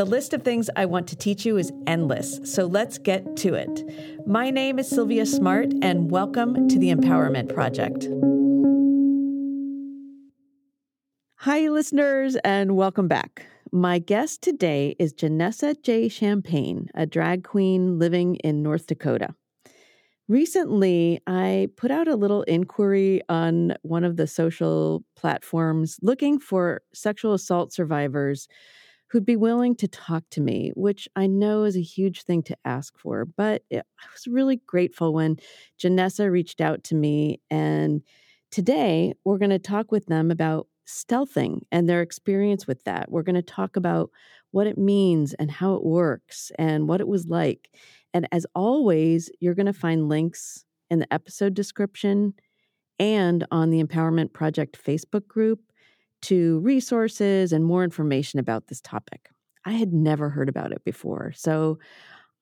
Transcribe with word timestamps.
The 0.00 0.06
list 0.06 0.32
of 0.32 0.42
things 0.42 0.70
I 0.76 0.86
want 0.86 1.08
to 1.08 1.14
teach 1.14 1.44
you 1.44 1.58
is 1.58 1.74
endless, 1.86 2.40
so 2.42 2.64
let's 2.64 2.96
get 2.96 3.36
to 3.36 3.52
it. 3.52 3.84
My 4.26 4.48
name 4.48 4.78
is 4.78 4.88
Silvia 4.88 5.26
Smart, 5.26 5.74
and 5.82 6.10
welcome 6.10 6.68
to 6.68 6.78
the 6.78 6.90
Empowerment 6.90 7.52
Project. 7.52 8.08
Hi, 11.40 11.68
listeners, 11.68 12.36
and 12.36 12.76
welcome 12.76 13.08
back. 13.08 13.44
My 13.72 13.98
guest 13.98 14.40
today 14.40 14.96
is 14.98 15.12
Janessa 15.12 15.74
Jaye 15.74 16.10
Champagne, 16.10 16.88
a 16.94 17.04
drag 17.04 17.44
queen 17.44 17.98
living 17.98 18.36
in 18.36 18.62
North 18.62 18.86
Dakota. 18.86 19.34
Recently, 20.28 21.20
I 21.26 21.68
put 21.76 21.90
out 21.90 22.08
a 22.08 22.16
little 22.16 22.44
inquiry 22.44 23.20
on 23.28 23.74
one 23.82 24.04
of 24.04 24.16
the 24.16 24.26
social 24.26 25.04
platforms 25.14 25.98
looking 26.00 26.38
for 26.38 26.80
sexual 26.94 27.34
assault 27.34 27.74
survivors 27.74 28.48
who'd 29.10 29.26
be 29.26 29.36
willing 29.36 29.74
to 29.74 29.88
talk 29.88 30.22
to 30.30 30.40
me, 30.40 30.72
which 30.76 31.08
I 31.16 31.26
know 31.26 31.64
is 31.64 31.76
a 31.76 31.82
huge 31.82 32.22
thing 32.22 32.42
to 32.44 32.56
ask 32.64 32.96
for. 32.96 33.24
But 33.24 33.62
it, 33.68 33.84
I 34.00 34.06
was 34.12 34.26
really 34.28 34.60
grateful 34.66 35.12
when 35.12 35.36
Janessa 35.80 36.30
reached 36.30 36.60
out 36.60 36.84
to 36.84 36.94
me. 36.94 37.40
And 37.50 38.02
today 38.50 39.14
we're 39.24 39.38
going 39.38 39.50
to 39.50 39.58
talk 39.58 39.90
with 39.90 40.06
them 40.06 40.30
about 40.30 40.68
stealthing 40.86 41.60
and 41.72 41.88
their 41.88 42.02
experience 42.02 42.66
with 42.66 42.84
that. 42.84 43.10
We're 43.10 43.22
going 43.22 43.34
to 43.34 43.42
talk 43.42 43.76
about 43.76 44.10
what 44.52 44.66
it 44.66 44.78
means 44.78 45.34
and 45.34 45.50
how 45.50 45.74
it 45.74 45.84
works 45.84 46.52
and 46.58 46.88
what 46.88 47.00
it 47.00 47.08
was 47.08 47.26
like. 47.26 47.70
And 48.14 48.28
as 48.32 48.46
always, 48.54 49.30
you're 49.40 49.54
going 49.54 49.66
to 49.66 49.72
find 49.72 50.08
links 50.08 50.64
in 50.88 51.00
the 51.00 51.12
episode 51.12 51.54
description 51.54 52.34
and 52.98 53.46
on 53.50 53.70
the 53.70 53.82
Empowerment 53.82 54.32
Project 54.32 54.78
Facebook 54.84 55.26
group 55.26 55.60
to 56.22 56.60
resources 56.60 57.52
and 57.52 57.64
more 57.64 57.84
information 57.84 58.38
about 58.38 58.68
this 58.68 58.80
topic. 58.80 59.30
I 59.64 59.72
had 59.72 59.92
never 59.92 60.30
heard 60.30 60.48
about 60.48 60.72
it 60.72 60.84
before. 60.84 61.32
So 61.34 61.78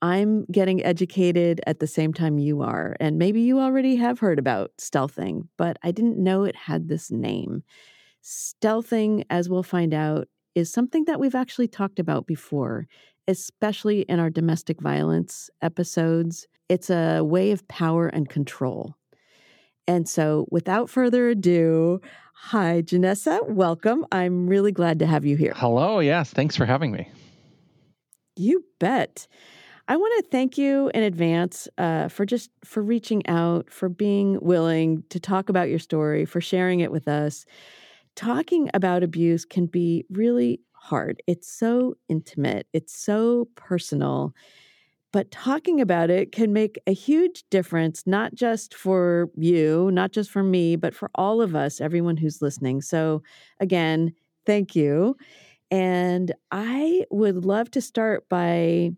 I'm 0.00 0.44
getting 0.46 0.84
educated 0.84 1.60
at 1.66 1.80
the 1.80 1.86
same 1.86 2.12
time 2.12 2.38
you 2.38 2.62
are. 2.62 2.96
And 3.00 3.18
maybe 3.18 3.40
you 3.40 3.58
already 3.58 3.96
have 3.96 4.20
heard 4.20 4.38
about 4.38 4.70
stealthing, 4.78 5.48
but 5.56 5.76
I 5.82 5.90
didn't 5.90 6.22
know 6.22 6.44
it 6.44 6.54
had 6.54 6.88
this 6.88 7.10
name. 7.10 7.64
Stealthing, 8.22 9.24
as 9.30 9.48
we'll 9.48 9.62
find 9.62 9.92
out, 9.92 10.28
is 10.54 10.72
something 10.72 11.04
that 11.06 11.18
we've 11.18 11.34
actually 11.34 11.68
talked 11.68 11.98
about 11.98 12.26
before, 12.26 12.86
especially 13.26 14.02
in 14.02 14.20
our 14.20 14.30
domestic 14.30 14.80
violence 14.80 15.50
episodes. 15.62 16.46
It's 16.68 16.90
a 16.90 17.22
way 17.22 17.50
of 17.50 17.66
power 17.68 18.08
and 18.08 18.28
control. 18.28 18.94
And 19.88 20.06
so, 20.06 20.46
without 20.50 20.90
further 20.90 21.30
ado, 21.30 22.02
hi, 22.34 22.82
Janessa. 22.82 23.48
Welcome. 23.48 24.04
I'm 24.12 24.46
really 24.46 24.70
glad 24.70 24.98
to 24.98 25.06
have 25.06 25.24
you 25.24 25.34
here. 25.34 25.54
Hello. 25.56 25.98
Yes. 26.00 26.30
Thanks 26.30 26.54
for 26.54 26.66
having 26.66 26.92
me. 26.92 27.10
You 28.36 28.64
bet. 28.78 29.26
I 29.88 29.96
want 29.96 30.22
to 30.22 30.30
thank 30.30 30.58
you 30.58 30.90
in 30.92 31.02
advance 31.02 31.66
uh, 31.78 32.08
for 32.08 32.26
just 32.26 32.50
for 32.62 32.82
reaching 32.82 33.26
out, 33.26 33.70
for 33.70 33.88
being 33.88 34.38
willing 34.42 35.04
to 35.08 35.18
talk 35.18 35.48
about 35.48 35.70
your 35.70 35.78
story, 35.78 36.26
for 36.26 36.42
sharing 36.42 36.80
it 36.80 36.92
with 36.92 37.08
us. 37.08 37.46
Talking 38.14 38.68
about 38.74 39.02
abuse 39.02 39.46
can 39.46 39.64
be 39.64 40.04
really 40.10 40.60
hard. 40.72 41.22
It's 41.26 41.50
so 41.50 41.94
intimate. 42.10 42.66
It's 42.74 42.94
so 42.94 43.48
personal 43.54 44.34
but 45.12 45.30
talking 45.30 45.80
about 45.80 46.10
it 46.10 46.32
can 46.32 46.52
make 46.52 46.78
a 46.86 46.92
huge 46.92 47.44
difference, 47.50 48.04
not 48.06 48.34
just 48.34 48.74
for 48.74 49.30
you, 49.36 49.90
not 49.92 50.12
just 50.12 50.30
for 50.30 50.42
me, 50.42 50.76
but 50.76 50.94
for 50.94 51.10
all 51.14 51.40
of 51.40 51.54
us, 51.56 51.80
everyone 51.80 52.16
who's 52.16 52.42
listening. 52.42 52.82
So, 52.82 53.22
again, 53.60 54.12
thank 54.46 54.76
you. 54.76 55.16
And 55.70 56.32
I 56.52 57.04
would 57.10 57.44
love 57.44 57.70
to 57.72 57.80
start 57.80 58.28
by 58.28 58.92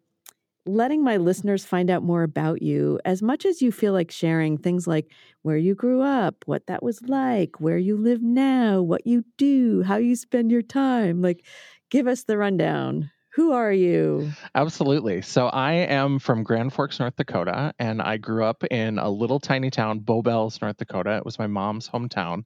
letting 0.66 1.03
my 1.03 1.16
listeners 1.16 1.65
find 1.65 1.91
out 1.91 2.03
more 2.03 2.22
about 2.22 2.62
you 2.62 3.00
as 3.04 3.22
much 3.22 3.44
as 3.47 3.62
you 3.62 3.72
feel 3.72 3.92
like 3.92 4.10
sharing 4.10 4.59
things 4.59 4.87
like 4.87 5.10
where 5.42 5.56
you 5.56 5.75
grew 5.75 6.03
up, 6.03 6.37
what 6.47 6.66
that 6.66 6.82
was 6.82 7.00
like, 7.03 7.60
where 7.60 7.78
you 7.78 7.97
live 7.97 8.22
now, 8.22 8.82
what 8.82 9.06
you 9.06 9.25
do, 9.38 9.82
how 9.82 9.97
you 9.97 10.15
spend 10.15 10.50
your 10.50 10.62
time. 10.62 11.22
Like, 11.22 11.44
give 11.91 12.06
us 12.06 12.25
the 12.25 12.37
rundown. 12.37 13.10
Who 13.35 13.53
are 13.53 13.73
you? 13.73 14.37
Absolutely. 14.55 15.23
So 15.23 15.47
I 15.47 15.73
am 15.75 16.19
from 16.19 16.43
Grand 16.43 16.73
Forks, 16.73 16.99
North 16.99 17.17
Dakota, 17.17 17.73
and 17.79 18.03
I 18.03 18.17
grew 18.17 18.45
up 18.45 18.65
in 18.65 18.99
a 18.99 19.09
little 19.09 19.39
tiny 19.39 19.71
town, 19.71 20.01
Bowbells, 20.01 20.61
North 20.61 20.77
Dakota. 20.77 21.17
It 21.17 21.25
was 21.25 21.39
my 21.39 21.47
mom's 21.47 21.89
hometown, 21.89 22.45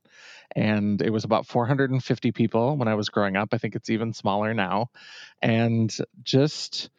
and 0.54 1.00
it 1.00 1.10
was 1.10 1.24
about 1.24 1.46
450 1.46 2.32
people 2.32 2.76
when 2.76 2.88
I 2.88 2.94
was 2.94 3.08
growing 3.08 3.36
up. 3.36 3.50
I 3.52 3.58
think 3.58 3.74
it's 3.74 3.90
even 3.90 4.12
smaller 4.12 4.52
now. 4.52 4.90
And 5.40 5.94
just 6.22 6.90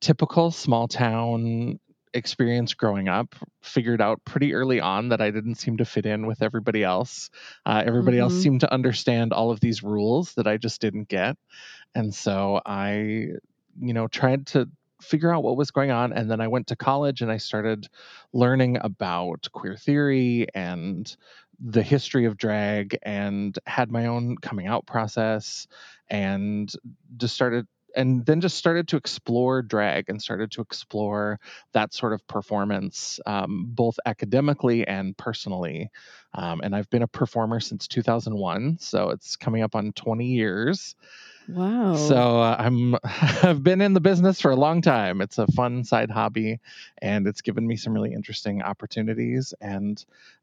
typical 0.00 0.50
small 0.50 0.88
town 0.88 1.78
experience 2.14 2.74
growing 2.74 3.08
up 3.08 3.34
figured 3.62 4.00
out 4.00 4.24
pretty 4.24 4.54
early 4.54 4.80
on 4.80 5.08
that 5.08 5.20
I 5.20 5.30
didn't 5.30 5.56
seem 5.56 5.78
to 5.78 5.84
fit 5.84 6.06
in 6.06 6.26
with 6.26 6.42
everybody 6.42 6.84
else. 6.84 7.30
Uh, 7.64 7.82
everybody 7.84 8.18
mm-hmm. 8.18 8.24
else 8.24 8.42
seemed 8.42 8.60
to 8.60 8.72
understand 8.72 9.32
all 9.32 9.50
of 9.50 9.60
these 9.60 9.82
rules 9.82 10.34
that 10.34 10.46
I 10.46 10.56
just 10.56 10.80
didn't 10.80 11.08
get. 11.08 11.36
And 11.94 12.14
so 12.14 12.60
I, 12.64 13.28
you 13.80 13.94
know, 13.94 14.08
tried 14.08 14.46
to 14.48 14.68
figure 15.00 15.34
out 15.34 15.42
what 15.42 15.56
was 15.56 15.70
going 15.70 15.90
on. 15.90 16.12
And 16.12 16.30
then 16.30 16.40
I 16.40 16.48
went 16.48 16.68
to 16.68 16.76
college 16.76 17.22
and 17.22 17.30
I 17.30 17.36
started 17.36 17.88
learning 18.32 18.78
about 18.80 19.48
queer 19.52 19.76
theory 19.76 20.46
and 20.54 21.14
the 21.60 21.82
history 21.82 22.24
of 22.24 22.36
drag 22.36 22.98
and 23.02 23.56
had 23.66 23.90
my 23.90 24.06
own 24.06 24.36
coming 24.38 24.66
out 24.66 24.86
process 24.86 25.66
and 26.08 26.72
just 27.16 27.34
started 27.34 27.66
and 27.96 28.24
then 28.26 28.40
just 28.40 28.56
started 28.56 28.88
to 28.88 28.96
explore 28.96 29.62
drag 29.62 30.08
and 30.08 30.20
started 30.20 30.50
to 30.52 30.60
explore 30.60 31.38
that 31.72 31.92
sort 31.94 32.12
of 32.12 32.26
performance, 32.26 33.20
um, 33.26 33.66
both 33.68 33.98
academically 34.06 34.86
and 34.86 35.16
personally. 35.16 35.90
Um, 36.34 36.60
and 36.62 36.74
I've 36.74 36.88
been 36.90 37.02
a 37.02 37.08
performer 37.08 37.60
since 37.60 37.86
2001, 37.88 38.78
so 38.80 39.10
it's 39.10 39.36
coming 39.36 39.62
up 39.62 39.74
on 39.74 39.92
20 39.92 40.24
years. 40.24 40.96
Wow. 41.48 41.96
So 41.96 42.40
uh, 42.40 42.56
I'm 42.58 42.94
I've 43.04 43.62
been 43.62 43.80
in 43.80 43.94
the 43.94 44.00
business 44.00 44.40
for 44.40 44.50
a 44.50 44.56
long 44.56 44.80
time. 44.80 45.20
It's 45.20 45.38
a 45.38 45.46
fun 45.48 45.84
side 45.84 46.10
hobby 46.10 46.60
and 46.98 47.26
it's 47.26 47.40
given 47.40 47.66
me 47.66 47.76
some 47.76 47.92
really 47.92 48.12
interesting 48.12 48.62
opportunities 48.62 49.52
and 49.60 50.02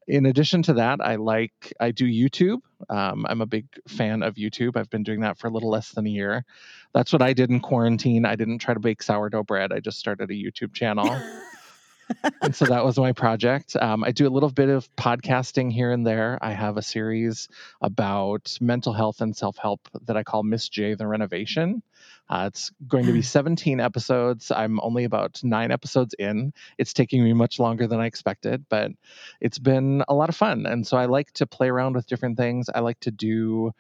in 0.10 0.26
addition 0.26 0.64
to 0.64 0.74
that, 0.74 1.00
I 1.02 1.16
like 1.16 1.72
I 1.80 1.92
do 1.92 2.06
YouTube. 2.06 2.62
Um, 2.90 3.28
I'm 3.30 3.42
a 3.42 3.46
big 3.46 3.68
fan 3.88 4.24
of 4.24 4.36
YouTube. 4.36 4.76
I've 4.76 4.90
been 4.90 5.04
doing 5.04 5.20
that 5.22 5.38
for 5.38 5.48
a 5.48 5.52
little 5.52 5.70
less 5.70 5.92
than 5.92 6.08
a 6.08 6.10
year. 6.10 6.46
That's 6.94 7.14
what 7.14 7.22
I 7.22 7.34
did 7.34 7.52
in 7.52 7.60
quarantine. 7.60 8.26
I 8.26 8.36
didn't 8.36 8.58
try 8.58 8.74
to 8.74 8.80
bake 8.80 9.04
sourdough 9.04 9.44
bread. 9.44 9.72
I 9.72 9.80
just 9.80 10.00
started 10.00 10.32
a 10.32 10.34
YouTube 10.34 10.74
channel. 10.74 11.06
and 12.42 12.56
so 12.56 12.66
that 12.66 12.84
was 12.84 12.98
my 12.98 13.12
project. 13.12 13.76
Um, 13.76 14.04
I 14.04 14.12
do 14.12 14.28
a 14.28 14.32
little 14.32 14.50
bit 14.50 14.70
of 14.70 14.94
podcasting 14.96 15.72
here 15.72 15.92
and 15.92 16.06
there. 16.06 16.38
I 16.42 16.52
have 16.52 16.78
a 16.78 16.82
series 16.82 17.48
about 17.82 18.58
mental 18.62 18.94
health 18.94 19.22
and 19.22 19.36
self 19.36 19.58
help 19.58 19.88
that 20.06 20.18
I 20.18 20.24
call 20.24 20.44
Miss 20.44 20.70
Jaye 20.70 20.98
the 20.98 21.08
Renovation. 21.08 21.84
Uh, 22.30 22.46
it's 22.48 22.72
going 22.88 23.06
to 23.06 23.12
be 23.12 23.22
17 23.22 23.80
episodes. 23.80 24.52
I'm 24.52 24.80
only 24.82 25.04
about 25.04 25.40
nine 25.44 25.72
episodes 25.72 26.14
in. 26.20 26.54
It's 26.78 26.94
taking 26.94 27.24
me 27.24 27.34
much 27.34 27.60
longer 27.60 27.88
than 27.88 28.00
I 28.00 28.06
expected, 28.06 28.66
but 28.70 28.92
it's 29.42 29.58
been 29.58 30.04
a 30.08 30.14
lot 30.14 30.30
of 30.30 30.36
fun. 30.36 30.66
And 30.68 30.86
so 30.86 30.98
I 30.98 31.06
like 31.06 31.32
to 31.34 31.48
play 31.48 31.70
around 31.70 31.96
with 31.96 32.06
different 32.06 32.38
things. 32.38 32.70
I 32.74 32.82
like 32.82 33.00
to 33.02 33.12
do 33.12 33.72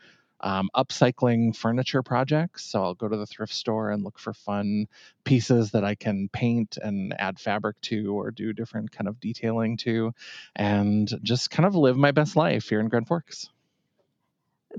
um, 0.41 0.69
upcycling 0.75 1.55
furniture 1.55 2.03
projects. 2.03 2.65
So 2.65 2.83
I'll 2.83 2.95
go 2.95 3.07
to 3.07 3.17
the 3.17 3.25
thrift 3.25 3.53
store 3.53 3.91
and 3.91 4.03
look 4.03 4.19
for 4.19 4.33
fun 4.33 4.87
pieces 5.23 5.71
that 5.71 5.83
I 5.83 5.95
can 5.95 6.29
paint 6.29 6.77
and 6.81 7.13
add 7.19 7.39
fabric 7.39 7.79
to 7.81 8.13
or 8.17 8.31
do 8.31 8.53
different 8.53 8.91
kind 8.91 9.07
of 9.07 9.19
detailing 9.19 9.77
to 9.77 10.13
and 10.55 11.11
just 11.23 11.51
kind 11.51 11.65
of 11.65 11.75
live 11.75 11.97
my 11.97 12.11
best 12.11 12.35
life 12.35 12.69
here 12.69 12.79
in 12.79 12.87
Grand 12.87 13.07
Forks. 13.07 13.49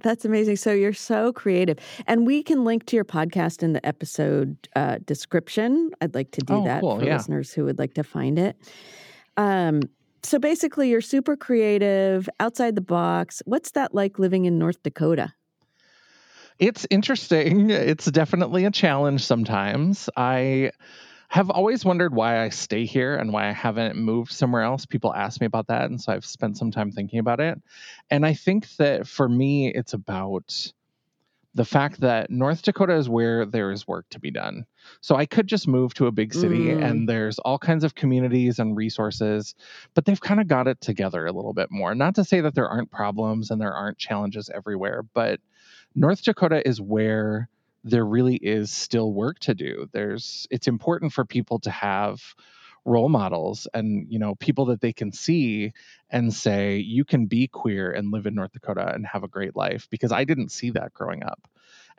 That's 0.02 0.24
amazing. 0.24 0.56
So 0.56 0.72
you're 0.72 0.92
so 0.92 1.32
creative. 1.32 1.78
And 2.06 2.26
we 2.26 2.42
can 2.42 2.64
link 2.64 2.86
to 2.86 2.96
your 2.96 3.04
podcast 3.04 3.62
in 3.62 3.72
the 3.72 3.84
episode 3.84 4.56
uh, 4.76 4.98
description. 5.04 5.90
I'd 6.00 6.14
like 6.14 6.30
to 6.32 6.40
do 6.42 6.54
oh, 6.54 6.64
that 6.64 6.80
cool. 6.80 6.98
for 7.00 7.04
yeah. 7.04 7.16
listeners 7.16 7.52
who 7.52 7.64
would 7.64 7.78
like 7.78 7.94
to 7.94 8.04
find 8.04 8.38
it. 8.38 8.56
Um, 9.36 9.82
so 10.22 10.38
basically, 10.38 10.90
you're 10.90 11.00
super 11.00 11.36
creative, 11.36 12.28
outside 12.38 12.74
the 12.74 12.82
box. 12.82 13.42
What's 13.46 13.72
that 13.72 13.94
like 13.94 14.18
living 14.18 14.44
in 14.44 14.58
North 14.58 14.82
Dakota? 14.82 15.32
It's 16.60 16.86
interesting. 16.90 17.70
It's 17.70 18.04
definitely 18.04 18.66
a 18.66 18.70
challenge 18.70 19.24
sometimes. 19.24 20.10
I 20.14 20.72
have 21.28 21.48
always 21.48 21.86
wondered 21.86 22.14
why 22.14 22.44
I 22.44 22.50
stay 22.50 22.84
here 22.84 23.16
and 23.16 23.32
why 23.32 23.48
I 23.48 23.52
haven't 23.52 23.96
moved 23.96 24.30
somewhere 24.30 24.62
else. 24.62 24.84
People 24.84 25.14
ask 25.14 25.40
me 25.40 25.46
about 25.46 25.68
that. 25.68 25.86
And 25.86 25.98
so 25.98 26.12
I've 26.12 26.26
spent 26.26 26.58
some 26.58 26.70
time 26.70 26.92
thinking 26.92 27.18
about 27.18 27.40
it. 27.40 27.58
And 28.10 28.26
I 28.26 28.34
think 28.34 28.68
that 28.76 29.06
for 29.06 29.26
me, 29.26 29.72
it's 29.72 29.94
about 29.94 30.72
the 31.54 31.64
fact 31.64 32.00
that 32.00 32.30
North 32.30 32.60
Dakota 32.62 32.94
is 32.94 33.08
where 33.08 33.46
there 33.46 33.72
is 33.72 33.88
work 33.88 34.06
to 34.10 34.20
be 34.20 34.30
done. 34.30 34.66
So 35.00 35.16
I 35.16 35.24
could 35.24 35.46
just 35.46 35.66
move 35.66 35.94
to 35.94 36.06
a 36.08 36.12
big 36.12 36.34
city 36.34 36.66
mm. 36.66 36.84
and 36.84 37.08
there's 37.08 37.38
all 37.38 37.58
kinds 37.58 37.84
of 37.84 37.94
communities 37.94 38.58
and 38.58 38.76
resources, 38.76 39.54
but 39.94 40.04
they've 40.04 40.20
kind 40.20 40.40
of 40.40 40.46
got 40.46 40.68
it 40.68 40.80
together 40.80 41.26
a 41.26 41.32
little 41.32 41.54
bit 41.54 41.70
more. 41.70 41.94
Not 41.94 42.16
to 42.16 42.24
say 42.24 42.42
that 42.42 42.54
there 42.54 42.68
aren't 42.68 42.90
problems 42.90 43.50
and 43.50 43.60
there 43.60 43.72
aren't 43.72 43.98
challenges 43.98 44.50
everywhere, 44.54 45.02
but 45.14 45.40
North 45.94 46.22
Dakota 46.22 46.66
is 46.66 46.80
where 46.80 47.48
there 47.84 48.04
really 48.04 48.36
is 48.36 48.70
still 48.70 49.12
work 49.12 49.38
to 49.40 49.54
do. 49.54 49.88
There's 49.92 50.46
it's 50.50 50.68
important 50.68 51.12
for 51.12 51.24
people 51.24 51.58
to 51.60 51.70
have 51.70 52.20
role 52.84 53.08
models 53.08 53.68
and 53.74 54.06
you 54.10 54.18
know 54.18 54.34
people 54.36 54.64
that 54.66 54.80
they 54.80 54.92
can 54.92 55.12
see 55.12 55.72
and 56.08 56.32
say 56.32 56.78
you 56.78 57.04
can 57.04 57.26
be 57.26 57.46
queer 57.46 57.90
and 57.92 58.10
live 58.10 58.26
in 58.26 58.34
North 58.34 58.52
Dakota 58.52 58.92
and 58.94 59.06
have 59.06 59.22
a 59.22 59.28
great 59.28 59.54
life 59.54 59.86
because 59.90 60.12
I 60.12 60.24
didn't 60.24 60.50
see 60.50 60.70
that 60.70 60.94
growing 60.94 61.22
up 61.22 61.46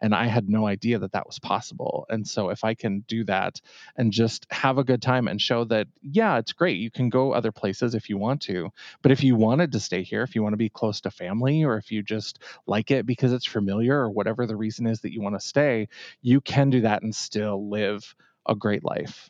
and 0.01 0.15
I 0.15 0.25
had 0.25 0.49
no 0.49 0.65
idea 0.65 0.99
that 0.99 1.11
that 1.11 1.27
was 1.27 1.39
possible. 1.39 2.05
And 2.09 2.27
so 2.27 2.49
if 2.49 2.63
I 2.63 2.73
can 2.73 3.01
do 3.07 3.23
that 3.25 3.61
and 3.95 4.11
just 4.11 4.47
have 4.51 4.77
a 4.77 4.83
good 4.83 5.01
time 5.01 5.27
and 5.27 5.39
show 5.39 5.63
that 5.65 5.87
yeah, 6.01 6.37
it's 6.37 6.53
great. 6.53 6.77
You 6.79 6.89
can 6.91 7.09
go 7.09 7.33
other 7.33 7.51
places 7.51 7.93
if 7.93 8.09
you 8.09 8.17
want 8.17 8.41
to, 8.43 8.69
but 9.01 9.11
if 9.11 9.23
you 9.23 9.35
wanted 9.35 9.71
to 9.73 9.79
stay 9.79 10.03
here, 10.03 10.23
if 10.23 10.35
you 10.35 10.41
want 10.41 10.53
to 10.53 10.57
be 10.57 10.69
close 10.69 11.01
to 11.01 11.11
family 11.11 11.63
or 11.63 11.77
if 11.77 11.91
you 11.91 12.01
just 12.01 12.39
like 12.65 12.91
it 12.91 13.05
because 13.05 13.31
it's 13.31 13.45
familiar 13.45 13.97
or 13.99 14.09
whatever 14.09 14.45
the 14.45 14.55
reason 14.55 14.87
is 14.87 15.01
that 15.01 15.13
you 15.13 15.21
want 15.21 15.39
to 15.39 15.45
stay, 15.45 15.87
you 16.21 16.41
can 16.41 16.69
do 16.69 16.81
that 16.81 17.03
and 17.03 17.15
still 17.15 17.69
live 17.69 18.15
a 18.47 18.55
great 18.55 18.83
life. 18.83 19.29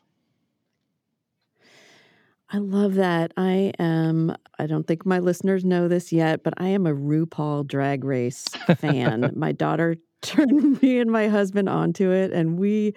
I 2.53 2.57
love 2.57 2.95
that. 2.95 3.31
I 3.37 3.71
am, 3.79 4.35
I 4.59 4.67
don't 4.67 4.85
think 4.85 5.05
my 5.05 5.19
listeners 5.19 5.63
know 5.63 5.87
this 5.87 6.11
yet, 6.11 6.43
but 6.43 6.53
I 6.57 6.67
am 6.67 6.85
a 6.85 6.93
RuPaul 6.93 7.65
drag 7.65 8.03
race 8.03 8.45
fan. 8.77 9.31
my 9.37 9.53
daughter 9.53 9.95
turned 10.31 10.81
me 10.81 10.99
and 10.99 11.11
my 11.11 11.27
husband 11.27 11.67
onto 11.69 12.11
it, 12.11 12.31
and 12.31 12.59
we 12.59 12.93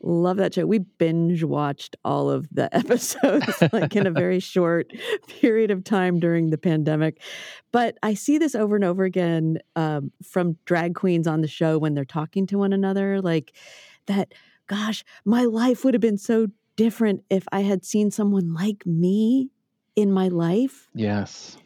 love 0.00 0.36
that 0.36 0.54
show. 0.54 0.66
We 0.66 0.78
binge 0.78 1.42
watched 1.42 1.96
all 2.04 2.30
of 2.30 2.48
the 2.50 2.74
episodes 2.76 3.62
like 3.72 3.96
in 3.96 4.06
a 4.06 4.10
very 4.12 4.40
short 4.40 4.92
period 5.28 5.70
of 5.70 5.84
time 5.84 6.20
during 6.20 6.50
the 6.50 6.58
pandemic. 6.58 7.20
But 7.72 7.96
I 8.02 8.14
see 8.14 8.38
this 8.38 8.54
over 8.54 8.76
and 8.76 8.84
over 8.84 9.04
again 9.04 9.58
um, 9.74 10.12
from 10.22 10.56
drag 10.64 10.94
queens 10.94 11.26
on 11.26 11.40
the 11.40 11.48
show 11.48 11.78
when 11.78 11.94
they're 11.94 12.04
talking 12.04 12.46
to 12.48 12.58
one 12.58 12.72
another, 12.72 13.20
like 13.20 13.52
that. 14.06 14.32
Gosh, 14.68 15.04
my 15.24 15.44
life 15.44 15.84
would 15.84 15.94
have 15.94 16.00
been 16.00 16.18
so 16.18 16.48
different 16.74 17.22
if 17.30 17.46
I 17.52 17.60
had 17.60 17.84
seen 17.84 18.10
someone 18.10 18.52
like 18.52 18.84
me 18.84 19.50
in 19.94 20.12
my 20.12 20.26
life. 20.26 20.88
Yes. 20.92 21.56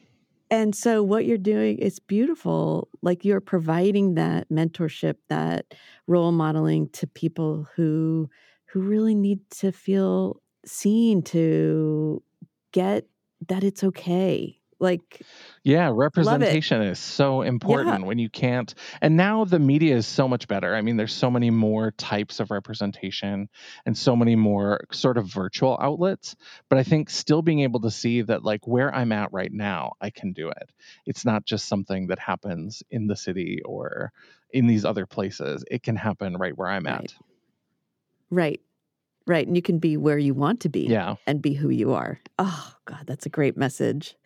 And 0.50 0.74
so 0.74 1.02
what 1.02 1.26
you're 1.26 1.38
doing 1.38 1.78
is 1.78 2.00
beautiful. 2.00 2.88
Like 3.02 3.24
you're 3.24 3.40
providing 3.40 4.14
that 4.14 4.48
mentorship, 4.48 5.16
that 5.28 5.74
role 6.06 6.32
modeling 6.32 6.88
to 6.90 7.06
people 7.06 7.68
who 7.76 8.28
who 8.66 8.80
really 8.80 9.14
need 9.14 9.40
to 9.50 9.72
feel 9.72 10.40
seen 10.64 11.22
to 11.22 12.22
get 12.72 13.06
that 13.48 13.64
it's 13.64 13.82
okay 13.82 14.59
like, 14.80 15.22
yeah, 15.62 15.90
representation 15.92 16.82
is 16.82 16.98
so 16.98 17.42
important 17.42 18.00
yeah. 18.00 18.06
when 18.06 18.18
you 18.18 18.30
can't. 18.30 18.74
And 19.00 19.16
now 19.16 19.44
the 19.44 19.58
media 19.58 19.94
is 19.94 20.06
so 20.06 20.26
much 20.26 20.48
better. 20.48 20.74
I 20.74 20.80
mean, 20.80 20.96
there's 20.96 21.12
so 21.12 21.30
many 21.30 21.50
more 21.50 21.90
types 21.92 22.40
of 22.40 22.50
representation 22.50 23.48
and 23.84 23.96
so 23.96 24.16
many 24.16 24.36
more 24.36 24.80
sort 24.90 25.18
of 25.18 25.26
virtual 25.26 25.78
outlets. 25.80 26.34
But 26.68 26.78
I 26.78 26.82
think 26.82 27.10
still 27.10 27.42
being 27.42 27.60
able 27.60 27.80
to 27.80 27.90
see 27.90 28.22
that, 28.22 28.42
like, 28.42 28.66
where 28.66 28.92
I'm 28.94 29.12
at 29.12 29.32
right 29.32 29.52
now, 29.52 29.92
I 30.00 30.10
can 30.10 30.32
do 30.32 30.48
it. 30.48 30.70
It's 31.04 31.24
not 31.24 31.44
just 31.44 31.68
something 31.68 32.06
that 32.08 32.18
happens 32.18 32.82
in 32.90 33.06
the 33.06 33.16
city 33.16 33.60
or 33.64 34.12
in 34.52 34.66
these 34.66 34.84
other 34.84 35.06
places. 35.06 35.64
It 35.70 35.82
can 35.82 35.96
happen 35.96 36.36
right 36.36 36.56
where 36.56 36.68
I'm 36.68 36.84
right. 36.84 37.04
at. 37.04 37.14
Right. 38.30 38.60
Right. 39.26 39.46
And 39.46 39.54
you 39.54 39.62
can 39.62 39.78
be 39.78 39.96
where 39.96 40.18
you 40.18 40.34
want 40.34 40.60
to 40.60 40.68
be 40.68 40.86
yeah. 40.86 41.16
and 41.26 41.40
be 41.42 41.54
who 41.54 41.68
you 41.68 41.92
are. 41.92 42.18
Oh, 42.38 42.74
God, 42.86 43.04
that's 43.06 43.26
a 43.26 43.28
great 43.28 43.56
message. 43.56 44.16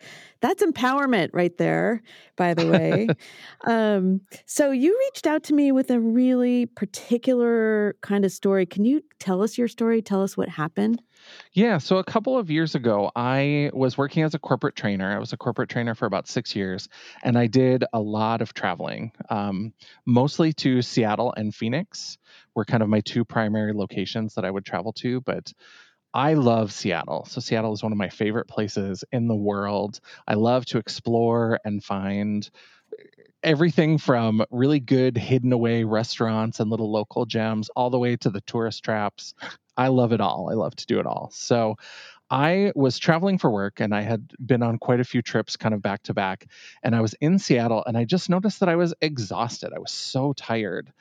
That's 0.41 0.63
empowerment 0.63 1.29
right 1.33 1.55
there, 1.57 2.01
by 2.37 2.53
the 2.53 2.67
way. 2.67 3.07
um, 3.67 4.21
so 4.45 4.71
you 4.71 4.97
reached 5.07 5.27
out 5.27 5.43
to 5.43 5.53
me 5.53 5.71
with 5.71 5.91
a 5.91 5.99
really 5.99 6.65
particular 6.65 7.95
kind 8.01 8.25
of 8.25 8.31
story. 8.31 8.65
Can 8.65 8.85
you 8.85 9.01
tell 9.19 9.43
us 9.43 9.57
your 9.57 9.67
story? 9.67 10.01
Tell 10.01 10.23
us 10.23 10.35
what 10.37 10.49
happened? 10.49 11.01
Yeah, 11.53 11.77
so 11.77 11.97
a 11.97 12.03
couple 12.03 12.37
of 12.37 12.49
years 12.51 12.75
ago, 12.75 13.11
I 13.15 13.71
was 13.73 13.97
working 13.97 14.23
as 14.23 14.33
a 14.33 14.39
corporate 14.39 14.75
trainer. 14.75 15.15
I 15.15 15.19
was 15.19 15.33
a 15.33 15.37
corporate 15.37 15.69
trainer 15.69 15.95
for 15.95 16.05
about 16.05 16.27
six 16.27 16.55
years, 16.55 16.89
and 17.23 17.37
I 17.37 17.47
did 17.47 17.83
a 17.93 17.99
lot 17.99 18.41
of 18.41 18.53
traveling, 18.53 19.11
um, 19.29 19.73
mostly 20.05 20.53
to 20.53 20.81
Seattle 20.81 21.33
and 21.35 21.53
Phoenix, 21.53 22.17
were 22.55 22.65
kind 22.65 22.83
of 22.83 22.89
my 22.89 23.01
two 23.01 23.25
primary 23.25 23.73
locations 23.73 24.35
that 24.35 24.45
I 24.45 24.51
would 24.51 24.65
travel 24.65 24.93
to. 24.93 25.21
But 25.21 25.51
I 26.13 26.33
love 26.35 26.71
Seattle. 26.71 27.25
So, 27.25 27.41
Seattle 27.41 27.73
is 27.73 27.83
one 27.83 27.91
of 27.91 27.97
my 27.97 28.09
favorite 28.09 28.47
places 28.47 29.03
in 29.11 29.27
the 29.27 29.35
world. 29.35 29.99
I 30.27 30.35
love 30.35 30.65
to 30.67 30.77
explore 30.77 31.59
and 31.65 31.83
find 31.83 32.49
everything 33.43 33.97
from 33.97 34.43
really 34.49 34.79
good 34.79 35.17
hidden 35.17 35.53
away 35.53 35.83
restaurants 35.83 36.59
and 36.59 36.69
little 36.69 36.91
local 36.91 37.25
gems 37.25 37.69
all 37.75 37.89
the 37.89 37.99
way 37.99 38.15
to 38.17 38.29
the 38.29 38.41
tourist 38.41 38.83
traps 38.83 39.33
I 39.77 39.87
love 39.89 40.11
it 40.13 40.21
all. 40.21 40.49
I 40.51 40.55
love 40.55 40.75
to 40.77 40.85
do 40.85 40.99
it 40.99 41.05
all. 41.05 41.29
So 41.33 41.75
I 42.29 42.71
was 42.75 42.97
traveling 42.97 43.37
for 43.37 43.51
work 43.51 43.79
and 43.79 43.93
I 43.93 44.01
had 44.01 44.31
been 44.43 44.63
on 44.63 44.77
quite 44.79 44.99
a 44.99 45.03
few 45.03 45.21
trips 45.21 45.57
kind 45.57 45.73
of 45.73 45.81
back 45.81 46.03
to 46.03 46.13
back. 46.13 46.47
And 46.81 46.95
I 46.95 47.01
was 47.01 47.13
in 47.21 47.37
Seattle 47.37 47.83
and 47.85 47.97
I 47.97 48.05
just 48.05 48.29
noticed 48.29 48.61
that 48.61 48.69
I 48.69 48.75
was 48.75 48.93
exhausted. 49.01 49.73
I 49.75 49.79
was 49.79 49.91
so 49.91 50.33
tired. 50.33 50.91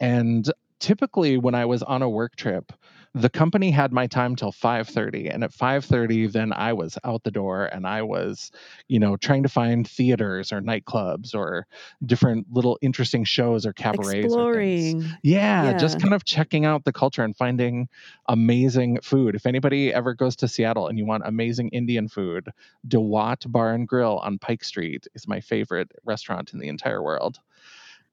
And 0.00 0.50
typically 0.80 1.38
when 1.38 1.54
I 1.54 1.66
was 1.66 1.82
on 1.82 2.02
a 2.02 2.08
work 2.08 2.34
trip, 2.34 2.72
the 3.14 3.28
company 3.28 3.70
had 3.70 3.92
my 3.92 4.06
time 4.06 4.36
till 4.36 4.52
5:30 4.52 5.32
and 5.32 5.44
at 5.44 5.52
5:30 5.52 6.32
then 6.32 6.52
I 6.52 6.72
was 6.72 6.98
out 7.04 7.24
the 7.24 7.30
door 7.30 7.66
and 7.66 7.86
I 7.86 8.02
was 8.02 8.50
you 8.88 8.98
know 8.98 9.16
trying 9.16 9.42
to 9.42 9.48
find 9.48 9.86
theaters 9.86 10.52
or 10.52 10.60
nightclubs 10.60 11.34
or 11.34 11.66
different 12.04 12.46
little 12.50 12.78
interesting 12.80 13.24
shows 13.24 13.66
or 13.66 13.72
cabarets 13.72 14.24
Exploring. 14.24 15.02
Or 15.02 15.06
yeah, 15.22 15.64
yeah, 15.64 15.78
just 15.78 16.00
kind 16.00 16.14
of 16.14 16.24
checking 16.24 16.64
out 16.64 16.84
the 16.84 16.92
culture 16.92 17.22
and 17.22 17.36
finding 17.36 17.88
amazing 18.28 19.00
food. 19.02 19.34
If 19.34 19.46
anybody 19.46 19.92
ever 19.92 20.14
goes 20.14 20.36
to 20.36 20.48
Seattle 20.48 20.88
and 20.88 20.98
you 20.98 21.04
want 21.04 21.24
amazing 21.26 21.68
Indian 21.70 22.08
food, 22.08 22.48
DeWatt 22.88 23.50
Bar 23.50 23.74
and 23.74 23.86
Grill 23.86 24.18
on 24.18 24.38
Pike 24.38 24.64
Street 24.64 25.06
is 25.14 25.28
my 25.28 25.40
favorite 25.40 25.92
restaurant 26.04 26.52
in 26.52 26.58
the 26.58 26.68
entire 26.68 27.02
world. 27.02 27.40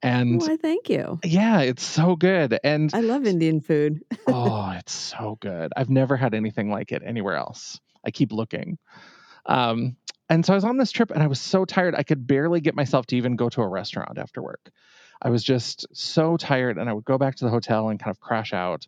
And 0.02 0.40
why, 0.40 0.56
thank 0.56 0.88
you. 0.88 1.18
Yeah, 1.24 1.60
it's 1.60 1.82
so 1.82 2.16
good. 2.16 2.58
And 2.64 2.90
I 2.94 3.00
love 3.00 3.26
Indian 3.26 3.60
food. 3.60 4.02
oh, 4.26 4.70
it's 4.78 4.92
so 4.92 5.36
good. 5.40 5.72
I've 5.76 5.90
never 5.90 6.16
had 6.16 6.34
anything 6.34 6.70
like 6.70 6.92
it 6.92 7.02
anywhere 7.04 7.36
else. 7.36 7.80
I 8.04 8.10
keep 8.10 8.32
looking. 8.32 8.78
Um, 9.46 9.96
and 10.28 10.46
so 10.46 10.52
I 10.52 10.56
was 10.56 10.64
on 10.64 10.76
this 10.76 10.92
trip 10.92 11.10
and 11.10 11.22
I 11.22 11.26
was 11.26 11.40
so 11.40 11.64
tired. 11.64 11.94
I 11.94 12.02
could 12.02 12.26
barely 12.26 12.60
get 12.60 12.74
myself 12.74 13.06
to 13.06 13.16
even 13.16 13.36
go 13.36 13.48
to 13.50 13.62
a 13.62 13.68
restaurant 13.68 14.16
after 14.16 14.40
work. 14.40 14.70
I 15.20 15.28
was 15.28 15.42
just 15.44 15.86
so 15.92 16.36
tired 16.36 16.78
and 16.78 16.88
I 16.88 16.92
would 16.92 17.04
go 17.04 17.18
back 17.18 17.34
to 17.36 17.44
the 17.44 17.50
hotel 17.50 17.88
and 17.88 18.00
kind 18.00 18.10
of 18.10 18.20
crash 18.20 18.52
out. 18.54 18.86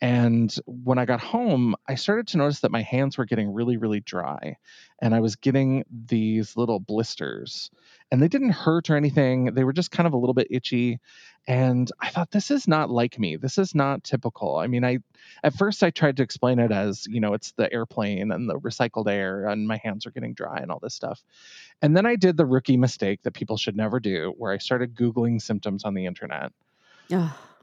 And 0.00 0.54
when 0.66 0.98
I 0.98 1.06
got 1.06 1.20
home, 1.20 1.74
I 1.88 1.94
started 1.94 2.28
to 2.28 2.36
notice 2.36 2.60
that 2.60 2.70
my 2.70 2.82
hands 2.82 3.16
were 3.16 3.24
getting 3.24 3.54
really, 3.54 3.78
really 3.78 4.00
dry. 4.00 4.58
And 5.00 5.14
I 5.14 5.20
was 5.20 5.36
getting 5.36 5.84
these 5.90 6.56
little 6.56 6.80
blisters. 6.80 7.70
And 8.12 8.20
they 8.22 8.28
didn't 8.28 8.50
hurt 8.50 8.90
or 8.90 8.96
anything. 8.96 9.54
They 9.54 9.64
were 9.64 9.72
just 9.72 9.90
kind 9.90 10.06
of 10.06 10.12
a 10.12 10.18
little 10.18 10.34
bit 10.34 10.48
itchy. 10.50 11.00
And 11.48 11.90
I 12.00 12.10
thought, 12.10 12.30
this 12.30 12.50
is 12.50 12.68
not 12.68 12.90
like 12.90 13.18
me. 13.18 13.36
This 13.36 13.56
is 13.56 13.74
not 13.74 14.04
typical. 14.04 14.56
I 14.56 14.66
mean, 14.66 14.84
I 14.84 14.98
at 15.42 15.54
first 15.54 15.82
I 15.82 15.90
tried 15.90 16.18
to 16.18 16.22
explain 16.22 16.58
it 16.58 16.72
as, 16.72 17.06
you 17.06 17.20
know, 17.20 17.32
it's 17.32 17.52
the 17.52 17.72
airplane 17.72 18.32
and 18.32 18.50
the 18.50 18.58
recycled 18.58 19.08
air 19.08 19.46
and 19.46 19.66
my 19.66 19.78
hands 19.82 20.06
are 20.06 20.10
getting 20.10 20.34
dry 20.34 20.58
and 20.58 20.70
all 20.70 20.80
this 20.80 20.94
stuff. 20.94 21.22
And 21.80 21.96
then 21.96 22.04
I 22.04 22.16
did 22.16 22.36
the 22.36 22.46
rookie 22.46 22.76
mistake 22.76 23.22
that 23.22 23.32
people 23.32 23.56
should 23.56 23.76
never 23.76 23.98
do, 24.00 24.34
where 24.36 24.52
I 24.52 24.58
started 24.58 24.94
Googling 24.94 25.40
symptoms 25.40 25.84
on 25.84 25.94
the 25.94 26.06
internet. 26.06 26.52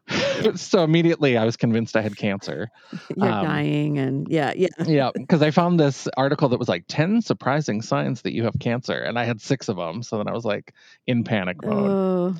So 0.56 0.84
immediately 0.84 1.38
I 1.38 1.46
was 1.46 1.56
convinced 1.56 1.96
I 1.96 2.02
had 2.02 2.18
cancer. 2.18 2.70
you're 3.16 3.30
um, 3.30 3.46
dying, 3.46 3.98
and 3.98 4.28
yeah, 4.28 4.54
yeah. 4.56 4.68
yeah, 4.86 5.12
because 5.14 5.42
I 5.42 5.52
found 5.52 5.80
this 5.80 6.08
article 6.18 6.50
that 6.50 6.60
was 6.60 6.68
like 6.68 6.84
10 6.88 7.22
surprising 7.22 7.82
signs 7.82 8.24
that 8.24 8.34
you 8.34 8.44
have 8.44 8.60
cancer. 8.60 8.98
And 8.98 9.18
I 9.18 9.24
had 9.24 9.42
six 9.42 9.70
of 9.70 9.78
them. 9.78 10.04
So 10.04 10.18
then 10.18 10.28
I 10.28 10.34
was 10.34 10.44
like 10.44 10.74
in 11.08 11.24
panic 11.24 11.64
mode. 11.64 11.90
Oh, 11.90 12.36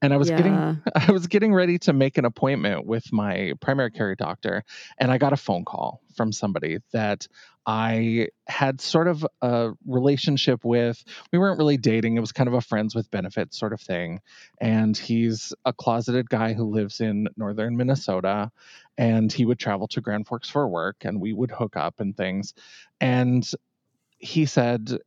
and 0.00 0.12
I 0.12 0.16
was 0.16 0.30
getting. 0.30 0.80
I 0.94 1.12
was 1.12 1.26
getting 1.26 1.54
ready 1.54 1.78
to 1.80 1.92
make 1.92 2.18
an 2.18 2.24
appointment 2.24 2.86
with 2.86 3.12
my 3.12 3.52
primary 3.60 3.90
care 3.90 4.14
doctor 4.14 4.64
and 4.98 5.12
I 5.12 5.18
got 5.18 5.32
a 5.32 5.36
phone 5.36 5.64
call 5.64 6.00
from 6.16 6.32
somebody 6.32 6.78
that 6.92 7.28
I 7.66 8.28
had 8.46 8.80
sort 8.80 9.08
of 9.08 9.26
a 9.40 9.72
relationship 9.86 10.64
with. 10.64 11.02
We 11.32 11.38
weren't 11.38 11.58
really 11.58 11.76
dating, 11.76 12.16
it 12.16 12.20
was 12.20 12.32
kind 12.32 12.48
of 12.48 12.54
a 12.54 12.60
friends 12.60 12.94
with 12.94 13.10
benefits 13.10 13.58
sort 13.58 13.72
of 13.72 13.80
thing. 13.80 14.20
And 14.60 14.96
he's 14.96 15.52
a 15.64 15.72
closeted 15.72 16.28
guy 16.28 16.54
who 16.54 16.64
lives 16.64 17.00
in 17.00 17.28
northern 17.36 17.76
Minnesota 17.76 18.50
and 18.98 19.32
he 19.32 19.44
would 19.44 19.58
travel 19.58 19.88
to 19.88 20.00
Grand 20.00 20.26
Forks 20.26 20.50
for 20.50 20.68
work 20.68 21.04
and 21.04 21.20
we 21.20 21.32
would 21.32 21.50
hook 21.50 21.76
up 21.76 22.00
and 22.00 22.16
things. 22.16 22.54
And 23.00 23.48
he 24.18 24.46
said 24.46 24.98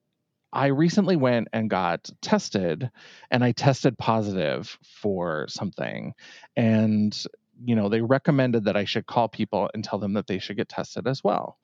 I 0.55 0.67
recently 0.67 1.17
went 1.17 1.49
and 1.51 1.69
got 1.69 2.09
tested 2.21 2.89
and 3.29 3.43
I 3.43 3.51
tested 3.51 3.97
positive 3.97 4.79
for 4.83 5.47
something. 5.49 6.13
And, 6.55 7.25
you 7.61 7.75
know, 7.75 7.89
they 7.89 7.99
recommended 7.99 8.63
that 8.63 8.77
I 8.77 8.85
should 8.85 9.05
call 9.05 9.27
people 9.27 9.69
and 9.73 9.83
tell 9.83 9.99
them 9.99 10.13
that 10.13 10.27
they 10.27 10.39
should 10.39 10.55
get 10.55 10.69
tested 10.69 11.07
as 11.07 11.21
well. 11.21 11.57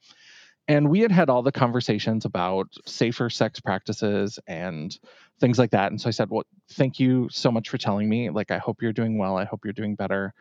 And 0.72 0.90
we 0.90 1.02
had 1.02 1.12
had 1.12 1.30
all 1.30 1.44
the 1.44 1.52
conversations 1.52 2.24
about 2.24 2.74
safer 2.86 3.30
sex 3.30 3.60
practices 3.60 4.40
and 4.48 4.98
things 5.38 5.60
like 5.60 5.72
that. 5.72 5.92
And 5.92 6.00
so 6.00 6.08
I 6.08 6.12
said, 6.12 6.30
Well, 6.30 6.46
thank 6.72 6.98
you 6.98 7.28
so 7.30 7.52
much 7.52 7.68
for 7.68 7.78
telling 7.78 8.08
me. 8.08 8.30
Like, 8.30 8.52
I 8.52 8.58
hope 8.58 8.82
you're 8.82 8.94
doing 8.94 9.18
well. 9.18 9.36
I 9.36 9.44
hope 9.44 9.66
you're 9.66 9.74
doing 9.74 9.96
better. 9.96 10.34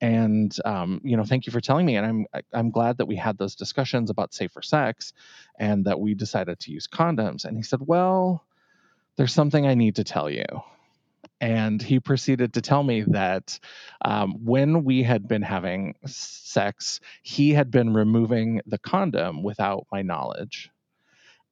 And, 0.00 0.54
um, 0.64 1.00
you 1.04 1.16
know, 1.16 1.22
thank 1.22 1.46
you 1.46 1.52
for 1.52 1.60
telling 1.60 1.86
me. 1.86 1.94
And 1.94 2.04
I'm, 2.04 2.42
I'm 2.52 2.70
glad 2.70 2.98
that 2.98 3.06
we 3.06 3.14
had 3.14 3.38
those 3.38 3.54
discussions 3.54 4.10
about 4.10 4.34
safer 4.34 4.60
sex 4.60 5.12
and 5.56 5.84
that 5.84 6.00
we 6.00 6.14
decided 6.14 6.58
to 6.60 6.72
use 6.72 6.88
condoms. 6.88 7.44
And 7.44 7.56
he 7.56 7.62
said, 7.62 7.78
Well, 7.80 8.44
there's 9.14 9.32
something 9.32 9.68
I 9.68 9.74
need 9.74 9.94
to 9.96 10.04
tell 10.04 10.28
you 10.28 10.46
and 11.40 11.82
he 11.82 12.00
proceeded 12.00 12.54
to 12.54 12.62
tell 12.62 12.82
me 12.82 13.02
that 13.08 13.58
um, 14.04 14.34
when 14.44 14.84
we 14.84 15.02
had 15.02 15.28
been 15.28 15.42
having 15.42 15.94
sex, 16.06 17.00
he 17.22 17.50
had 17.52 17.70
been 17.70 17.94
removing 17.94 18.60
the 18.66 18.78
condom 18.78 19.42
without 19.42 19.86
my 19.92 20.02
knowledge. 20.02 20.70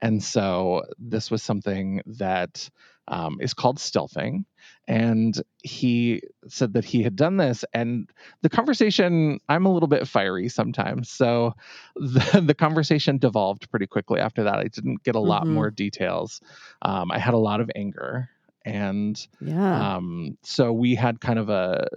And 0.03 0.23
so 0.23 0.83
this 0.99 1.31
was 1.31 1.43
something 1.43 2.03
that 2.07 2.69
um, 3.09 3.39
is 3.41 3.55
called 3.55 3.79
stealthing. 3.79 4.45
And 4.87 5.41
he 5.63 6.23
said 6.49 6.75
that 6.75 6.85
he 6.85 7.03
had 7.03 7.17
done 7.17 7.37
this. 7.39 7.65
And 7.73 8.11
the 8.43 8.51
conversation, 8.51 9.39
I'm 9.49 9.65
a 9.67 9.73
little 9.73 9.87
bit 9.89 10.07
fiery 10.07 10.49
sometimes. 10.49 11.11
So 11.11 11.55
the, 11.97 12.43
the 12.47 12.55
conversation 12.55 13.19
devolved 13.19 13.71
pretty 13.71 13.87
quickly 13.87 14.21
after 14.21 14.45
that. 14.45 14.57
I 14.59 14.65
didn't 14.65 15.03
get 15.05 15.15
a 15.15 15.21
lot 15.21 15.49
Mhm. 15.49 15.49
more 15.49 15.71
details. 15.71 16.41
Um, 16.83 17.11
I 17.11 17.19
had 17.19 17.35
a 17.35 17.39
lot 17.39 17.61
of 17.61 17.71
anger. 17.75 18.29
And 18.65 19.27
Yeah. 19.41 19.85
um, 19.85 20.39
so 20.43 20.73
we 20.73 20.95
had 20.95 21.21
kind 21.21 21.39
of 21.39 21.49
a 21.51 21.89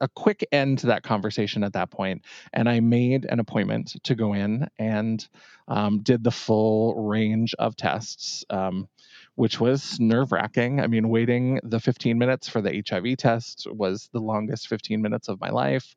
a 0.00 0.08
quick 0.08 0.44
end 0.50 0.78
to 0.80 0.86
that 0.88 1.04
conversation 1.04 1.62
at 1.62 1.74
that 1.74 1.92
point, 1.92 2.24
and 2.52 2.68
I 2.68 2.80
made 2.80 3.24
an 3.26 3.38
appointment 3.38 3.94
to 4.02 4.14
go 4.16 4.32
in 4.32 4.66
and 4.76 5.26
um, 5.68 6.02
did 6.02 6.24
the 6.24 6.32
full 6.32 6.96
range 7.06 7.54
of 7.60 7.76
tests, 7.76 8.44
um, 8.50 8.88
which 9.36 9.60
was 9.60 10.00
nerve 10.00 10.32
wracking. 10.32 10.80
I 10.80 10.88
mean, 10.88 11.08
waiting 11.08 11.60
the 11.62 11.78
15 11.78 12.18
minutes 12.18 12.48
for 12.48 12.60
the 12.60 12.74
HIV 12.74 13.14
test 13.14 13.68
was 13.70 14.08
the 14.12 14.20
longest 14.20 14.66
15 14.66 15.00
minutes 15.02 15.28
of 15.28 15.40
my 15.40 15.50
life, 15.50 15.94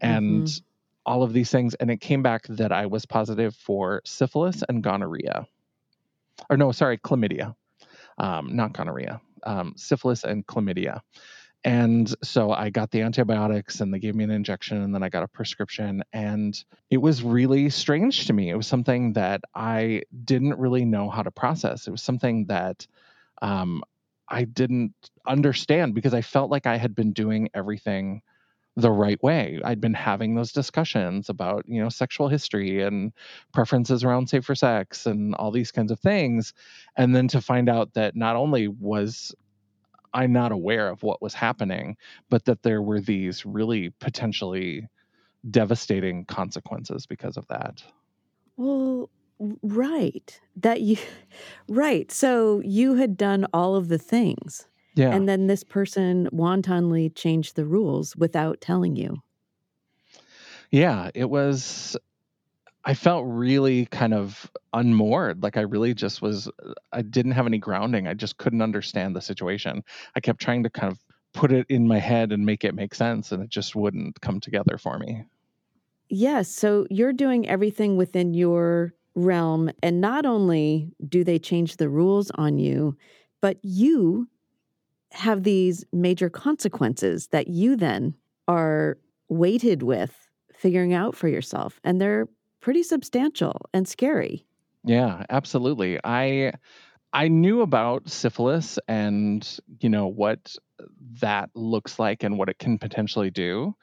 and 0.00 0.46
Mhm. 0.46 0.62
all 1.04 1.22
of 1.22 1.32
these 1.34 1.50
things, 1.50 1.74
and 1.74 1.90
it 1.90 2.00
came 2.00 2.22
back 2.22 2.46
that 2.48 2.72
I 2.72 2.86
was 2.86 3.04
positive 3.04 3.54
for 3.54 4.00
syphilis 4.06 4.62
and 4.68 4.82
gonorrhea, 4.82 5.46
or 6.50 6.56
no, 6.56 6.72
sorry, 6.72 6.98
chlamydia, 6.98 7.54
um, 8.18 8.54
not 8.56 8.72
gonorrhea, 8.74 9.20
um, 9.44 9.74
syphilis 9.76 10.24
and 10.24 10.46
chlamydia. 10.46 11.00
And 11.64 12.12
so 12.24 12.50
I 12.50 12.70
got 12.70 12.90
the 12.90 13.02
antibiotics 13.02 13.80
and 13.80 13.94
they 13.94 14.00
gave 14.00 14.16
me 14.16 14.24
an 14.24 14.30
injection 14.30 14.82
and 14.82 14.92
then 14.92 15.02
I 15.02 15.08
got 15.08 15.22
a 15.22 15.28
prescription. 15.28 16.02
And 16.12 16.62
it 16.90 16.96
was 16.96 17.22
really 17.22 17.70
strange 17.70 18.26
to 18.26 18.32
me. 18.32 18.50
It 18.50 18.56
was 18.56 18.66
something 18.66 19.12
that 19.12 19.42
I 19.54 20.02
didn't 20.24 20.58
really 20.58 20.84
know 20.84 21.08
how 21.08 21.22
to 21.22 21.30
process. 21.30 21.86
It 21.86 21.92
was 21.92 22.02
something 22.02 22.46
that 22.46 22.86
um, 23.42 23.84
I 24.28 24.44
didn't 24.44 24.94
understand 25.26 25.94
because 25.94 26.14
I 26.14 26.22
felt 26.22 26.50
like 26.50 26.66
I 26.66 26.78
had 26.78 26.96
been 26.96 27.12
doing 27.12 27.48
everything 27.54 28.22
the 28.76 28.90
right 28.90 29.22
way. 29.22 29.60
I'd 29.64 29.80
been 29.80 29.94
having 29.94 30.34
those 30.34 30.52
discussions 30.52 31.28
about, 31.28 31.64
you 31.68 31.82
know, 31.82 31.88
sexual 31.88 32.28
history 32.28 32.82
and 32.82 33.12
preferences 33.52 34.02
around 34.02 34.28
safer 34.28 34.54
sex 34.54 35.04
and 35.06 35.34
all 35.34 35.50
these 35.50 35.70
kinds 35.70 35.92
of 35.92 36.00
things. 36.00 36.54
And 36.96 37.14
then 37.14 37.28
to 37.28 37.40
find 37.40 37.68
out 37.68 37.94
that 37.94 38.16
not 38.16 38.36
only 38.36 38.68
was 38.68 39.34
I'm 40.14 40.32
not 40.32 40.52
aware 40.52 40.88
of 40.88 41.02
what 41.02 41.22
was 41.22 41.34
happening, 41.34 41.96
but 42.28 42.44
that 42.44 42.62
there 42.62 42.82
were 42.82 43.00
these 43.00 43.46
really 43.46 43.90
potentially 43.98 44.88
devastating 45.50 46.24
consequences 46.26 47.06
because 47.06 47.36
of 47.36 47.46
that. 47.48 47.82
Well, 48.56 49.10
right. 49.62 50.40
That 50.56 50.82
you, 50.82 50.98
right. 51.68 52.10
So 52.12 52.60
you 52.64 52.94
had 52.94 53.16
done 53.16 53.46
all 53.52 53.74
of 53.74 53.88
the 53.88 53.98
things, 53.98 54.66
Yeah. 54.94 55.14
and 55.14 55.28
then 55.28 55.46
this 55.46 55.64
person 55.64 56.28
wantonly 56.32 57.10
changed 57.10 57.56
the 57.56 57.64
rules 57.64 58.14
without 58.16 58.60
telling 58.60 58.96
you. 58.96 59.22
yeah. 60.70 61.10
It 61.14 61.30
was, 61.30 61.96
I 62.84 62.94
felt 62.94 63.24
really 63.26 63.86
kind 63.86 64.14
of 64.14 64.50
unmoored. 64.72 65.42
Like 65.42 65.56
I 65.56 65.62
really 65.62 65.94
just 65.94 66.20
was, 66.22 66.50
I 66.92 67.02
didn't 67.02 67.32
have 67.32 67.46
any 67.46 67.58
grounding. 67.58 68.08
I 68.08 68.14
just 68.14 68.38
couldn't 68.38 68.62
understand 68.62 69.14
the 69.14 69.20
situation. 69.20 69.84
I 70.16 70.20
kept 70.20 70.40
trying 70.40 70.62
to 70.64 70.70
kind 70.70 70.92
of 70.92 70.98
put 71.32 71.52
it 71.52 71.66
in 71.68 71.86
my 71.86 71.98
head 71.98 72.32
and 72.32 72.44
make 72.44 72.64
it 72.64 72.74
make 72.74 72.94
sense, 72.94 73.32
and 73.32 73.42
it 73.42 73.48
just 73.48 73.74
wouldn't 73.74 74.20
come 74.20 74.40
together 74.40 74.76
for 74.78 74.98
me. 74.98 75.24
Yes. 76.08 76.48
So 76.48 76.86
you're 76.90 77.12
doing 77.14 77.48
everything 77.48 77.96
within 77.96 78.34
your 78.34 78.92
realm. 79.14 79.70
And 79.82 80.00
not 80.00 80.26
only 80.26 80.90
do 81.08 81.24
they 81.24 81.38
change 81.38 81.76
the 81.76 81.88
rules 81.88 82.30
on 82.32 82.58
you, 82.58 82.96
but 83.40 83.58
you 83.62 84.28
have 85.12 85.42
these 85.42 85.84
major 85.92 86.30
consequences 86.30 87.28
that 87.28 87.48
you 87.48 87.76
then 87.76 88.14
are 88.48 88.98
weighted 89.28 89.82
with 89.82 90.28
figuring 90.54 90.92
out 90.92 91.16
for 91.16 91.28
yourself. 91.28 91.80
And 91.84 92.00
they're 92.00 92.28
pretty 92.60 92.82
substantial 92.82 93.62
and 93.72 93.86
scary. 93.86 94.46
Yeah, 94.84 95.24
absolutely. 95.30 95.98
I 96.02 96.52
I 97.12 97.28
knew 97.28 97.60
about 97.60 98.08
syphilis 98.08 98.78
and 98.88 99.58
you 99.80 99.88
know 99.88 100.06
what 100.06 100.56
that 101.20 101.50
looks 101.54 101.98
like 101.98 102.22
and 102.22 102.38
what 102.38 102.48
it 102.48 102.58
can 102.58 102.78
potentially 102.78 103.30
do. 103.30 103.76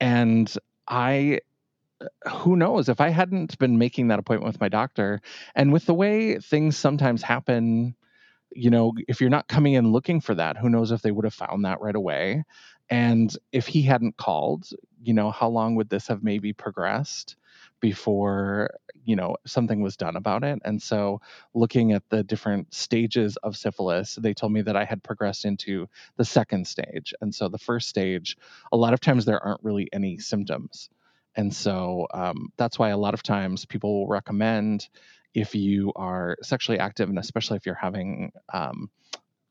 And 0.00 0.52
I 0.88 1.40
who 2.30 2.56
knows 2.56 2.88
if 2.88 3.00
I 3.00 3.08
hadn't 3.08 3.58
been 3.58 3.78
making 3.78 4.08
that 4.08 4.18
appointment 4.18 4.52
with 4.52 4.60
my 4.60 4.68
doctor 4.68 5.22
and 5.54 5.72
with 5.72 5.86
the 5.86 5.94
way 5.94 6.38
things 6.38 6.76
sometimes 6.76 7.22
happen, 7.22 7.96
you 8.52 8.70
know, 8.70 8.92
if 9.08 9.20
you're 9.20 9.30
not 9.30 9.48
coming 9.48 9.74
in 9.74 9.92
looking 9.92 10.20
for 10.20 10.34
that, 10.34 10.56
who 10.56 10.68
knows 10.68 10.92
if 10.92 11.02
they 11.02 11.10
would 11.10 11.24
have 11.24 11.34
found 11.34 11.64
that 11.64 11.80
right 11.80 11.96
away. 11.96 12.44
And 12.88 13.36
if 13.52 13.66
he 13.66 13.82
hadn't 13.82 14.16
called, 14.16 14.68
you 15.02 15.12
know, 15.12 15.30
how 15.30 15.48
long 15.48 15.74
would 15.74 15.88
this 15.88 16.06
have 16.08 16.22
maybe 16.22 16.52
progressed 16.52 17.36
before, 17.80 18.70
you 19.04 19.16
know, 19.16 19.36
something 19.44 19.80
was 19.80 19.96
done 19.96 20.16
about 20.16 20.44
it? 20.44 20.60
And 20.64 20.80
so 20.80 21.20
looking 21.52 21.92
at 21.92 22.08
the 22.10 22.22
different 22.22 22.72
stages 22.72 23.36
of 23.38 23.56
syphilis, 23.56 24.14
they 24.14 24.34
told 24.34 24.52
me 24.52 24.62
that 24.62 24.76
I 24.76 24.84
had 24.84 25.02
progressed 25.02 25.44
into 25.44 25.88
the 26.16 26.24
second 26.24 26.66
stage. 26.66 27.12
And 27.20 27.34
so 27.34 27.48
the 27.48 27.58
first 27.58 27.88
stage, 27.88 28.36
a 28.70 28.76
lot 28.76 28.94
of 28.94 29.00
times 29.00 29.24
there 29.24 29.42
aren't 29.42 29.64
really 29.64 29.88
any 29.92 30.18
symptoms. 30.18 30.88
And 31.34 31.54
so 31.54 32.06
um, 32.14 32.52
that's 32.56 32.78
why 32.78 32.90
a 32.90 32.96
lot 32.96 33.14
of 33.14 33.22
times 33.22 33.66
people 33.66 33.98
will 33.98 34.08
recommend 34.08 34.88
if 35.36 35.54
you 35.54 35.92
are 35.96 36.38
sexually 36.42 36.78
active 36.78 37.10
and 37.10 37.18
especially 37.18 37.58
if 37.58 37.66
you're 37.66 37.74
having 37.74 38.32
um, 38.54 38.88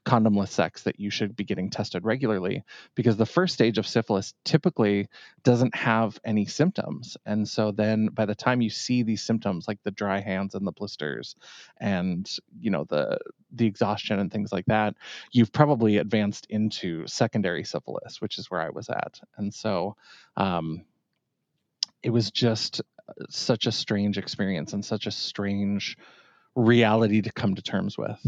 condomless 0.03 0.49
sex 0.49 0.81
that 0.81 0.99
you 0.99 1.11
should 1.11 1.35
be 1.35 1.43
getting 1.43 1.69
tested 1.69 2.03
regularly 2.03 2.63
because 2.95 3.17
the 3.17 3.25
first 3.25 3.53
stage 3.53 3.77
of 3.77 3.85
syphilis 3.85 4.33
typically 4.43 5.07
doesn't 5.43 5.75
have 5.75 6.19
any 6.25 6.47
symptoms. 6.47 7.17
And 7.27 7.47
so 7.47 7.71
then 7.71 8.07
by 8.07 8.25
the 8.25 8.33
time 8.33 8.61
you 8.61 8.71
see 8.71 9.03
these 9.03 9.21
symptoms 9.21 9.67
like 9.67 9.77
the 9.83 9.91
dry 9.91 10.21
hands 10.21 10.55
and 10.55 10.65
the 10.65 10.71
blisters 10.71 11.35
and 11.79 12.27
you 12.59 12.71
know 12.71 12.85
the 12.89 13.19
the 13.51 13.67
exhaustion 13.67 14.19
and 14.19 14.31
things 14.31 14.51
like 14.51 14.65
that 14.65 14.95
you've 15.31 15.51
probably 15.51 15.97
advanced 15.97 16.47
into 16.49 17.05
secondary 17.05 17.63
syphilis 17.63 18.19
which 18.19 18.39
is 18.39 18.49
where 18.49 18.61
i 18.61 18.69
was 18.69 18.89
at. 18.89 19.19
And 19.37 19.53
so 19.53 19.95
um, 20.35 20.83
it 22.01 22.09
was 22.09 22.31
just 22.31 22.81
such 23.29 23.67
a 23.67 23.71
strange 23.71 24.17
experience 24.17 24.73
and 24.73 24.83
such 24.83 25.07
a 25.07 25.11
strange 25.11 25.97
reality 26.55 27.21
to 27.21 27.31
come 27.31 27.55
to 27.55 27.61
terms 27.61 27.97
with 27.97 28.19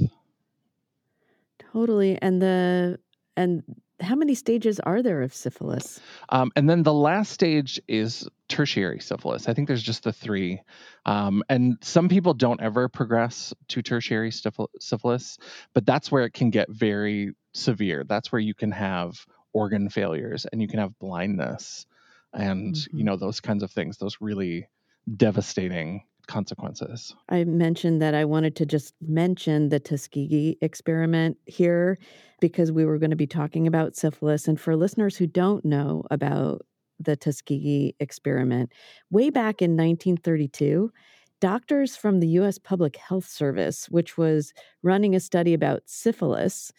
Totally. 1.71 2.17
And 2.21 2.41
the 2.41 2.99
and 3.35 3.63
how 3.99 4.15
many 4.15 4.35
stages 4.35 4.79
are 4.79 5.01
there 5.01 5.21
of 5.21 5.33
syphilis? 5.33 5.99
Um, 6.29 6.51
and 6.55 6.69
then 6.69 6.83
the 6.83 6.93
last 6.93 7.31
stage 7.31 7.79
is 7.87 8.27
tertiary 8.47 8.99
syphilis. 8.99 9.47
I 9.47 9.53
think 9.53 9.67
there's 9.67 9.83
just 9.83 10.03
the 10.03 10.13
three. 10.13 10.61
Um, 11.05 11.43
and 11.49 11.77
some 11.81 12.07
people 12.09 12.33
don't 12.33 12.61
ever 12.61 12.89
progress 12.89 13.53
to 13.69 13.81
tertiary 13.81 14.31
syphilis, 14.31 15.37
but 15.73 15.85
that's 15.85 16.11
where 16.11 16.25
it 16.25 16.33
can 16.33 16.49
get 16.49 16.69
very 16.69 17.33
severe. 17.53 18.03
That's 18.03 18.31
where 18.31 18.41
you 18.41 18.53
can 18.53 18.71
have 18.71 19.25
organ 19.53 19.89
failures 19.89 20.45
and 20.51 20.61
you 20.61 20.67
can 20.67 20.79
have 20.79 20.97
blindness 20.99 21.87
and, 22.33 22.75
mm-hmm. 22.75 22.97
you 22.97 23.03
know, 23.03 23.15
those 23.15 23.39
kinds 23.39 23.63
of 23.63 23.71
things, 23.71 23.97
those 23.97 24.17
really 24.19 24.67
devastating 25.15 26.03
consequences. 26.27 27.15
I 27.29 27.45
mentioned 27.45 28.01
that 28.01 28.13
I 28.13 28.25
wanted 28.25 28.55
to 28.57 28.65
just 28.65 28.93
mention 29.01 29.69
the 29.69 29.79
Tuskegee 29.79 30.57
experiment 30.61 31.37
here 31.45 31.97
because 32.39 32.71
we 32.71 32.85
were 32.85 32.97
going 32.97 33.11
to 33.11 33.15
be 33.15 33.27
talking 33.27 33.65
about 33.65 33.95
syphilis. 33.95 34.47
And 34.47 34.59
for 34.59 34.75
listeners 34.75 35.15
who 35.17 35.25
don't 35.25 35.65
know 35.65 36.03
about 36.11 36.65
the 36.99 37.15
Tuskegee 37.15 37.95
experiment, 37.99 38.73
way 39.09 39.29
back 39.29 39.61
in 39.61 39.71
1932, 39.71 40.91
doctors 41.39 41.95
from 41.95 42.19
the 42.19 42.27
U.S. 42.29 42.57
Public 42.57 42.97
Health 42.97 43.25
Service, 43.25 43.87
which 43.89 44.17
was 44.17 44.53
running 44.83 45.15
a 45.15 45.19
study 45.19 45.53
about 45.53 45.83
syphilis, 45.85 46.71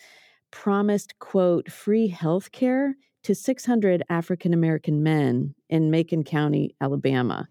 promised, 0.51 1.19
quote, 1.19 1.71
free 1.71 2.09
health 2.09 2.53
care 2.53 2.97
to 3.29 3.35
600 3.35 4.03
African 4.09 4.55
American 4.55 5.03
men 5.03 5.55
in 5.69 5.91
Macon 5.91 6.25
County, 6.25 6.75
Alabama. 6.81 7.47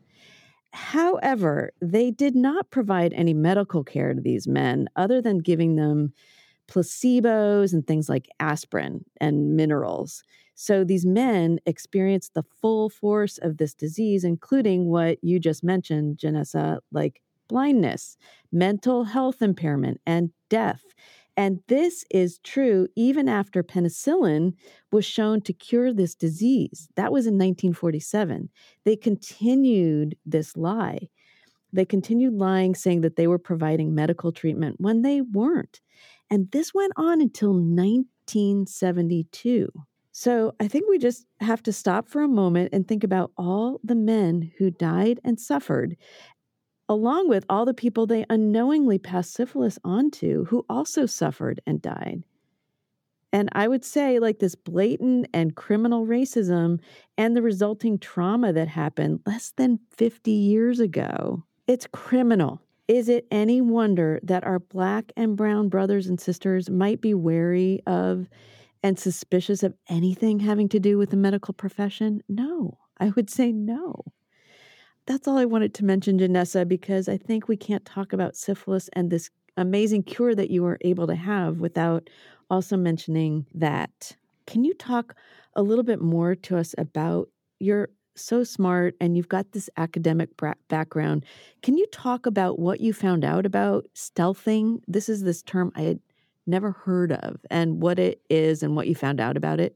However, 0.73 1.71
they 1.79 2.09
did 2.09 2.35
not 2.35 2.71
provide 2.71 3.13
any 3.13 3.35
medical 3.35 3.83
care 3.83 4.15
to 4.15 4.19
these 4.19 4.47
men 4.47 4.87
other 4.95 5.21
than 5.21 5.37
giving 5.37 5.75
them 5.75 6.13
placebos 6.67 7.73
and 7.73 7.85
things 7.85 8.09
like 8.09 8.27
aspirin 8.39 9.05
and 9.21 9.55
minerals. 9.55 10.23
So 10.55 10.83
these 10.83 11.05
men 11.05 11.59
experienced 11.67 12.33
the 12.33 12.45
full 12.59 12.89
force 12.89 13.37
of 13.37 13.57
this 13.57 13.75
disease, 13.75 14.23
including 14.23 14.89
what 14.89 15.19
you 15.23 15.39
just 15.39 15.63
mentioned, 15.63 16.17
Janessa, 16.17 16.79
like 16.91 17.21
blindness, 17.47 18.17
mental 18.51 19.03
health 19.03 19.43
impairment, 19.43 20.01
and 20.07 20.31
death. 20.49 20.81
And 21.37 21.61
this 21.67 22.03
is 22.09 22.39
true 22.39 22.89
even 22.95 23.29
after 23.29 23.61
penicillin 23.61 24.55
was 24.91 25.05
shown 25.05 25.41
to 25.41 25.53
cure 25.53 25.93
this 25.93 26.15
disease. 26.15 26.89
That 26.95 27.11
was 27.11 27.27
in 27.27 27.35
1947. 27.35 28.49
They 28.83 28.95
continued 28.95 30.17
this 30.25 30.57
lie. 30.57 31.09
They 31.71 31.85
continued 31.85 32.33
lying, 32.33 32.73
saying 32.73 33.01
that 33.01 33.17
they 33.17 33.27
were 33.27 33.37
providing 33.37 33.93
medical 33.93 34.31
treatment 34.31 34.77
when 34.79 35.03
they 35.03 35.21
weren't. 35.21 35.79
And 36.29 36.51
this 36.51 36.73
went 36.73 36.91
on 36.97 37.21
until 37.21 37.53
1972. 37.53 39.69
So 40.11 40.53
I 40.59 40.67
think 40.67 40.89
we 40.89 40.97
just 40.97 41.25
have 41.41 41.61
to 41.63 41.71
stop 41.71 42.09
for 42.09 42.21
a 42.23 42.27
moment 42.27 42.69
and 42.73 42.87
think 42.87 43.03
about 43.03 43.31
all 43.37 43.79
the 43.83 43.93
men 43.93 44.51
who 44.57 44.71
died 44.71 45.19
and 45.23 45.39
suffered 45.39 45.95
along 46.89 47.29
with 47.29 47.45
all 47.49 47.65
the 47.65 47.73
people 47.73 48.05
they 48.05 48.25
unknowingly 48.29 48.97
passed 48.97 49.33
syphilis 49.33 49.77
onto 49.83 50.45
who 50.45 50.65
also 50.69 51.05
suffered 51.05 51.61
and 51.65 51.81
died. 51.81 52.23
And 53.33 53.49
I 53.51 53.67
would 53.67 53.83
say, 53.83 54.19
like, 54.19 54.39
this 54.39 54.55
blatant 54.55 55.27
and 55.33 55.55
criminal 55.55 56.05
racism 56.05 56.79
and 57.17 57.35
the 57.35 57.41
resulting 57.41 57.99
trauma 57.99 58.53
that 58.53 58.69
happened 58.69 59.19
less 59.25 59.51
than 59.57 59.79
50 59.91 60.31
years 60.31 60.79
ago, 60.79 61.43
it's 61.67 61.87
criminal. 61.91 62.61
Is 62.87 63.09
it 63.09 63.27
any 63.29 63.59
wonder 63.59 64.21
that 64.23 64.45
our 64.45 64.59
Black 64.59 65.11
and 65.17 65.35
Brown 65.35 65.67
brothers 65.67 66.07
and 66.07 66.21
sisters 66.21 66.69
might 66.69 67.01
be 67.01 67.13
wary 67.13 67.81
of 67.85 68.29
and 68.81 68.97
suspicious 68.97 69.61
of 69.61 69.73
anything 69.89 70.39
having 70.39 70.69
to 70.69 70.79
do 70.79 70.97
with 70.97 71.09
the 71.09 71.17
medical 71.17 71.53
profession? 71.53 72.23
No, 72.29 72.77
I 72.97 73.09
would 73.09 73.29
say 73.29 73.51
no 73.51 74.05
that's 75.07 75.27
all 75.27 75.37
I 75.37 75.45
wanted 75.45 75.73
to 75.75 75.85
mention, 75.85 76.19
Janessa, 76.19 76.67
because 76.67 77.09
I 77.09 77.17
think 77.17 77.47
we 77.47 77.57
can't 77.57 77.85
talk 77.85 78.13
about 78.13 78.35
syphilis 78.35 78.89
and 78.93 79.09
this 79.09 79.29
amazing 79.55 80.03
cure 80.03 80.35
that 80.35 80.51
you 80.51 80.61
were 80.63 80.77
able 80.81 81.07
to 81.07 81.15
have 81.15 81.59
without 81.59 82.09
also 82.49 82.77
mentioning 82.77 83.45
that. 83.55 84.15
Can 84.45 84.63
you 84.63 84.73
talk 84.75 85.15
a 85.55 85.63
little 85.63 85.83
bit 85.83 86.01
more 86.01 86.35
to 86.35 86.57
us 86.57 86.75
about 86.77 87.29
you're 87.59 87.89
so 88.17 88.43
smart 88.43 88.95
and 88.99 89.15
you've 89.15 89.29
got 89.29 89.51
this 89.51 89.69
academic 89.77 90.29
background. 90.67 91.25
Can 91.61 91.77
you 91.77 91.85
talk 91.87 92.25
about 92.25 92.59
what 92.59 92.81
you 92.81 92.93
found 92.93 93.23
out 93.23 93.45
about 93.45 93.85
stealthing? 93.95 94.81
This 94.87 95.09
is 95.09 95.23
this 95.23 95.43
term 95.43 95.71
I 95.75 95.81
had 95.81 95.99
never 96.45 96.71
heard 96.71 97.11
of 97.11 97.37
and 97.49 97.81
what 97.81 97.99
it 97.99 98.21
is 98.29 98.63
and 98.63 98.75
what 98.75 98.87
you 98.87 98.95
found 98.95 99.19
out 99.19 99.37
about 99.37 99.59
it. 99.59 99.75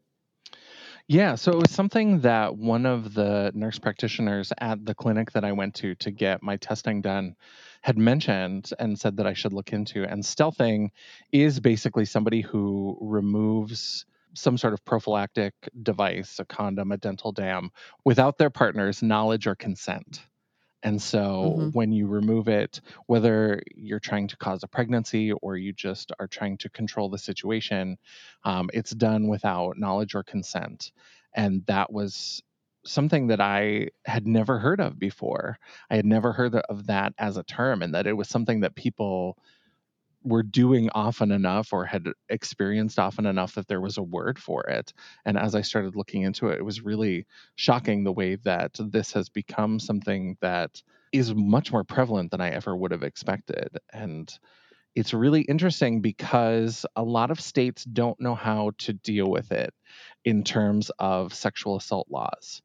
Yeah, 1.07 1.35
so 1.35 1.51
it 1.51 1.57
was 1.57 1.71
something 1.71 2.21
that 2.21 2.57
one 2.57 2.85
of 2.85 3.13
the 3.13 3.51
nurse 3.53 3.79
practitioners 3.79 4.53
at 4.59 4.85
the 4.85 4.95
clinic 4.95 5.31
that 5.31 5.43
I 5.43 5.51
went 5.51 5.75
to 5.75 5.95
to 5.95 6.11
get 6.11 6.41
my 6.43 6.57
testing 6.57 7.01
done 7.01 7.35
had 7.81 7.97
mentioned 7.97 8.71
and 8.79 8.99
said 8.99 9.17
that 9.17 9.27
I 9.27 9.33
should 9.33 9.53
look 9.53 9.73
into. 9.73 10.03
And 10.05 10.23
stealthing 10.23 10.89
is 11.31 11.59
basically 11.59 12.05
somebody 12.05 12.41
who 12.41 12.97
removes 13.01 14.05
some 14.33 14.57
sort 14.57 14.73
of 14.73 14.85
prophylactic 14.85 15.53
device, 15.83 16.39
a 16.39 16.45
condom, 16.45 16.91
a 16.91 16.97
dental 16.97 17.31
dam, 17.31 17.71
without 18.05 18.37
their 18.37 18.49
partner's 18.49 19.03
knowledge 19.03 19.47
or 19.47 19.55
consent. 19.55 20.21
And 20.83 21.01
so 21.01 21.55
mm-hmm. 21.57 21.69
when 21.69 21.91
you 21.91 22.07
remove 22.07 22.47
it, 22.47 22.81
whether 23.05 23.61
you're 23.75 23.99
trying 23.99 24.27
to 24.29 24.37
cause 24.37 24.63
a 24.63 24.67
pregnancy 24.67 25.31
or 25.31 25.57
you 25.57 25.73
just 25.73 26.11
are 26.19 26.27
trying 26.27 26.57
to 26.59 26.69
control 26.69 27.09
the 27.09 27.17
situation, 27.17 27.97
um, 28.43 28.69
it's 28.73 28.91
done 28.91 29.27
without 29.27 29.77
knowledge 29.77 30.15
or 30.15 30.23
consent. 30.23 30.91
And 31.33 31.65
that 31.67 31.91
was 31.91 32.41
something 32.83 33.27
that 33.27 33.39
I 33.39 33.89
had 34.05 34.25
never 34.25 34.57
heard 34.57 34.81
of 34.81 34.97
before. 34.97 35.59
I 35.89 35.95
had 35.95 36.05
never 36.05 36.33
heard 36.33 36.55
of 36.55 36.87
that 36.87 37.13
as 37.17 37.37
a 37.37 37.43
term, 37.43 37.83
and 37.83 37.93
that 37.93 38.07
it 38.07 38.13
was 38.13 38.27
something 38.27 38.61
that 38.61 38.75
people 38.75 39.37
were 40.23 40.43
doing 40.43 40.89
often 40.93 41.31
enough 41.31 41.73
or 41.73 41.85
had 41.85 42.07
experienced 42.29 42.99
often 42.99 43.25
enough 43.25 43.55
that 43.55 43.67
there 43.67 43.81
was 43.81 43.97
a 43.97 44.03
word 44.03 44.37
for 44.37 44.63
it. 44.63 44.93
And 45.25 45.37
as 45.37 45.55
I 45.55 45.61
started 45.61 45.95
looking 45.95 46.23
into 46.23 46.49
it, 46.49 46.59
it 46.59 46.65
was 46.65 46.81
really 46.81 47.25
shocking 47.55 48.03
the 48.03 48.11
way 48.11 48.35
that 48.35 48.75
this 48.79 49.13
has 49.13 49.29
become 49.29 49.79
something 49.79 50.37
that 50.41 50.81
is 51.11 51.33
much 51.33 51.71
more 51.71 51.83
prevalent 51.83 52.31
than 52.31 52.41
I 52.41 52.49
ever 52.49 52.75
would 52.75 52.91
have 52.91 53.03
expected. 53.03 53.77
And 53.91 54.31
it's 54.95 55.13
really 55.13 55.41
interesting 55.41 56.01
because 56.01 56.85
a 56.95 57.03
lot 57.03 57.31
of 57.31 57.39
states 57.39 57.83
don't 57.83 58.19
know 58.19 58.35
how 58.35 58.71
to 58.79 58.93
deal 58.93 59.29
with 59.29 59.51
it 59.51 59.73
in 60.25 60.43
terms 60.43 60.91
of 60.99 61.33
sexual 61.33 61.77
assault 61.77 62.07
laws. 62.09 62.61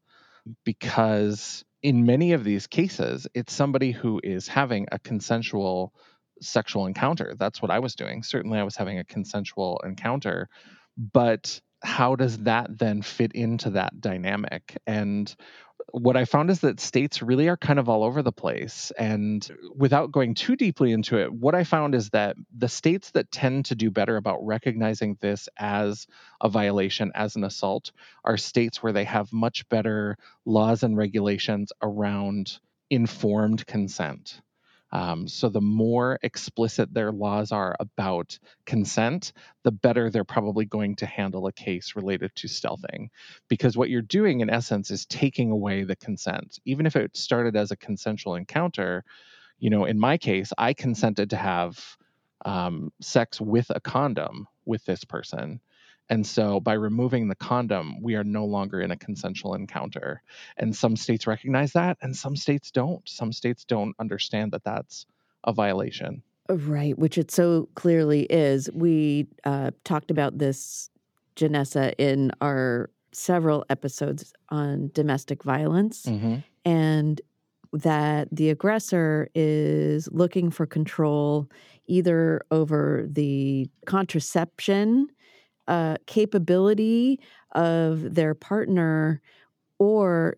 Because 0.63 1.65
in 1.81 2.05
many 2.05 2.33
of 2.33 2.43
these 2.43 2.67
cases, 2.67 3.27
it's 3.33 3.53
somebody 3.53 3.91
who 3.91 4.19
is 4.23 4.47
having 4.47 4.87
a 4.91 4.99
consensual 4.99 5.93
sexual 6.41 6.85
encounter. 6.85 7.35
That's 7.37 7.61
what 7.61 7.71
I 7.71 7.79
was 7.79 7.95
doing. 7.95 8.23
Certainly, 8.23 8.59
I 8.59 8.63
was 8.63 8.75
having 8.75 8.99
a 8.99 9.03
consensual 9.03 9.81
encounter, 9.85 10.49
but 10.97 11.61
how 11.83 12.15
does 12.15 12.39
that 12.39 12.77
then 12.77 13.01
fit 13.01 13.33
into 13.33 13.71
that 13.71 14.01
dynamic? 14.01 14.77
And 14.87 15.33
what 15.91 16.17
I 16.17 16.25
found 16.25 16.49
is 16.49 16.59
that 16.61 16.79
states 16.79 17.21
really 17.21 17.47
are 17.47 17.57
kind 17.57 17.79
of 17.79 17.87
all 17.87 18.03
over 18.03 18.21
the 18.21 18.31
place. 18.31 18.91
And 18.97 19.47
without 19.75 20.11
going 20.11 20.33
too 20.33 20.55
deeply 20.55 20.91
into 20.91 21.17
it, 21.17 21.31
what 21.31 21.55
I 21.55 21.63
found 21.63 21.95
is 21.95 22.09
that 22.09 22.35
the 22.55 22.67
states 22.67 23.11
that 23.11 23.31
tend 23.31 23.65
to 23.65 23.75
do 23.75 23.91
better 23.91 24.17
about 24.17 24.45
recognizing 24.45 25.17
this 25.21 25.47
as 25.57 26.07
a 26.41 26.49
violation, 26.49 27.11
as 27.15 27.35
an 27.35 27.43
assault, 27.43 27.91
are 28.25 28.37
states 28.37 28.81
where 28.81 28.93
they 28.93 29.05
have 29.05 29.31
much 29.31 29.67
better 29.69 30.17
laws 30.45 30.83
and 30.83 30.97
regulations 30.97 31.71
around 31.81 32.59
informed 32.89 33.65
consent. 33.65 34.41
Um, 34.91 35.27
so 35.27 35.49
the 35.49 35.61
more 35.61 36.17
explicit 36.23 36.93
their 36.93 37.11
laws 37.11 37.51
are 37.51 37.75
about 37.79 38.39
consent, 38.65 39.33
the 39.63 39.71
better 39.71 40.09
they're 40.09 40.23
probably 40.23 40.65
going 40.65 40.95
to 40.97 41.05
handle 41.05 41.47
a 41.47 41.51
case 41.51 41.95
related 41.95 42.31
to 42.35 42.47
stealthing. 42.47 43.09
Because 43.49 43.75
what 43.75 43.89
you're 43.89 44.01
doing, 44.01 44.39
in 44.39 44.49
essence, 44.49 44.89
is 44.91 45.05
taking 45.05 45.51
away 45.51 45.83
the 45.83 45.95
consent. 45.97 46.59
Even 46.65 46.85
if 46.85 46.95
it 46.95 47.17
started 47.17 47.55
as 47.55 47.71
a 47.71 47.77
consensual 47.77 48.35
encounter, 48.35 49.03
you 49.59 49.69
know, 49.69 49.85
in 49.85 49.99
my 49.99 50.17
case, 50.17 50.53
I 50.57 50.73
consented 50.73 51.31
to 51.31 51.37
have 51.37 51.97
um, 52.45 52.91
sex 53.01 53.41
with 53.41 53.69
a 53.69 53.79
condom 53.79 54.47
with 54.65 54.85
this 54.85 55.03
person. 55.03 55.59
And 56.09 56.25
so 56.25 56.59
by 56.59 56.73
removing 56.73 57.27
the 57.27 57.35
condom, 57.35 58.01
we 58.01 58.15
are 58.15 58.23
no 58.23 58.45
longer 58.45 58.79
in 58.81 58.91
a 58.91 58.97
consensual 58.97 59.53
encounter. 59.53 60.21
And 60.57 60.75
some 60.75 60.95
states 60.95 61.27
recognize 61.27 61.73
that 61.73 61.97
and 62.01 62.15
some 62.15 62.35
states 62.35 62.71
don't. 62.71 63.07
Some 63.07 63.33
states 63.33 63.65
don't 63.65 63.95
understand 63.99 64.51
that 64.53 64.63
that's 64.63 65.05
a 65.43 65.53
violation. 65.53 66.23
Right, 66.49 66.97
which 66.97 67.17
it 67.17 67.29
so 67.29 67.67
clearly 67.75 68.23
is. 68.29 68.69
We 68.73 69.27
uh, 69.43 69.71
talked 69.83 70.11
about 70.11 70.37
this, 70.37 70.89
Janessa, 71.35 71.93
in 71.97 72.31
our 72.39 72.89
several 73.11 73.65
episodes 73.69 74.33
on 74.49 74.91
domestic 74.93 75.43
violence, 75.43 76.05
mm-hmm. 76.05 76.37
and 76.63 77.19
that 77.73 78.29
the 78.31 78.49
aggressor 78.49 79.29
is 79.35 80.07
looking 80.11 80.49
for 80.49 80.65
control 80.65 81.49
either 81.87 82.41
over 82.49 83.05
the 83.09 83.69
contraception 83.85 85.09
uh, 85.67 85.97
capability 86.05 87.19
of 87.53 88.15
their 88.15 88.33
partner, 88.33 89.21
or 89.79 90.37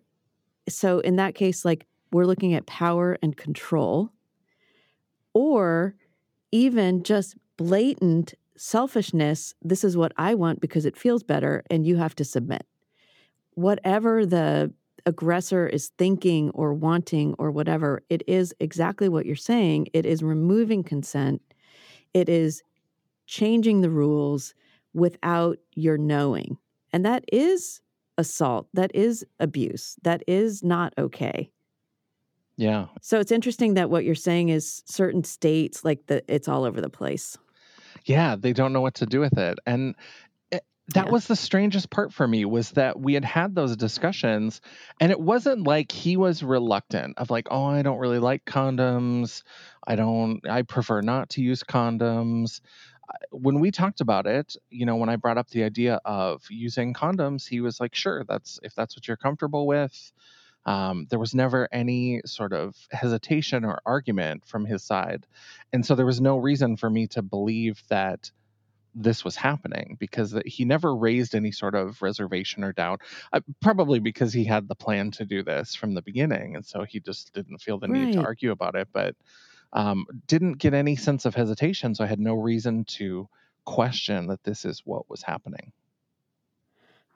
so 0.68 1.00
in 1.00 1.16
that 1.18 1.36
case, 1.36 1.66
like 1.66 1.86
we're 2.12 2.26
looking 2.26 2.54
at 2.54 2.66
power 2.66 3.18
and 3.22 3.38
control, 3.38 4.12
or 5.34 5.96
even 6.52 7.04
just 7.04 7.36
blatant 7.58 8.34
selfishness. 8.56 9.54
This 9.62 9.84
is 9.84 9.96
what 9.96 10.12
I 10.18 10.34
want 10.36 10.60
because 10.60 10.86
it 10.86 10.98
feels 10.98 11.24
better, 11.24 11.64
and 11.70 11.86
you 11.86 11.98
have 11.98 12.16
to 12.16 12.26
submit. 12.26 12.66
Whatever 13.54 14.26
the 14.26 14.74
aggressor 15.06 15.68
is 15.68 15.92
thinking 15.98 16.50
or 16.52 16.74
wanting 16.74 17.36
or 17.38 17.52
whatever, 17.52 18.04
it 18.10 18.24
is 18.28 18.54
exactly 18.60 19.10
what 19.10 19.26
you're 19.26 19.36
saying. 19.36 19.88
It 19.94 20.06
is 20.06 20.22
removing 20.24 20.84
consent. 20.84 21.42
It 22.14 22.30
is 22.30 22.64
changing 23.26 23.82
the 23.82 23.90
rules 23.90 24.54
without 24.94 25.58
your 25.76 25.98
knowing. 25.98 26.58
And 26.92 27.06
that 27.06 27.24
is 27.32 27.82
assault. 28.18 28.68
That 28.74 28.92
is 28.94 29.26
abuse. 29.40 29.96
That 30.04 30.24
is 30.28 30.64
not 30.64 30.94
okay. 30.98 31.52
Yeah. 32.58 32.88
So 33.02 33.22
it's 33.22 33.32
interesting 33.32 33.76
that 33.76 33.90
what 33.90 34.04
you're 34.04 34.16
saying 34.16 34.50
is 34.50 34.84
certain 34.86 35.24
states 35.24 35.86
like 35.86 36.06
the 36.08 36.22
it's 36.28 36.50
all 36.50 36.66
over 36.66 36.82
the 36.82 36.90
place. 36.90 37.38
Yeah, 38.06 38.36
they 38.36 38.52
don't 38.52 38.74
know 38.74 38.82
what 38.82 38.96
to 38.96 39.06
do 39.06 39.22
with 39.22 39.38
it. 39.38 39.60
And 39.66 39.96
it, 40.52 40.66
that 40.94 41.06
yeah. 41.06 41.12
was 41.12 41.28
the 41.28 41.38
strangest 41.38 41.90
part 41.90 42.12
for 42.12 42.28
me 42.28 42.44
was 42.44 42.72
that 42.72 43.00
we 43.00 43.14
had 43.14 43.24
had 43.24 43.56
those 43.56 43.78
discussions 43.78 44.60
and 45.00 45.10
it 45.10 45.22
wasn't 45.22 45.66
like 45.66 45.90
he 45.92 46.18
was 46.18 46.44
reluctant 46.44 47.18
of 47.18 47.30
like, 47.30 47.48
"Oh, 47.50 47.64
I 47.64 47.82
don't 47.82 48.00
really 48.00 48.20
like 48.20 48.44
condoms. 48.44 49.44
I 49.88 49.96
don't 49.96 50.46
I 50.50 50.64
prefer 50.64 51.00
not 51.00 51.30
to 51.32 51.42
use 51.42 51.64
condoms." 51.64 52.60
When 53.32 53.60
we 53.60 53.72
talked 53.72 54.02
about 54.02 54.28
it, 54.28 54.56
you 54.70 54.86
know, 54.86 54.96
when 54.96 55.10
I 55.10 55.16
brought 55.16 55.38
up 55.38 55.50
the 55.50 55.64
idea 55.64 56.00
of 56.06 56.44
using 56.50 56.94
condoms, 56.94 57.48
he 57.48 57.62
was 57.62 57.80
like, 57.80 57.96
"Sure, 57.96 58.24
that's 58.24 58.60
if 58.64 58.76
that's 58.76 58.96
what 58.96 59.08
you're 59.08 59.18
comfortable 59.18 59.68
with." 59.68 60.12
Um, 60.66 61.08
there 61.10 61.20
was 61.20 61.34
never 61.34 61.70
any 61.72 62.22
sort 62.26 62.54
of 62.54 62.76
hesitation 62.92 63.66
or 63.66 63.80
argument 63.86 64.46
from 64.46 64.66
his 64.66 64.84
side, 64.84 65.26
and 65.74 65.86
so 65.86 65.96
there 65.96 66.06
was 66.06 66.22
no 66.22 66.38
reason 66.38 66.78
for 66.78 66.90
me 66.90 67.08
to 67.08 67.22
believe 67.22 67.82
that 67.90 68.32
this 68.96 69.24
was 69.24 69.36
happening 69.36 69.96
because 70.00 70.36
he 70.46 70.66
never 70.66 70.96
raised 70.96 71.36
any 71.36 71.52
sort 71.52 71.76
of 71.76 72.02
reservation 72.02 72.64
or 72.64 72.74
doubt. 72.74 73.02
Uh, 73.32 73.40
probably 73.62 74.00
because 74.00 74.34
he 74.34 74.44
had 74.44 74.68
the 74.68 74.76
plan 74.76 75.12
to 75.12 75.26
do 75.26 75.44
this 75.44 75.76
from 75.76 75.94
the 75.94 76.02
beginning, 76.02 76.56
and 76.56 76.66
so 76.66 76.84
he 76.84 77.00
just 77.00 77.34
didn't 77.34 77.60
feel 77.60 77.80
the 77.80 77.88
right. 77.88 78.06
need 78.06 78.14
to 78.14 78.22
argue 78.22 78.52
about 78.52 78.76
it. 78.76 78.88
But 78.92 79.16
um, 79.74 80.06
didn't 80.28 80.54
get 80.54 80.74
any 80.74 80.96
sense 80.96 81.26
of 81.26 81.36
hesitation. 81.36 81.96
So 81.96 82.04
I 82.04 82.08
had 82.08 82.20
no 82.20 82.36
reason 82.36 82.86
to 82.86 83.28
question 83.66 84.28
that 84.28 84.44
this 84.44 84.66
is 84.66 84.82
what 84.86 85.10
was 85.10 85.22
happening. 85.22 85.72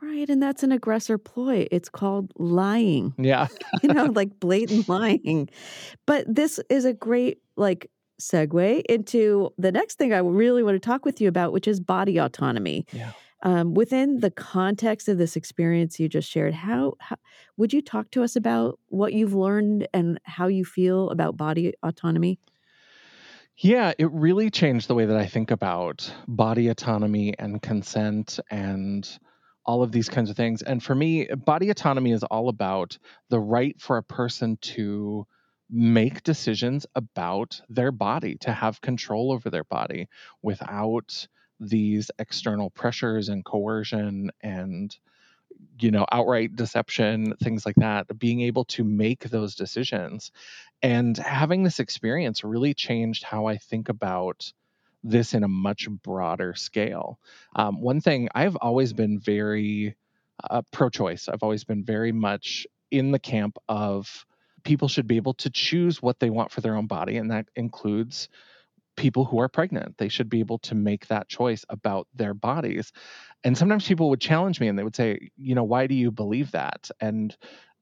Right. 0.02 0.30
And 0.30 0.44
that's 0.44 0.63
an 0.63 0.74
aggressor 0.74 1.18
ploy. 1.18 1.66
It's 1.72 1.88
called 1.88 2.34
lying. 2.38 3.13
Yeah. 3.18 3.48
you 3.84 3.94
know, 3.94 4.06
like 4.06 4.39
blatant 4.39 4.89
lying. 4.89 5.50
But 6.06 6.26
this 6.28 6.60
is 6.70 6.86
a 6.86 6.94
great, 6.94 7.42
like, 7.56 7.89
segue 8.22 8.84
into 8.88 9.52
the 9.58 9.72
next 9.72 9.98
thing 9.98 10.13
I 10.13 10.20
really 10.20 10.62
want 10.62 10.76
to 10.76 10.80
talk 10.80 11.06
with 11.06 11.20
you 11.20 11.28
about, 11.28 11.52
which 11.52 11.68
is 11.68 11.80
body 11.80 12.18
autonomy. 12.18 12.86
Yeah. 12.92 13.12
Um, 13.45 13.73
within 13.73 14.21
the 14.21 14.32
context 14.32 15.10
of 15.10 15.17
this 15.17 15.36
experience 15.36 15.99
you 15.99 16.08
just 16.08 16.29
shared, 16.29 16.53
how, 16.53 16.93
how, 16.99 17.17
would 17.58 17.73
you 17.73 17.82
talk 17.82 18.10
to 18.12 18.23
us 18.23 18.38
about 18.38 18.79
what 18.88 19.12
you've 19.12 19.34
learned 19.34 19.86
and 19.93 20.17
how 20.23 20.47
you 20.47 20.63
feel 20.63 21.10
about 21.10 21.36
body 21.36 21.73
autonomy? 21.84 22.39
Yeah, 23.58 23.91
it 23.99 24.10
really 24.12 24.49
changed 24.49 24.88
the 24.88 24.95
way 24.95 25.06
that 25.06 25.17
I 25.17 25.27
think 25.27 25.51
about 25.51 26.12
body 26.27 26.69
autonomy 26.69 27.34
and 27.38 27.62
consent 27.62 28.39
and 28.49 29.08
all 29.65 29.84
of 29.84 29.91
these 29.91 30.10
kinds 30.10 30.29
of 30.29 30.38
things. 30.38 30.62
And 30.62 30.82
for 30.82 30.95
me, 30.95 31.25
body 31.25 31.69
autonomy 31.69 32.13
is 32.13 32.23
all 32.23 32.47
about 32.47 32.97
the 33.29 33.39
right 33.39 33.79
for 33.79 33.97
a 33.97 34.03
person 34.03 34.58
to 34.62 35.27
make 35.69 36.23
decisions 36.23 36.86
about 36.95 37.62
their 37.69 37.91
body, 37.91 38.38
to 38.41 38.53
have 38.53 38.82
control 38.82 39.32
over 39.32 39.49
their 39.49 39.63
body 39.63 40.08
without 40.41 41.27
these 41.60 42.12
external 42.20 42.70
pressures 42.70 43.30
and 43.30 43.46
coercion 43.46 44.32
and 44.42 44.98
you 45.80 45.92
know 45.92 46.06
outright 46.12 46.56
deception 46.56 47.36
things 47.42 47.66
like 47.66 47.76
that 47.76 48.08
being 48.20 48.42
able 48.42 48.66
to 48.66 48.84
make 48.84 49.30
those 49.30 49.56
decisions. 49.56 50.32
And 50.82 51.18
having 51.18 51.63
this 51.63 51.80
experience 51.80 52.44
really 52.44 52.74
changed 52.74 53.24
how 53.24 53.48
i 53.48 53.58
think 53.58 53.89
about 53.89 54.52
this 55.04 55.34
in 55.34 55.44
a 55.44 55.50
much 55.50 55.89
broader 55.89 56.54
scale. 56.56 57.20
Um, 57.56 57.82
one 57.82 58.02
thing 58.02 58.30
i've 58.36 58.56
always 58.58 58.94
been 58.94 59.20
very 59.20 59.96
uh, 60.50 60.62
pro-choice. 60.72 61.30
I've 61.30 61.44
always 61.44 61.63
been 61.63 61.84
very 61.84 62.12
much 62.12 62.68
in 62.92 63.12
the 63.12 63.20
camp 63.20 63.58
of 63.70 64.26
people 64.63 64.88
should 64.88 65.08
be 65.08 65.18
able 65.18 65.34
to 65.36 65.50
choose 65.50 66.02
what 66.02 66.20
they 66.20 66.30
want 66.30 66.52
for 66.52 66.62
their 66.62 66.76
own 66.76 66.88
body 66.88 67.18
and 67.18 67.32
that 67.32 67.48
includes 67.56 68.30
people 68.95 69.25
who 69.25 69.39
are 69.39 69.49
pregnant. 69.49 69.97
They 69.97 70.10
should 70.10 70.29
be 70.29 70.39
able 70.39 70.60
to 70.60 70.75
make 70.75 71.08
that 71.08 71.27
choice 71.27 71.65
about 71.69 72.08
their 72.13 72.34
bodies. 72.34 72.91
And 73.43 73.58
sometimes 73.58 73.88
people 73.88 74.10
would 74.10 74.21
challenge 74.21 74.60
me 74.60 74.67
and 74.67 74.77
they 74.77 74.84
would 74.84 74.95
say, 74.95 75.32
you 75.38 75.56
know, 75.56 75.63
why 75.63 75.88
do 75.88 75.95
you 75.95 76.12
believe 76.12 76.51
that? 76.51 76.89
And 76.99 77.36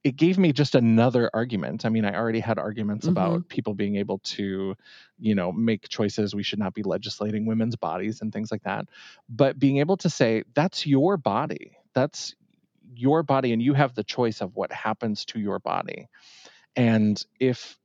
it 0.04 0.15
gave 0.15 0.38
me 0.38 0.52
just 0.52 0.74
another 0.74 1.30
argument. 1.34 1.86
I 1.86 1.89
mean, 1.89 2.06
I 2.06 2.15
already 2.15 2.39
had 2.39 2.58
arguments 2.58 3.06
mm-hmm. 3.06 3.12
about 3.12 3.50
people 3.50 3.76
being 3.76 3.97
able 3.97 4.19
to, 4.19 4.76
you 5.19 5.36
know, 5.36 5.52
make 5.52 5.89
choices. 5.89 6.34
We 6.34 6.43
should 6.43 6.60
not 6.60 6.74
be 6.74 6.82
legislating 6.82 7.45
women's 7.45 7.76
bodies 7.76 8.21
and 8.21 8.34
things 8.34 8.52
like 8.52 8.63
that. 8.63 8.88
But 9.30 9.60
being 9.60 9.78
able 9.78 9.97
to 9.97 10.10
say, 10.10 10.43
that's 10.56 10.88
your 10.88 11.17
body. 11.17 11.78
That's 11.93 12.36
your 12.93 13.24
body, 13.24 13.54
and 13.54 13.62
you 13.62 13.74
have 13.74 13.95
the 13.95 14.04
choice 14.04 14.41
of 14.41 14.56
what 14.56 14.71
happens 14.71 15.26
to 15.26 15.39
your 15.39 15.60
body. 15.60 16.10
And 16.76 17.24
if 17.39 17.78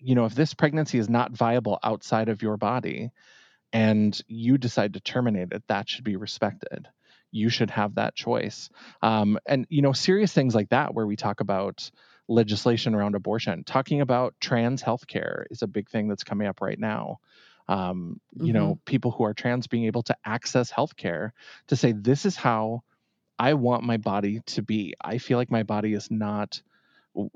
you 0.00 0.14
know, 0.14 0.24
if 0.24 0.34
this 0.34 0.54
pregnancy 0.54 0.98
is 0.98 1.08
not 1.08 1.32
viable 1.32 1.78
outside 1.82 2.28
of 2.28 2.42
your 2.42 2.56
body 2.56 3.10
and 3.72 4.20
you 4.26 4.58
decide 4.58 4.94
to 4.94 5.00
terminate 5.00 5.52
it, 5.52 5.62
that 5.68 5.88
should 5.88 6.04
be 6.04 6.16
respected. 6.16 6.88
You 7.30 7.48
should 7.48 7.70
have 7.70 7.94
that 7.94 8.16
choice. 8.16 8.70
Um, 9.02 9.38
and, 9.46 9.66
you 9.68 9.82
know, 9.82 9.92
serious 9.92 10.32
things 10.32 10.54
like 10.54 10.70
that, 10.70 10.94
where 10.94 11.06
we 11.06 11.16
talk 11.16 11.40
about 11.40 11.90
legislation 12.26 12.94
around 12.94 13.14
abortion, 13.14 13.62
talking 13.64 14.00
about 14.00 14.34
trans 14.40 14.82
healthcare 14.82 15.44
is 15.50 15.62
a 15.62 15.66
big 15.66 15.88
thing 15.88 16.08
that's 16.08 16.24
coming 16.24 16.48
up 16.48 16.60
right 16.60 16.78
now. 16.78 17.18
Um, 17.68 18.20
you 18.32 18.46
mm-hmm. 18.46 18.52
know, 18.52 18.78
people 18.84 19.12
who 19.12 19.24
are 19.24 19.34
trans 19.34 19.68
being 19.68 19.84
able 19.84 20.02
to 20.04 20.16
access 20.24 20.72
healthcare 20.72 21.30
to 21.68 21.76
say, 21.76 21.92
this 21.92 22.26
is 22.26 22.34
how 22.34 22.82
I 23.38 23.54
want 23.54 23.84
my 23.84 23.96
body 23.96 24.40
to 24.46 24.62
be. 24.62 24.94
I 25.00 25.18
feel 25.18 25.38
like 25.38 25.50
my 25.50 25.62
body 25.62 25.94
is 25.94 26.10
not 26.10 26.62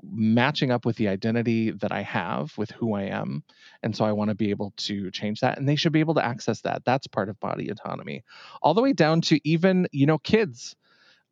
matching 0.03 0.71
up 0.71 0.85
with 0.85 0.95
the 0.95 1.07
identity 1.07 1.71
that 1.71 1.91
I 1.91 2.01
have 2.01 2.57
with 2.57 2.71
who 2.71 2.93
I 2.93 3.03
am. 3.03 3.43
And 3.83 3.95
so 3.95 4.05
I 4.05 4.13
want 4.13 4.29
to 4.29 4.35
be 4.35 4.49
able 4.49 4.73
to 4.77 5.11
change 5.11 5.41
that. 5.41 5.57
And 5.57 5.67
they 5.67 5.75
should 5.75 5.91
be 5.91 5.99
able 5.99 6.15
to 6.15 6.25
access 6.25 6.61
that. 6.61 6.85
That's 6.85 7.07
part 7.07 7.29
of 7.29 7.39
body 7.39 7.69
autonomy. 7.69 8.23
All 8.61 8.73
the 8.73 8.81
way 8.81 8.93
down 8.93 9.21
to 9.21 9.39
even, 9.47 9.87
you 9.91 10.05
know, 10.05 10.17
kids. 10.17 10.75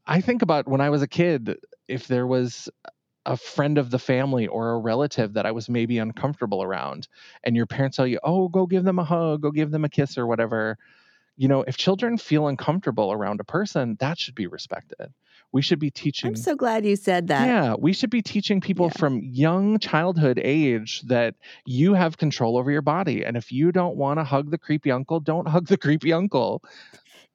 I 0.05 0.19
think 0.19 0.41
about 0.41 0.67
when 0.67 0.81
I 0.81 0.89
was 0.89 1.01
a 1.01 1.07
kid, 1.07 1.57
if 1.87 2.07
there 2.07 2.27
was 2.27 2.69
a 3.25 3.37
friend 3.37 3.77
of 3.77 3.89
the 3.89 3.99
family 3.99 4.47
or 4.47 4.71
a 4.71 4.79
relative 4.79 5.33
that 5.35 5.45
I 5.45 5.51
was 5.51 5.69
maybe 5.69 5.97
uncomfortable 5.97 6.61
around, 6.61 7.07
and 7.43 7.55
your 7.55 7.65
parents 7.65 7.95
tell 7.95 8.07
you, 8.07 8.19
oh, 8.21 8.49
go 8.49 8.65
give 8.65 8.83
them 8.83 8.99
a 8.99 9.05
hug, 9.05 9.41
go 9.41 9.51
give 9.51 9.71
them 9.71 9.85
a 9.85 9.89
kiss 9.89 10.17
or 10.17 10.27
whatever. 10.27 10.77
You 11.37 11.47
know, 11.47 11.61
if 11.61 11.77
children 11.77 12.17
feel 12.17 12.47
uncomfortable 12.47 13.13
around 13.13 13.39
a 13.39 13.45
person, 13.45 13.95
that 14.01 14.19
should 14.19 14.35
be 14.35 14.47
respected 14.47 15.13
we 15.53 15.61
should 15.61 15.79
be 15.79 15.89
teaching 15.89 16.29
i'm 16.29 16.35
so 16.35 16.55
glad 16.55 16.85
you 16.85 16.95
said 16.95 17.27
that 17.27 17.47
yeah 17.47 17.75
we 17.77 17.93
should 17.93 18.09
be 18.09 18.21
teaching 18.21 18.59
people 18.59 18.87
yeah. 18.87 18.99
from 18.99 19.19
young 19.23 19.79
childhood 19.79 20.39
age 20.43 21.01
that 21.03 21.35
you 21.65 21.93
have 21.93 22.17
control 22.17 22.57
over 22.57 22.69
your 22.71 22.81
body 22.81 23.23
and 23.23 23.37
if 23.37 23.51
you 23.51 23.71
don't 23.71 23.95
want 23.95 24.19
to 24.19 24.23
hug 24.23 24.51
the 24.51 24.57
creepy 24.57 24.91
uncle 24.91 25.19
don't 25.19 25.47
hug 25.47 25.67
the 25.67 25.77
creepy 25.77 26.11
uncle 26.11 26.61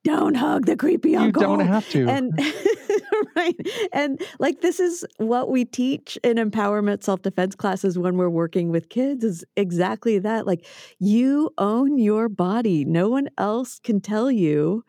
don't 0.04 0.34
hug 0.34 0.66
the 0.66 0.76
creepy 0.76 1.16
uncle 1.16 1.42
you 1.42 1.48
don't 1.48 1.66
have 1.66 1.88
to 1.88 2.06
and 2.08 2.38
right. 3.36 3.56
And 3.92 4.20
like 4.38 4.60
this 4.60 4.80
is 4.80 5.04
what 5.16 5.50
we 5.50 5.64
teach 5.64 6.18
in 6.22 6.36
empowerment 6.36 7.02
self-defense 7.02 7.54
classes 7.54 7.98
when 7.98 8.16
we're 8.16 8.28
working 8.28 8.70
with 8.70 8.88
kids 8.88 9.24
is 9.24 9.44
exactly 9.56 10.18
that. 10.18 10.46
Like 10.46 10.66
you 10.98 11.50
own 11.58 11.98
your 11.98 12.28
body. 12.28 12.84
No 12.84 13.08
one 13.08 13.28
else 13.38 13.78
can 13.78 14.00
tell 14.00 14.30
you 14.30 14.84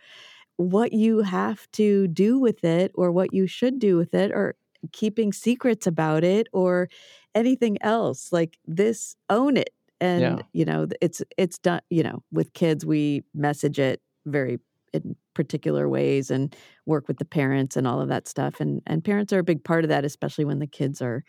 what 0.59 0.91
you 0.93 1.19
have 1.21 1.71
to 1.71 2.07
do 2.09 2.37
with 2.37 2.65
it 2.65 2.91
or 2.95 3.11
what 3.13 3.33
you 3.33 3.47
should 3.47 3.79
do 3.79 3.95
with 3.97 4.13
it 4.13 4.31
or 4.33 4.55
keeping 4.91 5.31
secrets 5.33 5.87
about 5.87 6.23
it 6.23 6.47
or 6.53 6.89
anything 7.33 7.77
else. 7.81 8.31
Like 8.33 8.57
this 8.65 9.15
own 9.29 9.55
it. 9.57 9.71
And 10.01 10.21
Yeah. 10.21 10.43
you 10.53 10.65
know, 10.65 10.87
it's 11.01 11.21
it's 11.37 11.57
done, 11.59 11.81
you 11.89 12.03
know, 12.03 12.23
with 12.31 12.53
kids 12.53 12.85
we 12.85 13.23
message 13.33 13.79
it 13.79 14.01
very 14.25 14.59
in 14.93 15.15
particular 15.33 15.87
ways 15.87 16.29
and 16.31 16.55
work 16.85 17.07
with 17.07 17.19
the 17.19 17.25
parents 17.25 17.77
and 17.77 17.87
all 17.87 18.01
of 18.01 18.09
that 18.09 18.27
stuff 18.27 18.59
and 18.59 18.81
and 18.87 19.03
parents 19.05 19.31
are 19.31 19.39
a 19.39 19.43
big 19.43 19.63
part 19.63 19.85
of 19.85 19.89
that 19.89 20.03
especially 20.03 20.43
when 20.43 20.59
the 20.59 20.67
kids 20.67 21.01
are 21.01 21.23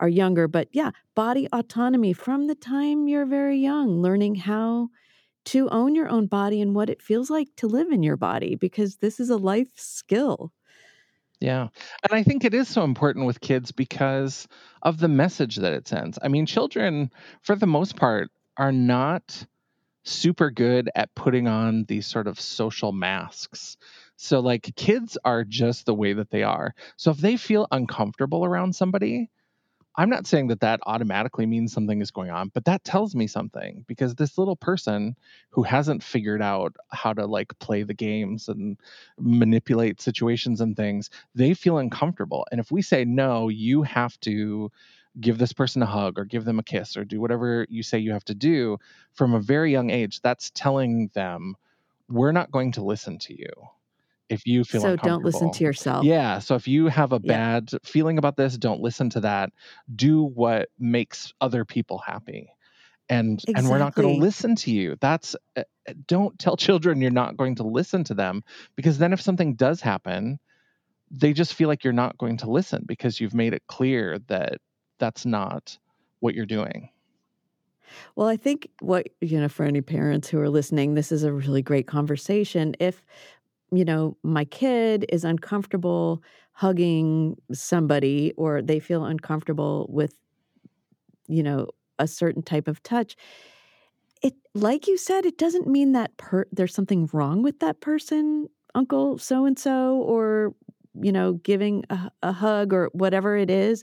are 0.00 0.08
younger 0.08 0.48
but 0.48 0.68
yeah 0.72 0.90
body 1.14 1.48
autonomy 1.52 2.12
from 2.12 2.46
the 2.46 2.54
time 2.54 3.08
you're 3.08 3.26
very 3.26 3.58
young 3.58 4.00
learning 4.02 4.34
how 4.34 4.88
to 5.46 5.68
own 5.70 5.94
your 5.94 6.08
own 6.08 6.26
body 6.26 6.60
and 6.60 6.74
what 6.74 6.90
it 6.90 7.02
feels 7.02 7.30
like 7.30 7.48
to 7.56 7.66
live 7.66 7.90
in 7.90 8.02
your 8.02 8.16
body 8.16 8.54
because 8.54 8.98
this 8.98 9.20
is 9.20 9.30
a 9.30 9.36
life 9.36 9.72
skill 9.76 10.52
Yeah. 11.40 11.68
And 12.02 12.12
I 12.12 12.22
think 12.22 12.44
it 12.44 12.52
is 12.52 12.68
so 12.68 12.84
important 12.84 13.26
with 13.26 13.40
kids 13.40 13.72
because 13.72 14.46
of 14.82 14.98
the 14.98 15.08
message 15.08 15.56
that 15.56 15.72
it 15.72 15.88
sends. 15.88 16.18
I 16.22 16.28
mean, 16.28 16.44
children, 16.46 17.10
for 17.42 17.56
the 17.56 17.66
most 17.66 17.96
part, 17.96 18.30
are 18.58 18.72
not 18.72 19.46
super 20.04 20.50
good 20.50 20.90
at 20.96 21.14
putting 21.14 21.48
on 21.48 21.84
these 21.86 22.06
sort 22.06 22.28
of 22.28 22.40
social 22.40 22.92
masks. 22.92 23.76
So, 24.16 24.40
like, 24.40 24.74
kids 24.76 25.18
are 25.24 25.44
just 25.44 25.86
the 25.86 25.94
way 25.94 26.14
that 26.14 26.30
they 26.30 26.42
are. 26.44 26.74
So, 26.96 27.10
if 27.12 27.18
they 27.18 27.36
feel 27.36 27.68
uncomfortable 27.72 28.44
around 28.44 28.74
somebody, 28.74 29.30
I'm 30.00 30.08
not 30.08 30.26
saying 30.26 30.46
that 30.46 30.60
that 30.60 30.80
automatically 30.86 31.44
means 31.44 31.74
something 31.74 32.00
is 32.00 32.10
going 32.10 32.30
on, 32.30 32.50
but 32.54 32.64
that 32.64 32.84
tells 32.84 33.14
me 33.14 33.26
something 33.26 33.84
because 33.86 34.14
this 34.14 34.38
little 34.38 34.56
person 34.56 35.14
who 35.50 35.62
hasn't 35.62 36.02
figured 36.02 36.40
out 36.40 36.74
how 36.88 37.12
to 37.12 37.26
like 37.26 37.52
play 37.58 37.82
the 37.82 37.92
games 37.92 38.48
and 38.48 38.78
manipulate 39.18 40.00
situations 40.00 40.62
and 40.62 40.74
things, 40.74 41.10
they 41.34 41.52
feel 41.52 41.76
uncomfortable. 41.76 42.46
And 42.50 42.58
if 42.58 42.72
we 42.72 42.80
say, 42.80 43.04
no, 43.04 43.50
you 43.50 43.82
have 43.82 44.18
to 44.20 44.72
give 45.20 45.36
this 45.36 45.52
person 45.52 45.82
a 45.82 45.86
hug 45.86 46.18
or 46.18 46.24
give 46.24 46.46
them 46.46 46.58
a 46.58 46.62
kiss 46.62 46.96
or 46.96 47.04
do 47.04 47.20
whatever 47.20 47.66
you 47.68 47.82
say 47.82 47.98
you 47.98 48.12
have 48.12 48.24
to 48.24 48.34
do 48.34 48.78
from 49.12 49.34
a 49.34 49.40
very 49.40 49.70
young 49.70 49.90
age, 49.90 50.22
that's 50.22 50.50
telling 50.54 51.10
them, 51.12 51.56
we're 52.08 52.32
not 52.32 52.50
going 52.50 52.72
to 52.72 52.82
listen 52.82 53.18
to 53.18 53.38
you 53.38 53.52
if 54.30 54.46
you 54.46 54.64
feel 54.64 54.82
so 54.82 54.96
don't 54.96 55.24
listen 55.24 55.50
to 55.50 55.64
yourself 55.64 56.04
Yeah. 56.04 56.38
So 56.38 56.54
if 56.54 56.66
you 56.68 56.86
have 56.88 57.12
a 57.12 57.20
Yeah. 57.22 57.32
bad 57.32 57.70
feeling 57.84 58.18
about 58.18 58.36
this, 58.36 58.56
don't 58.56 58.80
listen 58.80 59.10
to 59.10 59.20
that. 59.20 59.52
Do 59.94 60.22
what 60.24 60.70
makes 60.78 61.32
other 61.40 61.64
people 61.64 61.98
happy. 61.98 62.52
And 63.08 63.44
and 63.54 63.68
we're 63.68 63.78
not 63.78 63.94
going 63.96 64.08
to 64.08 64.14
listen 64.20 64.54
to 64.56 64.70
you. 64.70 64.96
That's 65.00 65.36
uh, 65.56 65.64
uh, 65.88 65.94
don't 66.06 66.38
tell 66.38 66.56
children 66.56 67.00
you're 67.00 67.10
not 67.10 67.36
going 67.36 67.56
to 67.56 67.64
listen 67.64 68.04
to 68.04 68.14
them 68.14 68.42
because 68.76 68.98
then 68.98 69.12
if 69.12 69.20
something 69.20 69.54
does 69.56 69.80
happen, 69.80 70.38
they 71.10 71.32
just 71.32 71.54
feel 71.54 71.68
like 71.68 71.84
you're 71.84 71.92
not 71.92 72.18
going 72.18 72.36
to 72.38 72.50
listen 72.50 72.84
because 72.86 73.20
you've 73.20 73.34
made 73.34 73.54
it 73.54 73.62
clear 73.68 74.18
that 74.28 74.60
that's 74.98 75.26
not 75.26 75.78
what 76.20 76.34
you're 76.34 76.46
doing. 76.46 76.90
Well, 78.16 78.28
I 78.28 78.36
think 78.36 78.68
what, 78.80 79.08
you 79.20 79.40
know, 79.40 79.48
for 79.48 79.64
any 79.64 79.80
parents 79.80 80.28
who 80.28 80.38
are 80.40 80.48
listening, 80.48 80.94
this 80.94 81.10
is 81.10 81.24
a 81.24 81.32
really 81.32 81.62
great 81.62 81.86
conversation. 81.86 82.74
If, 82.78 83.04
you 83.72 83.84
know, 83.84 84.16
my 84.22 84.44
kid 84.44 85.06
is 85.10 85.24
uncomfortable 85.24 86.22
hugging 86.52 87.36
somebody 87.52 88.32
or 88.36 88.62
they 88.62 88.78
feel 88.80 89.04
uncomfortable 89.04 89.86
with, 89.90 90.12
you 91.28 91.42
know, 91.42 91.68
a 91.98 92.06
certain 92.08 92.42
type 92.42 92.66
of 92.68 92.82
touch, 92.82 93.16
it, 94.22 94.34
like 94.54 94.86
you 94.86 94.98
said, 94.98 95.24
it 95.24 95.38
doesn't 95.38 95.66
mean 95.66 95.92
that 95.92 96.16
per- 96.16 96.46
there's 96.52 96.74
something 96.74 97.08
wrong 97.12 97.42
with 97.42 97.58
that 97.60 97.80
person, 97.80 98.48
Uncle 98.74 99.18
so 99.18 99.44
and 99.46 99.58
so, 99.58 99.96
or, 99.98 100.54
you 101.00 101.12
know, 101.12 101.34
giving 101.34 101.84
a, 101.90 102.10
a 102.22 102.32
hug 102.32 102.72
or 102.72 102.90
whatever 102.92 103.36
it 103.36 103.50
is. 103.50 103.82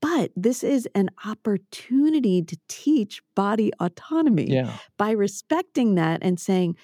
But 0.00 0.32
this 0.36 0.64
is 0.64 0.88
an 0.94 1.10
opportunity 1.24 2.42
to 2.42 2.58
teach 2.68 3.22
body 3.36 3.72
autonomy 3.80 4.48
Yeah. 4.52 4.78
by 4.98 5.12
respecting 5.12 5.94
that 5.94 6.20
and 6.22 6.40
saying, 6.40 6.76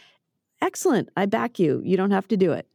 Excellent, 0.61 1.09
I 1.17 1.27
back 1.27 1.59
you. 1.59 1.81
You 1.85 1.97
don't 1.97 2.11
have 2.11 2.29
to 2.29 2.37
do 2.37 2.53
it. 2.53 2.67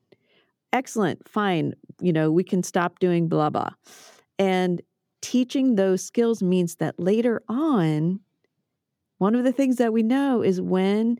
Excellent, 0.72 1.28
fine. 1.28 1.74
You 2.02 2.14
know, 2.14 2.32
we 2.32 2.44
can 2.44 2.64
stop 2.64 3.00
doing 3.00 3.28
blah, 3.28 3.50
blah. 3.50 3.72
And 4.40 4.82
teaching 5.22 5.76
those 5.76 6.04
skills 6.04 6.42
means 6.42 6.76
that 6.76 7.00
later 7.00 7.44
on, 7.48 8.20
one 9.18 9.36
of 9.36 9.44
the 9.44 9.52
things 9.52 9.78
that 9.78 9.94
we 9.94 10.04
know 10.04 10.42
is 10.42 10.60
when 10.60 11.18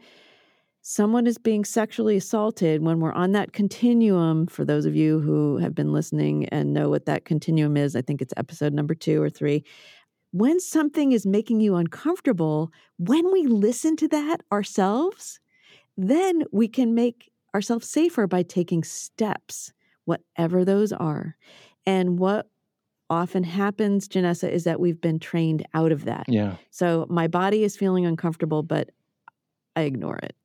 someone 0.82 1.26
is 1.26 1.38
being 1.38 1.64
sexually 1.64 2.18
assaulted, 2.18 2.84
when 2.84 3.00
we're 3.00 3.14
on 3.14 3.32
that 3.32 3.54
continuum, 3.54 4.48
for 4.48 4.66
those 4.66 4.86
of 4.86 4.96
you 4.96 5.20
who 5.20 5.58
have 5.58 5.74
been 5.74 5.94
listening 5.94 6.46
and 6.50 6.74
know 6.74 6.90
what 6.90 7.06
that 7.06 7.24
continuum 7.24 7.78
is, 7.78 7.96
I 7.96 8.02
think 8.02 8.22
it's 8.22 8.34
episode 8.36 8.74
number 8.74 8.94
two 8.94 9.22
or 9.22 9.30
three. 9.30 9.64
When 10.32 10.60
something 10.60 11.12
is 11.12 11.26
making 11.26 11.62
you 11.62 11.76
uncomfortable, 11.76 12.72
when 12.98 13.32
we 13.32 13.46
listen 13.46 13.96
to 13.98 14.08
that 14.10 14.42
ourselves, 14.52 15.40
then 15.98 16.44
we 16.52 16.68
can 16.68 16.94
make 16.96 17.32
ourselves 17.54 17.88
safer 17.88 18.28
by 18.28 18.44
taking 18.44 18.84
steps, 18.84 19.74
whatever 20.06 20.66
those 20.66 20.92
are. 20.92 21.36
And 21.86 22.18
what 22.18 22.48
often 23.10 23.44
happens, 23.44 24.08
Janessa, 24.08 24.50
is 24.50 24.64
that 24.64 24.80
we've 24.80 25.00
been 25.00 25.20
trained 25.20 25.66
out 25.74 25.92
of 25.92 26.06
that. 26.06 26.26
Yeah. 26.28 26.56
So 26.72 27.06
my 27.10 27.28
body 27.28 27.64
is 27.64 27.78
feeling 27.78 28.06
uncomfortable, 28.06 28.64
but 28.64 28.90
I 29.76 29.82
ignore 29.82 30.18
it 30.18 30.36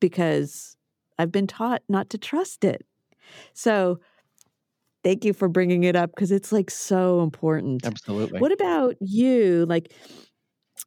because 0.00 0.76
I've 1.18 1.32
been 1.32 1.46
taught 1.46 1.82
not 1.88 2.10
to 2.10 2.18
trust 2.18 2.64
it. 2.64 2.84
So 3.52 4.00
thank 5.04 5.24
you 5.24 5.32
for 5.32 5.48
bringing 5.48 5.84
it 5.84 5.96
up 5.96 6.10
because 6.10 6.32
it's 6.32 6.52
like 6.52 6.70
so 6.70 7.22
important. 7.22 7.84
Absolutely. 7.84 8.40
What 8.40 8.52
about 8.52 8.96
you? 9.00 9.66
Like 9.68 9.92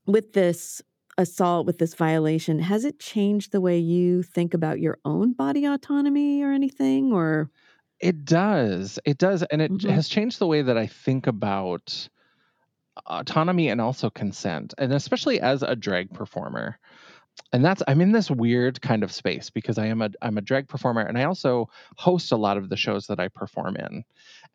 with 0.06 0.34
this 0.34 0.82
assault, 1.21 1.65
with 1.67 1.77
this 1.79 1.95
violation, 1.95 2.60
has 2.60 2.86
it 2.86 2.99
changed 2.99 3.51
the 3.53 3.62
way 3.62 3.79
you 3.79 4.23
think 4.23 4.53
about 4.53 4.79
your 4.81 4.99
own 5.05 5.34
body 5.34 5.65
autonomy 5.65 6.43
or 6.43 6.51
anything? 6.51 7.13
Or 7.13 7.51
It 7.99 8.25
does. 8.25 8.99
It 9.05 9.17
does. 9.17 9.43
And 9.43 9.62
it 9.62 9.71
Mhm. 9.71 9.81
has 9.84 10.07
changed 10.07 10.39
the 10.39 10.47
way 10.47 10.62
that 10.62 10.77
I 10.77 10.88
think 10.88 11.27
about 11.27 12.10
autonomy 13.07 13.69
and 13.69 13.81
also 13.81 14.10
consent, 14.10 14.73
and 14.77 14.93
especially 14.93 15.41
as 15.41 15.63
a 15.63 15.75
drag 15.75 16.13
performer. 16.13 16.79
And 17.53 17.65
that's 17.65 17.84
I'm 17.88 18.01
in 18.01 18.13
this 18.13 18.31
weird 18.31 18.81
kind 18.81 19.03
of 19.03 19.12
space 19.12 19.49
because 19.49 19.77
I 19.77 19.88
am 19.88 20.01
a 20.01 20.12
I'm 20.21 20.38
a 20.38 20.41
drag 20.41 20.69
performer 20.69 21.01
and 21.01 21.17
I 21.17 21.23
also 21.25 21.69
host 21.97 22.31
a 22.31 22.38
lot 22.38 22.57
of 22.57 22.69
the 22.69 22.77
shows 22.77 23.07
that 23.07 23.19
I 23.19 23.29
perform 23.29 23.77
in. 23.77 24.03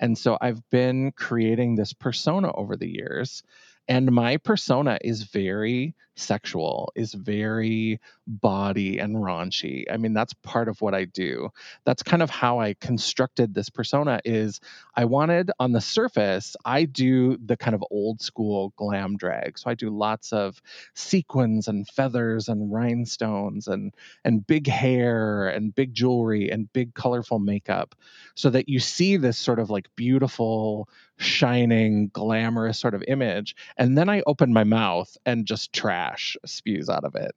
And 0.00 0.18
so 0.18 0.38
I've 0.40 0.68
been 0.70 1.12
creating 1.12 1.76
this 1.76 1.92
persona 1.94 2.52
over 2.54 2.76
the 2.76 2.90
years 2.90 3.42
and 3.88 4.12
my 4.12 4.36
persona 4.38 4.98
is 5.02 5.24
very 5.24 5.94
sexual, 6.16 6.92
is 6.96 7.14
very 7.14 8.00
body 8.26 8.98
and 8.98 9.16
raunchy. 9.16 9.84
I 9.90 9.96
mean, 9.96 10.14
that's 10.14 10.34
part 10.34 10.68
of 10.68 10.80
what 10.80 10.94
I 10.94 11.04
do. 11.04 11.50
That's 11.84 12.02
kind 12.02 12.22
of 12.22 12.30
how 12.30 12.58
I 12.58 12.74
constructed 12.74 13.54
this 13.54 13.70
persona 13.70 14.20
is 14.24 14.60
I 14.96 15.04
wanted 15.04 15.50
on 15.60 15.72
the 15.72 15.80
surface, 15.80 16.56
I 16.64 16.84
do 16.84 17.36
the 17.44 17.56
kind 17.56 17.74
of 17.74 17.84
old 17.90 18.20
school 18.20 18.72
glam 18.76 19.16
drag. 19.16 19.58
So 19.58 19.70
I 19.70 19.74
do 19.74 19.90
lots 19.90 20.32
of 20.32 20.60
sequins 20.94 21.68
and 21.68 21.86
feathers 21.88 22.48
and 22.48 22.72
rhinestones 22.72 23.68
and 23.68 23.94
and 24.24 24.46
big 24.46 24.66
hair 24.66 25.48
and 25.48 25.74
big 25.74 25.94
jewelry 25.94 26.50
and 26.50 26.72
big 26.72 26.94
colorful 26.94 27.38
makeup 27.38 27.94
so 28.34 28.50
that 28.50 28.68
you 28.68 28.80
see 28.80 29.16
this 29.16 29.38
sort 29.38 29.58
of 29.58 29.70
like 29.70 29.88
beautiful 29.96 30.88
shining 31.18 32.10
glamorous 32.12 32.78
sort 32.78 32.94
of 32.94 33.02
image 33.08 33.56
and 33.76 33.96
then 33.96 34.08
I 34.08 34.22
open 34.26 34.52
my 34.52 34.64
mouth 34.64 35.16
and 35.24 35.46
just 35.46 35.72
trash 36.06 36.36
spews 36.44 36.88
out 36.88 37.04
of 37.04 37.14
it. 37.14 37.34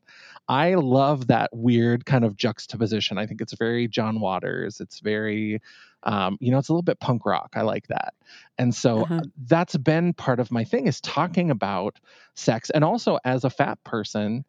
I 0.47 0.75
love 0.75 1.27
that 1.27 1.49
weird 1.53 2.05
kind 2.05 2.25
of 2.25 2.35
juxtaposition. 2.35 3.17
I 3.17 3.25
think 3.25 3.41
it's 3.41 3.53
very 3.53 3.87
John 3.87 4.19
Waters. 4.19 4.79
It's 4.79 4.99
very 4.99 5.61
um, 6.03 6.37
you 6.39 6.51
know, 6.51 6.57
it's 6.59 6.69
a 6.69 6.71
little 6.71 6.81
bit 6.81 7.01
punk 7.01 7.25
rock. 7.25 7.55
I 7.55 7.61
like 7.61 7.87
that. 7.87 8.13
And 8.57 8.73
so 8.73 9.01
Uh-huh. 9.03 9.21
that's 9.47 9.75
been 9.77 10.13
part 10.13 10.39
of 10.39 10.51
my 10.51 10.63
thing 10.63 10.87
is 10.87 11.01
talking 11.01 11.51
about 11.51 11.99
sex 12.35 12.69
and 12.69 12.83
also 12.85 13.19
as 13.25 13.43
a 13.43 13.49
fat 13.49 13.83
person 13.83 14.45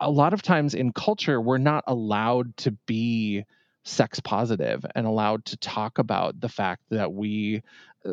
a 0.00 0.10
lot 0.10 0.34
of 0.34 0.42
times 0.42 0.74
in 0.74 0.92
culture 0.92 1.40
we're 1.40 1.58
not 1.58 1.84
allowed 1.86 2.56
to 2.58 2.72
be 2.86 3.44
sex 3.84 4.20
positive 4.20 4.84
and 4.94 5.06
allowed 5.06 5.44
to 5.46 5.56
talk 5.58 5.98
about 5.98 6.40
the 6.40 6.48
fact 6.48 6.82
that 6.90 7.12
we 7.12 7.62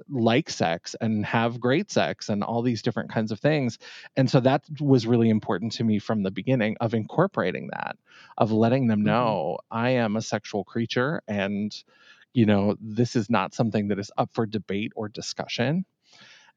like 0.10 0.50
sex 0.50 0.96
and 1.02 1.26
have 1.26 1.60
great 1.60 1.92
sex 1.92 2.30
and 2.30 2.44
all 2.44 2.62
these 2.62 2.82
different 2.82 3.12
kinds 3.12 3.32
of 3.32 3.40
things 3.40 3.78
and 4.16 4.30
so 4.30 4.40
that 4.40 4.64
was 4.80 5.06
really 5.08 5.30
important 5.30 5.72
to 5.72 5.84
me 5.84 6.00
from 6.00 6.24
the 6.24 6.32
beginning 6.32 6.76
of 6.82 6.94
incorporating 6.94 7.70
that 7.74 7.98
of 8.38 8.52
letting 8.52 8.88
them 8.88 9.04
Mhm. 9.04 9.04
know 9.04 9.58
i 9.72 9.90
am 9.92 10.16
a 10.16 10.22
sexual 10.22 10.64
creature 10.64 11.22
and 11.28 11.84
you 12.34 12.46
know, 12.48 12.76
this 12.82 13.16
is 13.16 13.30
not 13.30 13.54
something 13.54 13.90
that 13.90 14.00
is 14.00 14.12
up 14.18 14.32
for 14.34 14.46
debate 14.48 14.92
or 14.96 15.08
discussion. 15.08 15.86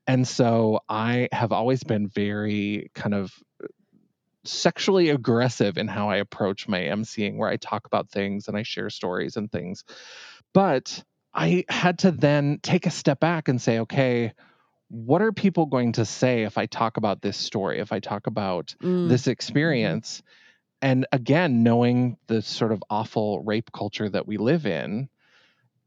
And 0.06 0.26
so 0.26 0.80
I 0.88 1.28
have 1.32 1.52
always 1.52 1.84
been 1.84 2.08
very 2.08 2.90
kind 2.94 3.14
of 3.14 3.32
sexually 4.44 5.08
aggressive 5.10 5.76
in 5.76 5.88
how 5.88 6.08
I 6.08 6.16
approach 6.16 6.68
my 6.68 6.80
emceeing, 6.80 7.36
where 7.36 7.48
I 7.48 7.56
talk 7.56 7.86
about 7.86 8.10
things 8.10 8.46
and 8.48 8.56
I 8.56 8.62
share 8.62 8.90
stories 8.90 9.36
and 9.36 9.50
things. 9.50 9.84
But 10.52 11.02
I 11.36 11.64
had 11.68 11.98
to 12.00 12.10
then 12.10 12.58
take 12.62 12.86
a 12.86 12.90
step 12.90 13.20
back 13.20 13.48
and 13.48 13.60
say, 13.60 13.80
okay, 13.80 14.32
what 14.88 15.20
are 15.20 15.32
people 15.32 15.66
going 15.66 15.92
to 15.92 16.06
say 16.06 16.44
if 16.44 16.56
I 16.56 16.64
talk 16.64 16.96
about 16.96 17.20
this 17.20 17.36
story, 17.36 17.78
if 17.78 17.92
I 17.92 18.00
talk 18.00 18.26
about 18.26 18.74
mm. 18.82 19.08
this 19.08 19.26
experience? 19.26 20.22
And 20.80 21.06
again, 21.12 21.62
knowing 21.62 22.16
the 22.26 22.40
sort 22.40 22.72
of 22.72 22.82
awful 22.88 23.42
rape 23.42 23.70
culture 23.72 24.08
that 24.08 24.26
we 24.26 24.38
live 24.38 24.66
in, 24.66 25.10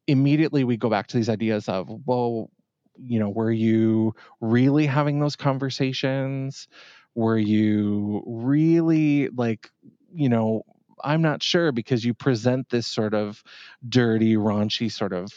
immediately 0.06 0.64
we 0.64 0.78
go 0.78 0.90
back 0.90 1.08
to 1.08 1.18
these 1.18 1.30
ideas 1.30 1.68
of, 1.68 1.90
well, 2.06 2.52
you 2.98 3.20
know, 3.20 3.30
were 3.30 3.52
you 3.52 4.14
really 4.42 4.86
having 4.86 5.20
those 5.20 5.36
conversations? 5.36 6.68
Were 7.16 7.38
you 7.38 8.24
really 8.28 9.30
like, 9.30 9.72
you 10.14 10.30
know, 10.30 10.64
I'm 11.04 11.22
not 11.22 11.44
sure 11.44 11.72
because 11.72 12.04
you 12.04 12.14
present 12.14 12.70
this 12.70 12.88
sort 12.88 13.14
of 13.14 13.44
dirty, 13.88 14.36
raunchy 14.36 14.92
sort 14.92 15.14
of 15.14 15.32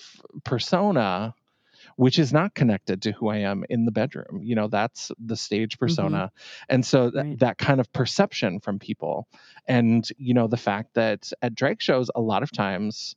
persona 0.45 1.35
which 1.97 2.19
is 2.19 2.33
not 2.33 2.55
connected 2.55 3.03
to 3.03 3.13
who 3.13 3.29
I 3.29 3.39
am 3.39 3.65
in 3.69 3.85
the 3.85 3.91
bedroom. 3.91 4.41
You 4.43 4.55
know, 4.55 4.69
that's 4.69 5.13
the 5.19 5.37
stage 5.37 5.77
mm-hmm. 5.77 5.85
persona. 5.85 6.17
Mm-hmm. 6.17 6.65
And 6.75 6.87
so 6.87 7.11
th- 7.11 7.25
right. 7.25 7.39
that 7.41 7.59
kind 7.59 7.81
of 7.81 7.93
perception 7.93 8.61
from 8.61 8.79
people. 8.79 9.29
And, 9.67 10.09
you 10.17 10.35
know, 10.35 10.47
the 10.47 10.57
fact 10.57 10.95
that 10.95 11.33
at 11.43 11.55
drag 11.55 11.83
shows, 11.83 12.11
a 12.15 12.21
lot 12.21 12.43
of 12.43 12.53
times, 12.53 13.17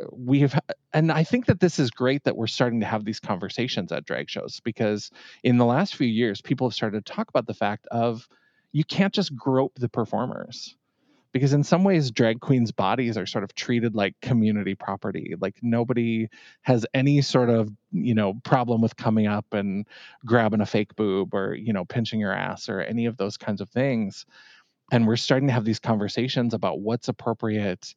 uh, 0.00 0.06
we 0.12 0.38
have 0.40 0.56
and 0.92 1.10
i 1.10 1.24
think 1.24 1.46
that 1.46 1.58
this 1.58 1.80
is 1.80 1.90
great 1.90 2.22
that 2.22 2.36
we're 2.36 2.46
starting 2.46 2.78
to 2.78 2.86
have 2.86 3.04
these 3.04 3.18
conversations 3.18 3.90
at 3.90 4.04
drag 4.04 4.30
shows 4.30 4.60
because 4.62 5.10
in 5.42 5.56
the 5.56 5.64
last 5.64 5.96
few 5.96 6.06
years 6.06 6.40
people 6.40 6.68
have 6.68 6.74
started 6.74 7.04
to 7.04 7.12
talk 7.12 7.28
about 7.28 7.44
the 7.48 7.54
fact 7.54 7.88
of 7.90 8.28
you 8.70 8.84
can't 8.84 9.12
just 9.12 9.34
grope 9.34 9.72
the 9.80 9.88
performers 9.88 10.76
because 11.32 11.52
in 11.52 11.62
some 11.62 11.84
ways 11.84 12.10
drag 12.10 12.40
queens 12.40 12.72
bodies 12.72 13.16
are 13.16 13.26
sort 13.26 13.44
of 13.44 13.54
treated 13.54 13.94
like 13.94 14.14
community 14.20 14.74
property. 14.74 15.34
Like 15.38 15.56
nobody 15.62 16.28
has 16.62 16.86
any 16.94 17.20
sort 17.22 17.50
of 17.50 17.70
you 17.92 18.14
know 18.14 18.34
problem 18.44 18.80
with 18.80 18.96
coming 18.96 19.26
up 19.26 19.46
and 19.52 19.86
grabbing 20.24 20.60
a 20.60 20.66
fake 20.66 20.94
boob 20.96 21.34
or 21.34 21.54
you 21.54 21.72
know 21.72 21.84
pinching 21.84 22.20
your 22.20 22.32
ass 22.32 22.68
or 22.68 22.80
any 22.80 23.06
of 23.06 23.16
those 23.16 23.36
kinds 23.36 23.60
of 23.60 23.70
things. 23.70 24.26
And 24.92 25.06
we're 25.06 25.16
starting 25.16 25.48
to 25.48 25.54
have 25.54 25.64
these 25.64 25.78
conversations 25.78 26.52
about 26.52 26.80
what's 26.80 27.08
appropriate 27.08 27.94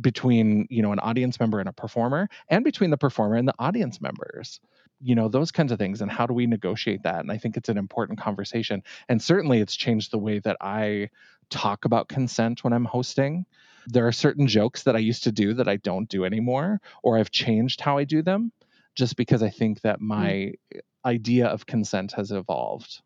between 0.00 0.66
you 0.70 0.82
know 0.82 0.92
an 0.92 0.98
audience 1.00 1.38
member 1.38 1.60
and 1.60 1.68
a 1.68 1.72
performer 1.72 2.28
and 2.48 2.64
between 2.64 2.90
the 2.90 2.96
performer 2.96 3.36
and 3.36 3.46
the 3.46 3.54
audience 3.58 4.00
members 4.00 4.60
you 5.02 5.14
know 5.14 5.28
those 5.28 5.50
kinds 5.50 5.72
of 5.72 5.78
things 5.78 6.00
and 6.00 6.10
how 6.10 6.26
do 6.26 6.32
we 6.32 6.46
negotiate 6.46 7.02
that 7.02 7.20
and 7.20 7.32
i 7.32 7.36
think 7.36 7.56
it's 7.56 7.68
an 7.68 7.78
important 7.78 8.18
conversation 8.18 8.82
and 9.08 9.20
certainly 9.20 9.60
it's 9.60 9.74
changed 9.74 10.10
the 10.10 10.18
way 10.18 10.38
that 10.38 10.56
i 10.60 11.08
talk 11.52 11.84
about 11.84 12.08
consent 12.08 12.64
when 12.64 12.72
I'm 12.72 12.84
hosting. 12.84 13.46
There 13.86 14.06
are 14.06 14.12
certain 14.12 14.48
jokes 14.48 14.82
that 14.84 14.96
I 14.96 15.00
used 15.00 15.24
to 15.24 15.32
do 15.32 15.54
that 15.54 15.68
I 15.68 15.76
don't 15.76 16.08
do 16.08 16.24
anymore, 16.24 16.80
or 17.02 17.18
I've 17.18 17.30
changed 17.30 17.80
how 17.80 17.98
I 17.98 18.04
do 18.04 18.22
them 18.22 18.50
just 18.94 19.16
because 19.16 19.42
I 19.42 19.50
think 19.50 19.82
that 19.82 19.98
hmm. 19.98 20.06
my 20.08 20.52
mm. 20.74 20.80
idea 21.04 21.46
of 21.46 21.66
consent 21.66 22.12
has 22.12 22.32
evolved. 22.32 23.00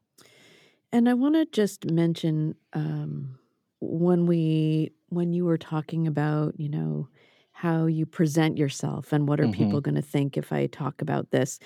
And 0.93 1.09
I 1.09 1.15
want 1.15 1.35
to 1.35 1.45
just 1.47 1.91
mention 1.91 2.55
um, 2.73 3.39
when 3.81 4.27
we 4.27 4.93
when 5.09 5.33
you 5.33 5.45
were 5.45 5.59
talking 5.59 6.07
about 6.07 6.59
you 6.59 6.69
know 6.69 7.09
how 7.57 7.87
you 7.87 8.05
present 8.05 8.59
yourself 8.59 9.15
and 9.15 9.27
what 9.27 9.41
are 9.41 9.45
mm-hmm. 9.45 9.65
people 9.65 9.81
going 9.81 9.95
to 9.95 10.03
think 10.03 10.37
if 10.37 10.53
I 10.53 10.67
talk 10.67 11.01
about 11.01 11.31
this 11.31 11.59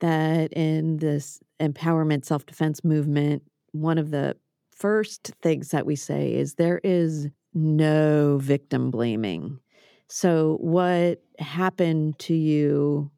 that 0.00 0.52
in 0.54 0.96
this 0.96 1.38
empowerment 1.60 2.24
self 2.24 2.46
defense 2.46 2.82
movement 2.82 3.42
one 3.72 3.98
of 3.98 4.10
the 4.10 4.36
first 4.70 5.32
things 5.42 5.70
that 5.70 5.84
we 5.84 5.96
say 5.96 6.32
is 6.32 6.54
there 6.54 6.80
is 6.82 7.28
no 7.52 8.38
victim 8.38 8.90
blaming. 8.90 9.58
So, 10.08 10.58
what 10.60 11.22
happened 11.38 12.18
to 12.20 12.34
you, 12.34 13.10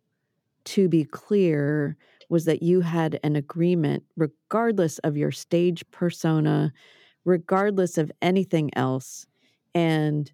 to 0.64 0.88
be 0.88 1.04
clear, 1.04 1.96
was 2.28 2.44
that 2.44 2.62
you 2.62 2.80
had 2.80 3.20
an 3.22 3.36
agreement, 3.36 4.04
regardless 4.16 4.98
of 4.98 5.16
your 5.16 5.32
stage 5.32 5.84
persona, 5.90 6.72
regardless 7.24 7.98
of 7.98 8.12
anything 8.22 8.70
else, 8.76 9.26
and 9.74 10.30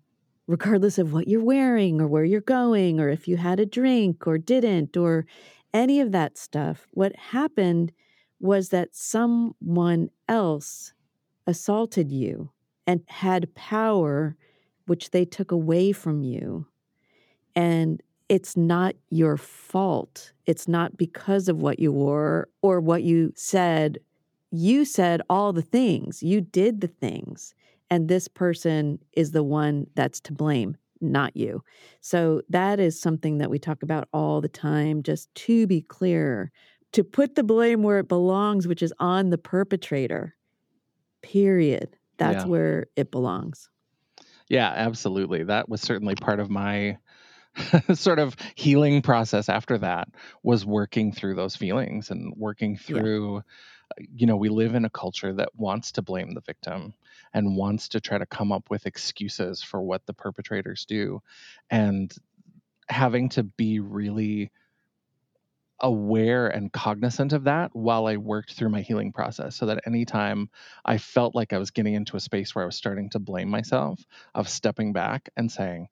regardless 0.53 0.99
of 0.99 1.15
what 1.15 1.29
you're 1.29 1.43
wearing 1.43 1.99
or 1.99 2.07
where 2.07 2.25
you're 2.25 2.43
going, 2.43 3.01
or 3.01 3.09
if 3.09 3.27
you 3.27 3.39
had 3.39 3.59
a 3.59 3.65
drink 3.65 4.27
or 4.27 4.37
didn't, 4.37 4.99
or 4.99 5.25
any 5.73 5.99
of 5.99 6.13
that 6.13 6.37
stuff. 6.37 6.87
What 6.91 7.17
happened 7.17 7.91
was 8.39 8.69
that 8.69 8.95
someone 8.95 10.11
else 10.29 10.93
assaulted 11.47 12.13
you 12.13 12.51
and 12.87 13.01
had 13.07 13.55
power 13.55 14.37
which 14.85 15.11
they 15.11 15.25
took 15.25 15.51
away 15.51 15.91
from 15.91 16.23
you. 16.23 16.67
And 17.57 18.03
it's 18.29 18.55
not 18.55 18.95
your 19.09 19.39
fault. 19.39 20.33
It's 20.45 20.69
not 20.69 20.99
because 20.99 21.49
of 21.49 21.63
what 21.63 21.79
you 21.79 21.93
wore 21.93 22.49
or 22.61 22.79
what 22.79 23.05
you 23.05 23.33
said. 23.37 23.99
You 24.51 24.85
said 24.85 25.23
all 25.31 25.55
the 25.55 25.63
things, 25.63 26.23
you 26.23 26.43
did 26.43 26.83
the 26.83 26.89
things. 26.89 27.55
And 27.93 28.09
this 28.09 28.27
person 28.27 29.01
is 29.13 29.33
the 29.33 29.43
one 29.43 29.87
that's 29.95 30.19
to 30.21 30.33
blame, 30.33 30.79
not 31.03 31.37
you. 31.37 31.63
So 32.01 32.41
that 32.49 32.81
is 32.81 32.99
something 32.99 33.37
that 33.37 33.51
we 33.51 33.59
talk 33.59 33.83
about 33.83 34.09
all 34.15 34.41
the 34.41 34.49
time, 34.49 35.03
just 35.03 35.33
to 35.35 35.67
be 35.67 35.83
clear, 35.83 36.53
to 36.93 37.05
put 37.05 37.35
the 37.35 37.43
blame 37.43 37.83
where 37.83 37.99
it 37.99 38.09
belongs, 38.09 38.67
which 38.67 38.83
is 38.83 38.95
on 38.99 39.29
the 39.29 39.37
perpetrator 39.37 40.35
period. 41.21 41.99
That's 42.17 42.45
yeah. 42.45 42.49
where 42.49 42.87
it 42.97 43.11
belongs. 43.11 43.69
Yeah, 44.49 44.73
absolutely. 44.75 45.43
That 45.43 45.69
was 45.69 45.83
certainly 45.83 46.15
part 46.15 46.41
of 46.41 46.49
my 46.49 46.97
sort 47.93 48.21
of 48.21 48.35
healing 48.55 49.03
process 49.03 49.51
after 49.51 49.77
that 49.77 50.09
was 50.43 50.65
working 50.65 51.13
through 51.13 51.35
those 51.35 51.57
feelings 51.57 52.11
and 52.11 52.33
working 52.39 52.79
through 52.79 53.35
yeah. 53.35 53.43
You 53.99 54.27
know 54.27 54.37
we 54.37 54.49
live 54.49 54.75
in 54.75 54.85
a 54.85 54.91
culture 54.91 55.33
that 55.33 55.55
wants 55.57 55.93
to 55.93 56.03
blame 56.03 56.33
the 56.35 56.41
victim 56.41 56.95
and 57.35 57.57
wants 57.57 57.89
to 57.89 58.01
try 58.01 58.19
to 58.19 58.27
come 58.27 58.53
up 58.53 58.71
with 58.71 58.87
excuses 58.87 59.63
for 59.63 59.83
what 59.83 60.05
the 60.07 60.15
perpetrators 60.15 60.85
do 60.87 61.23
and 61.71 62.15
having 62.89 63.29
to 63.31 63.43
be 63.43 63.81
really 63.81 64.51
aware 65.81 66.47
and 66.47 66.73
cognizant 66.73 67.33
of 67.33 67.45
that 67.45 67.75
while 67.75 68.07
I 68.07 68.17
worked 68.17 68.55
through 68.55 68.69
my 68.69 68.83
healing 68.83 69.13
process 69.13 69.57
so 69.57 69.67
that 69.67 69.83
anytime 69.87 70.49
I 70.85 70.99
felt 70.99 71.35
like 71.35 71.53
I 71.53 71.59
was 71.59 71.73
getting 71.73 71.95
into 71.95 72.17
a 72.17 72.21
space 72.21 72.55
where 72.55 72.63
I 72.63 72.67
was 72.67 72.77
starting 72.77 73.11
to 73.11 73.19
blame 73.19 73.49
myself, 73.49 74.01
of 74.35 74.49
stepping 74.49 74.93
back 74.93 75.29
and 75.37 75.51
saying, 75.51 75.89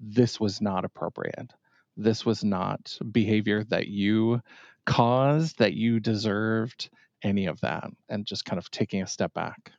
this 0.00 0.40
was 0.40 0.60
not 0.60 0.84
appropriate. 0.84 1.52
This 1.96 2.26
was 2.26 2.44
not 2.44 2.98
behavior 3.10 3.64
that 3.64 3.86
you 3.86 4.40
caused, 4.86 5.58
that 5.58 5.74
you 5.74 6.00
deserved, 6.00 6.90
any 7.22 7.46
of 7.46 7.60
that, 7.60 7.84
and 8.08 8.26
just 8.26 8.44
kind 8.44 8.58
of 8.58 8.70
taking 8.70 9.02
a 9.02 9.06
step 9.06 9.32
back. 9.34 9.72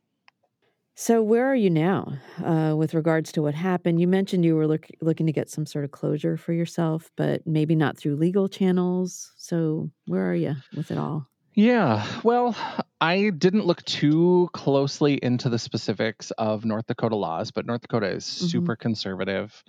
So, 0.96 1.24
where 1.24 1.46
are 1.46 1.56
you 1.56 1.70
now 1.70 2.18
uh, 2.44 2.76
with 2.76 2.94
regards 2.94 3.32
to 3.32 3.42
what 3.42 3.54
happened? 3.54 4.02
You 4.02 4.08
mentioned 4.08 4.44
you 4.44 4.58
were 4.58 4.68
look, 4.68 4.86
looking 5.00 5.28
to 5.28 5.32
get 5.32 5.50
some 5.50 5.66
sort 5.66 5.86
of 5.86 5.92
closure 5.92 6.36
for 6.36 6.52
yourself, 6.52 7.10
but 7.16 7.48
maybe 7.48 7.74
not 7.74 7.98
through 7.98 8.18
legal 8.18 8.50
channels. 8.50 9.32
So, 9.38 9.90
where 10.08 10.30
are 10.30 10.36
you 10.36 10.58
with 10.76 10.92
it 10.92 10.98
all? 10.98 11.30
Yeah, 11.54 12.06
well, 12.24 12.54
I 13.00 13.30
didn't 13.30 13.66
look 13.66 13.84
too 13.86 14.50
closely 14.52 15.14
into 15.24 15.48
the 15.48 15.58
specifics 15.58 16.32
of 16.32 16.66
North 16.66 16.88
Dakota 16.88 17.16
laws, 17.16 17.52
but 17.52 17.66
North 17.66 17.82
Dakota 17.82 18.08
is 18.08 18.26
mm-hmm. 18.26 18.48
super 18.48 18.76
conservative, 18.76 19.64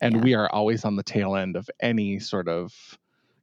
and 0.00 0.14
yeah. 0.14 0.22
we 0.22 0.34
are 0.34 0.48
always 0.48 0.84
on 0.84 0.94
the 0.94 1.02
tail 1.02 1.34
end 1.34 1.56
of 1.56 1.68
any 1.80 2.20
sort 2.20 2.46
of 2.48 2.72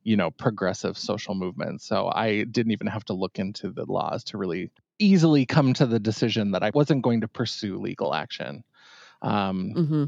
you 0.03 0.17
know 0.17 0.31
progressive 0.31 0.97
social 0.97 1.35
movement 1.35 1.81
so 1.81 2.11
i 2.13 2.43
didn't 2.43 2.71
even 2.71 2.87
have 2.87 3.05
to 3.05 3.13
look 3.13 3.39
into 3.39 3.69
the 3.69 3.85
laws 3.85 4.23
to 4.23 4.37
really 4.37 4.69
easily 4.99 5.45
come 5.45 5.73
to 5.73 5.85
the 5.85 5.99
decision 5.99 6.51
that 6.51 6.63
I 6.63 6.71
wasn't 6.73 7.01
going 7.01 7.21
to 7.21 7.27
pursue 7.27 7.77
legal 7.77 8.13
action. 8.13 8.63
Um, 9.21 9.73
mm-hmm. 9.75 10.03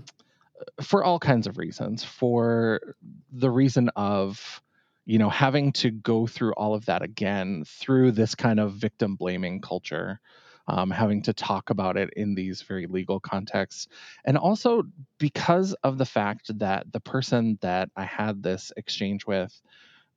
For 0.82 1.04
all 1.04 1.20
kinds 1.20 1.48
of 1.48 1.58
reasons. 1.58 2.04
For 2.04 2.96
the 3.32 3.50
reason 3.50 3.90
of, 3.96 4.62
you 5.06 5.20
know, 5.20 5.30
having 5.30 5.72
to 5.74 5.92
go 5.92 6.28
through 6.28 6.54
all 6.54 6.74
of 6.74 6.86
that 6.86 7.02
again 7.02 7.64
through 7.68 8.14
this 8.14 8.36
kind 8.36 8.60
of 8.60 8.74
victim 8.74 9.16
blaming 9.16 9.62
culture, 9.62 10.20
um, 10.68 10.90
having 10.90 11.22
to 11.24 11.34
talk 11.34 11.70
about 11.70 11.98
it 11.98 12.10
in 12.16 12.36
these 12.36 12.62
very 12.62 12.88
legal 12.88 13.20
contexts. 13.20 13.88
And 14.24 14.38
also 14.38 14.84
because 15.20 15.74
of 15.84 15.98
the 15.98 16.06
fact 16.06 16.58
that 16.60 16.92
the 16.92 17.00
person 17.00 17.58
that 17.62 17.90
I 17.96 18.06
had 18.06 18.42
this 18.42 18.72
exchange 18.76 19.26
with 19.26 19.54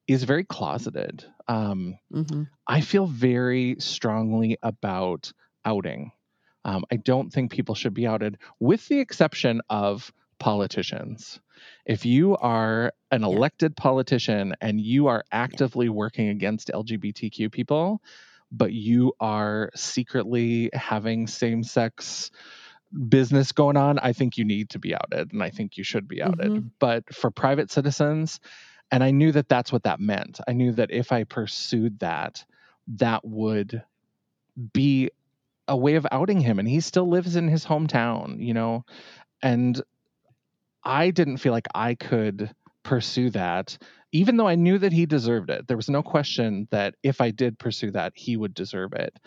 is 0.06 0.24
very 0.24 0.44
closeted. 0.44 1.24
Um, 1.46 1.98
mm-hmm. 2.12 2.44
I 2.66 2.80
feel 2.80 3.06
very 3.06 3.76
strongly 3.78 4.56
about 4.62 5.32
outing. 5.64 6.12
Um, 6.64 6.84
I 6.90 6.96
don't 6.96 7.30
think 7.30 7.52
people 7.52 7.74
should 7.74 7.94
be 7.94 8.06
outed, 8.06 8.38
with 8.58 8.88
the 8.88 9.00
exception 9.00 9.60
of 9.68 10.12
politicians. 10.38 11.40
If 11.84 12.06
you 12.06 12.36
are 12.36 12.92
an 13.10 13.24
elected 13.24 13.76
politician 13.76 14.54
and 14.60 14.80
you 14.80 15.08
are 15.08 15.24
actively 15.32 15.88
working 15.88 16.28
against 16.28 16.70
LGBTQ 16.72 17.50
people, 17.50 18.00
but 18.50 18.72
you 18.72 19.12
are 19.20 19.70
secretly 19.74 20.70
having 20.72 21.26
same 21.26 21.62
sex 21.62 22.30
business 23.08 23.52
going 23.52 23.76
on, 23.76 23.98
I 23.98 24.12
think 24.12 24.38
you 24.38 24.44
need 24.44 24.70
to 24.70 24.78
be 24.78 24.94
outed 24.94 25.32
and 25.32 25.42
I 25.42 25.50
think 25.50 25.76
you 25.76 25.84
should 25.84 26.08
be 26.08 26.22
outed. 26.22 26.50
Mm-hmm. 26.50 26.68
But 26.78 27.14
for 27.14 27.30
private 27.30 27.70
citizens, 27.70 28.40
and 28.90 29.04
I 29.04 29.10
knew 29.10 29.32
that 29.32 29.48
that's 29.48 29.70
what 29.70 29.82
that 29.82 30.00
meant. 30.00 30.40
I 30.48 30.52
knew 30.52 30.72
that 30.72 30.90
if 30.90 31.12
I 31.12 31.24
pursued 31.24 31.98
that, 32.00 32.44
that 32.96 33.24
would 33.24 33.82
be 34.72 35.10
a 35.66 35.76
way 35.76 35.96
of 35.96 36.06
outing 36.10 36.40
him. 36.40 36.58
And 36.58 36.66
he 36.66 36.80
still 36.80 37.06
lives 37.06 37.36
in 37.36 37.48
his 37.48 37.66
hometown, 37.66 38.42
you 38.42 38.54
know? 38.54 38.86
And 39.42 39.80
I 40.82 41.10
didn't 41.10 41.36
feel 41.36 41.52
like 41.52 41.68
I 41.74 41.94
could 41.94 42.50
pursue 42.82 43.28
that, 43.30 43.76
even 44.12 44.36
though 44.36 44.48
I 44.48 44.54
knew 44.54 44.78
that 44.78 44.92
he 44.92 45.06
deserved 45.06 45.50
it. 45.50 45.66
There 45.68 45.76
was 45.76 45.88
no 45.90 46.02
question 46.02 46.68
that 46.70 46.94
if 47.02 47.20
I 47.20 47.30
did 47.30 47.58
pursue 47.58 47.90
that, 47.92 48.12
he 48.16 48.36
would 48.36 48.54
deserve 48.54 48.92
it. 48.94 49.18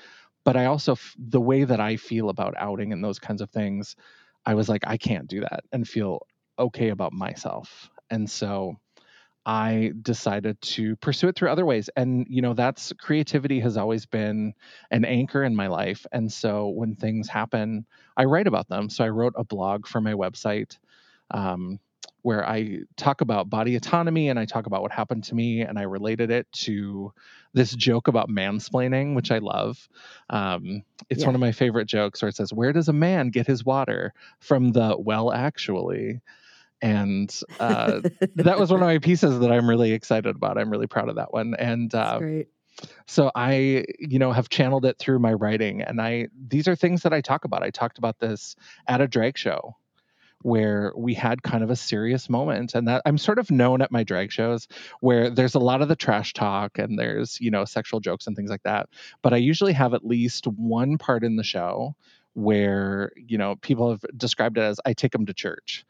But 0.43 0.57
I 0.57 0.65
also, 0.65 0.97
the 1.17 1.41
way 1.41 1.63
that 1.63 1.79
I 1.79 1.97
feel 1.97 2.29
about 2.29 2.55
outing 2.57 2.91
and 2.93 3.03
those 3.03 3.19
kinds 3.19 3.41
of 3.41 3.51
things, 3.51 3.95
I 4.45 4.55
was 4.55 4.69
like, 4.69 4.83
I 4.87 4.97
can't 4.97 5.27
do 5.27 5.41
that 5.41 5.63
and 5.71 5.87
feel 5.87 6.25
okay 6.57 6.89
about 6.89 7.13
myself. 7.13 7.89
And 8.09 8.29
so 8.29 8.75
I 9.45 9.93
decided 10.01 10.61
to 10.61 10.95
pursue 10.97 11.27
it 11.29 11.35
through 11.35 11.49
other 11.49 11.65
ways. 11.65 11.89
And, 11.95 12.27
you 12.29 12.41
know, 12.41 12.53
that's 12.53 12.93
creativity 12.99 13.59
has 13.61 13.77
always 13.77 14.05
been 14.05 14.53
an 14.91 15.03
anchor 15.03 15.43
in 15.43 15.55
my 15.55 15.67
life. 15.67 16.05
And 16.11 16.31
so 16.31 16.69
when 16.69 16.95
things 16.95 17.27
happen, 17.27 17.85
I 18.17 18.25
write 18.25 18.47
about 18.47 18.69
them. 18.69 18.89
So 18.89 19.03
I 19.03 19.09
wrote 19.09 19.33
a 19.35 19.43
blog 19.43 19.87
for 19.87 19.99
my 19.99 20.13
website 20.13 20.77
um, 21.31 21.79
where 22.21 22.47
I 22.47 22.79
talk 22.97 23.21
about 23.21 23.49
body 23.49 23.75
autonomy 23.75 24.29
and 24.29 24.37
I 24.37 24.45
talk 24.45 24.67
about 24.67 24.81
what 24.81 24.91
happened 24.91 25.23
to 25.25 25.35
me 25.35 25.61
and 25.61 25.79
I 25.79 25.83
related 25.83 26.29
it 26.29 26.51
to 26.53 27.13
this 27.53 27.73
joke 27.73 28.07
about 28.07 28.29
mansplaining, 28.29 29.15
which 29.15 29.31
I 29.31 29.39
love. 29.39 29.89
Um, 30.29 30.83
it's 31.09 31.21
yeah. 31.21 31.27
one 31.27 31.35
of 31.35 31.41
my 31.41 31.51
favorite 31.51 31.85
jokes 31.85 32.21
where 32.21 32.29
it 32.29 32.35
says, 32.35 32.53
Where 32.53 32.73
does 32.73 32.89
a 32.89 32.93
man 32.93 33.29
get 33.29 33.47
his 33.47 33.65
water? 33.65 34.13
From 34.39 34.71
the 34.71 34.95
well, 34.97 35.31
actually. 35.31 36.21
And 36.81 37.33
uh, 37.59 38.01
that 38.35 38.59
was 38.59 38.71
one 38.71 38.81
of 38.81 38.87
my 38.87 38.99
pieces 38.99 39.39
that 39.39 39.51
I'm 39.51 39.69
really 39.69 39.91
excited 39.91 40.35
about. 40.35 40.57
I'm 40.57 40.69
really 40.69 40.87
proud 40.87 41.09
of 41.09 41.15
that 41.15 41.33
one. 41.33 41.55
And 41.57 41.93
uh, 41.93 42.19
so 43.05 43.31
I, 43.35 43.85
you 43.99 44.19
know, 44.19 44.31
have 44.31 44.49
channeled 44.49 44.85
it 44.85 44.97
through 44.97 45.19
my 45.19 45.33
writing. 45.33 45.81
And 45.81 46.01
I, 46.01 46.27
these 46.47 46.67
are 46.67 46.75
things 46.75 47.03
that 47.03 47.13
I 47.13 47.21
talk 47.21 47.45
about. 47.45 47.63
I 47.63 47.69
talked 47.69 47.97
about 47.97 48.19
this 48.19 48.55
at 48.87 49.01
a 49.01 49.07
drag 49.07 49.37
show 49.37 49.75
where 50.43 50.93
we 50.95 51.13
had 51.13 51.43
kind 51.43 51.63
of 51.63 51.69
a 51.69 51.75
serious 51.75 52.29
moment. 52.29 52.75
And 52.75 52.87
that 52.87 53.01
I'm 53.05 53.17
sort 53.17 53.39
of 53.39 53.51
known 53.51 53.81
at 53.81 53.91
my 53.91 54.03
drag 54.03 54.31
shows 54.31 54.67
where 54.99 55.29
there's 55.29 55.55
a 55.55 55.59
lot 55.59 55.81
of 55.81 55.87
the 55.87 55.95
trash 55.95 56.33
talk 56.33 56.77
and 56.77 56.97
there's 56.97 57.39
you 57.39 57.51
know 57.51 57.65
sexual 57.65 57.99
jokes 57.99 58.27
and 58.27 58.35
things 58.35 58.49
like 58.49 58.63
that. 58.63 58.89
But 59.21 59.33
I 59.33 59.37
usually 59.37 59.73
have 59.73 59.93
at 59.93 60.05
least 60.05 60.47
one 60.47 60.97
part 60.97 61.23
in 61.23 61.35
the 61.35 61.43
show 61.43 61.95
where 62.33 63.11
you 63.15 63.37
know 63.37 63.55
people 63.57 63.89
have 63.91 64.03
described 64.15 64.57
it 64.57 64.61
as 64.61 64.79
I 64.85 64.93
take 64.93 65.11
them 65.11 65.25
to 65.25 65.33
church. 65.33 65.85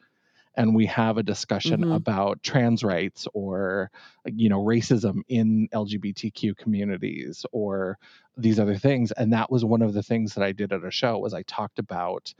And 0.54 0.74
we 0.74 0.84
have 0.86 1.16
a 1.16 1.22
discussion 1.22 1.80
mm-hmm. 1.80 1.92
about 1.92 2.42
trans 2.42 2.84
rights 2.84 3.26
or 3.32 3.90
you 4.26 4.50
know 4.50 4.62
racism 4.62 5.22
in 5.28 5.68
lgbtq 5.72 6.56
communities 6.58 7.46
or 7.52 7.98
these 8.36 8.58
other 8.58 8.76
things. 8.76 9.12
And 9.12 9.32
that 9.32 9.50
was 9.50 9.64
one 9.64 9.80
of 9.80 9.94
the 9.94 10.02
things 10.02 10.34
that 10.34 10.44
i 10.44 10.52
did 10.52 10.72
at 10.72 10.84
a 10.84 10.90
show 10.90 11.18
was 11.18 11.32
i 11.32 11.42
talked 11.42 11.78
about 11.78 12.34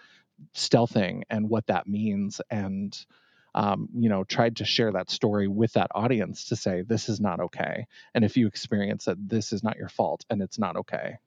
stealthing 0.54 1.22
and 1.30 1.48
what 1.48 1.66
that 1.66 1.86
means 1.86 2.40
and 2.50 3.06
um, 3.54 3.88
you 3.94 4.08
know 4.08 4.24
tried 4.24 4.56
to 4.56 4.64
share 4.64 4.92
that 4.92 5.10
story 5.10 5.46
with 5.46 5.72
that 5.74 5.90
audience 5.94 6.46
to 6.46 6.56
say 6.56 6.82
this 6.82 7.08
is 7.08 7.20
not 7.20 7.40
okay. 7.40 7.86
And 8.14 8.24
if 8.24 8.36
you 8.36 8.46
experience 8.46 9.08
it 9.08 9.28
this 9.28 9.52
is 9.52 9.62
not 9.62 9.76
your 9.76 9.88
fault 9.88 10.24
and 10.30 10.42
it's 10.42 10.58
not 10.58 10.76
okay. 10.76 11.18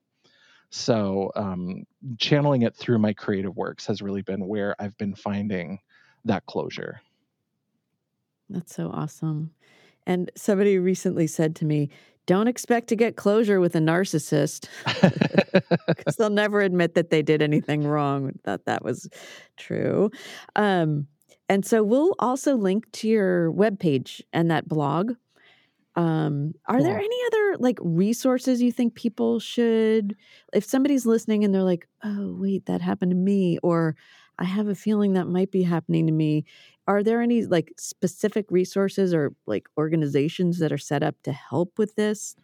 So 0.72 1.32
um, 1.36 1.84
channeling 2.18 2.64
it 2.64 2.76
through 2.76 2.98
my 3.00 3.14
creative 3.14 3.56
works 3.56 3.86
has 3.86 4.02
really 4.02 4.24
been 4.24 4.48
where 4.48 4.76
i've 4.80 4.98
been 4.98 5.16
finding 5.16 5.80
that 6.26 6.46
closure. 6.46 7.02
That's 8.50 8.76
so 8.76 8.90
awesome. 8.92 9.52
And 10.08 10.32
somebody 10.36 10.78
recently 10.78 11.28
said 11.28 11.56
to 11.58 11.66
me 11.66 11.90
don't 12.26 12.48
expect 12.48 12.88
to 12.90 12.96
get 12.96 13.16
closure 13.16 13.60
with 13.60 13.76
a 13.76 13.80
narcissist 13.80 14.68
because 15.88 16.16
they'll 16.16 16.30
never 16.30 16.62
admit 16.62 16.96
that 16.96 17.10
they 17.10 17.22
did 17.22 17.42
anything 17.42 17.86
wrong. 17.86 18.32
that 18.44 18.66
that 18.66 18.84
was 18.84 19.08
true. 19.58 20.12
Um, 20.56 21.08
and 21.48 21.66
so 21.66 21.84
we'll 21.84 22.16
also 22.20 22.56
link 22.56 22.92
to 22.94 23.08
your 23.08 23.52
webpage 23.52 24.22
and 24.34 24.50
that 24.50 24.68
blog. 24.68 25.14
Um, 25.96 26.54
are 26.68 26.84
there 26.84 27.00
any 27.00 27.18
other 27.28 27.58
like 27.60 27.78
resources 27.82 28.62
you 28.62 28.72
think 28.72 28.96
people 28.96 29.40
should, 29.40 30.16
if 30.54 30.66
somebody's 30.66 31.06
listening 31.06 31.46
and 31.46 31.54
they're 31.54 31.64
like, 31.64 31.88
oh, 32.04 32.36
wait, 32.38 32.66
that 32.66 32.82
happened 32.82 33.12
to 33.12 33.16
me, 33.16 33.60
or 33.64 33.96
I 34.38 34.46
have 34.46 34.68
a 34.68 34.76
feeling 34.76 35.14
that 35.14 35.28
might 35.28 35.52
be 35.52 35.64
happening 35.64 36.08
to 36.08 36.14
me 36.14 36.46
are 36.88 37.04
there 37.04 37.22
any 37.22 37.46
like 37.46 37.74
specific 37.78 38.46
resources 38.50 39.14
or 39.14 39.34
like 39.46 39.68
organizations 39.78 40.60
that 40.60 40.72
are 40.72 40.78
set 40.78 41.04
up 41.04 41.16
to 41.24 41.32
help 41.32 41.78
with 41.78 41.96
this 41.96 42.36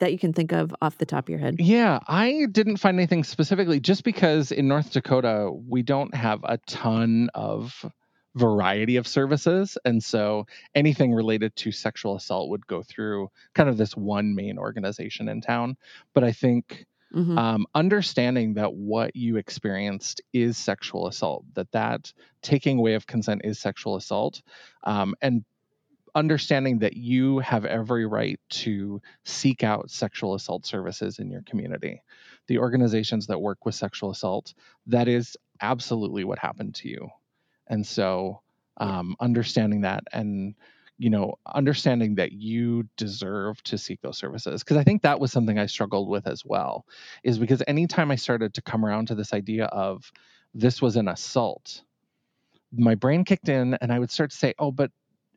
that 0.00 0.12
you 0.12 0.18
can 0.18 0.32
think 0.32 0.52
of 0.52 0.74
off 0.82 0.98
the 0.98 1.06
top 1.06 1.24
of 1.24 1.30
your 1.30 1.38
head? 1.38 1.56
Yeah, 1.58 1.98
I 2.06 2.46
didn't 2.52 2.76
find 2.76 2.98
anything 2.98 3.24
specifically 3.24 3.80
just 3.80 4.04
because 4.04 4.52
in 4.52 4.68
North 4.68 4.92
Dakota 4.92 5.50
we 5.50 5.82
don't 5.82 6.14
have 6.14 6.40
a 6.44 6.58
ton 6.66 7.30
of 7.34 7.84
variety 8.34 8.96
of 8.96 9.08
services 9.08 9.78
and 9.86 10.04
so 10.04 10.46
anything 10.74 11.14
related 11.14 11.56
to 11.56 11.72
sexual 11.72 12.16
assault 12.16 12.50
would 12.50 12.66
go 12.66 12.82
through 12.82 13.30
kind 13.54 13.70
of 13.70 13.78
this 13.78 13.96
one 13.96 14.34
main 14.34 14.58
organization 14.58 15.26
in 15.26 15.40
town 15.40 15.74
but 16.12 16.22
i 16.22 16.30
think 16.30 16.84
Mm-hmm. 17.16 17.38
Um, 17.38 17.66
understanding 17.74 18.54
that 18.54 18.74
what 18.74 19.16
you 19.16 19.36
experienced 19.36 20.20
is 20.34 20.58
sexual 20.58 21.06
assault, 21.06 21.46
that 21.54 21.72
that 21.72 22.12
taking 22.42 22.78
away 22.78 22.92
of 22.92 23.06
consent 23.06 23.40
is 23.42 23.58
sexual 23.58 23.96
assault, 23.96 24.42
um, 24.84 25.14
and 25.22 25.42
understanding 26.14 26.78
that 26.80 26.94
you 26.96 27.38
have 27.38 27.64
every 27.64 28.06
right 28.06 28.38
to 28.48 29.00
seek 29.24 29.64
out 29.64 29.90
sexual 29.90 30.34
assault 30.34 30.66
services 30.66 31.18
in 31.18 31.30
your 31.30 31.42
community. 31.42 32.02
The 32.48 32.58
organizations 32.58 33.26
that 33.28 33.40
work 33.40 33.64
with 33.64 33.74
sexual 33.74 34.10
assault, 34.10 34.52
that 34.86 35.08
is 35.08 35.36
absolutely 35.62 36.24
what 36.24 36.38
happened 36.38 36.74
to 36.76 36.88
you. 36.88 37.08
And 37.66 37.86
so, 37.86 38.40
um, 38.76 39.16
understanding 39.20 39.80
that 39.82 40.04
and 40.12 40.54
you 40.98 41.10
know, 41.10 41.34
understanding 41.54 42.14
that 42.14 42.32
you 42.32 42.88
deserve 42.96 43.62
to 43.64 43.76
seek 43.76 44.00
those 44.00 44.18
services. 44.18 44.62
Because 44.62 44.76
I 44.76 44.84
think 44.84 45.02
that 45.02 45.20
was 45.20 45.30
something 45.30 45.58
I 45.58 45.66
struggled 45.66 46.08
with 46.08 46.26
as 46.26 46.44
well, 46.44 46.86
is 47.22 47.38
because 47.38 47.62
anytime 47.66 48.10
I 48.10 48.16
started 48.16 48.54
to 48.54 48.62
come 48.62 48.84
around 48.84 49.08
to 49.08 49.14
this 49.14 49.32
idea 49.32 49.66
of 49.66 50.10
this 50.54 50.80
was 50.80 50.96
an 50.96 51.08
assault, 51.08 51.82
my 52.72 52.94
brain 52.94 53.24
kicked 53.24 53.48
in 53.48 53.74
and 53.74 53.92
I 53.92 53.98
would 53.98 54.10
start 54.10 54.30
to 54.30 54.36
say, 54.36 54.54
oh, 54.58 54.70
but 54.70 54.90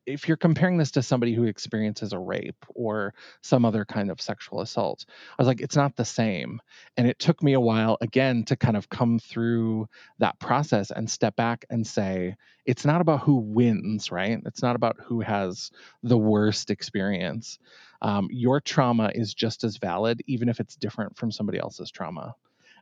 if 0.10 0.28
you're 0.28 0.38
comparing 0.38 0.78
this 0.78 0.92
to 0.92 1.04
somebody 1.04 1.34
who 1.34 1.44
experiences 1.44 2.14
a 2.14 2.20
rape 2.20 2.66
or 2.74 3.14
some 3.42 3.64
other 3.64 3.86
kind 3.86 4.10
of 4.10 4.20
sexual 4.20 4.62
assault, 4.62 5.06
I 5.08 5.42
was 5.42 5.48
like, 5.48 5.62
it's 5.62 5.76
not 5.76 5.96
the 5.96 6.06
same. 6.06 6.62
And 6.98 7.08
it 7.08 7.20
took 7.20 7.44
me 7.44 7.54
a 7.54 7.60
while, 7.60 7.98
again, 8.02 8.44
to 8.46 8.56
kind 8.56 8.76
of 8.76 8.90
come 8.90 9.20
through 9.20 9.88
that 10.18 10.40
process 10.40 10.90
and 10.92 11.10
step 11.10 11.36
back 11.36 11.66
and 11.70 11.86
say, 11.86 12.36
it's 12.66 12.86
not 12.86 13.02
about 13.02 13.22
who 13.22 13.36
wins, 13.36 14.12
right? 14.12 14.42
It's 14.46 14.64
not 14.64 14.76
about 14.76 14.98
who 15.00 15.22
has 15.22 15.70
the 16.02 16.18
worst 16.18 16.72
experience. 16.72 17.60
Um, 18.02 18.30
your 18.32 18.60
trauma 18.60 19.12
is 19.14 19.34
just 19.34 19.64
as 19.64 19.78
valid, 19.78 20.24
even 20.26 20.50
if 20.50 20.60
it's 20.60 20.76
different 20.76 21.18
from 21.18 21.32
somebody 21.32 21.60
else's 21.60 21.92
trauma. 21.92 22.34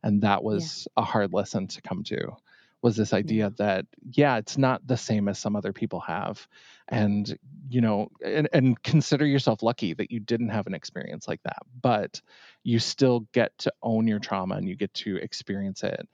And 0.04 0.22
that 0.22 0.44
was 0.44 0.88
yeah. 0.96 1.02
a 1.02 1.06
hard 1.06 1.34
lesson 1.34 1.68
to 1.68 1.82
come 1.82 2.04
to 2.06 2.38
was 2.82 2.96
this 2.96 3.14
idea 3.14 3.46
yeah. 3.46 3.50
that 3.58 3.86
yeah 4.12 4.38
it's 4.38 4.58
not 4.58 4.86
the 4.86 4.98
same 4.98 5.28
as 5.28 5.40
some 5.40 5.56
other 5.56 5.74
people 5.74 6.00
have. 6.02 6.48
And 6.90 7.38
you 7.70 7.82
know 7.82 8.10
and, 8.26 8.48
and 8.54 8.82
consider 8.84 9.26
yourself 9.26 9.62
lucky 9.62 9.94
that 9.94 10.12
you 10.12 10.20
didn't 10.20 10.50
have 10.50 10.68
an 10.68 10.74
experience 10.74 11.28
like 11.28 11.44
that 11.44 11.64
but 11.82 12.22
you 12.64 12.80
still 12.80 13.28
get 13.34 13.58
to 13.58 13.74
own 13.84 14.08
your 14.08 14.20
trauma 14.20 14.56
and 14.56 14.70
you 14.70 14.76
get 14.76 14.94
to 14.94 15.18
experience 15.18 15.84
it 15.84 16.08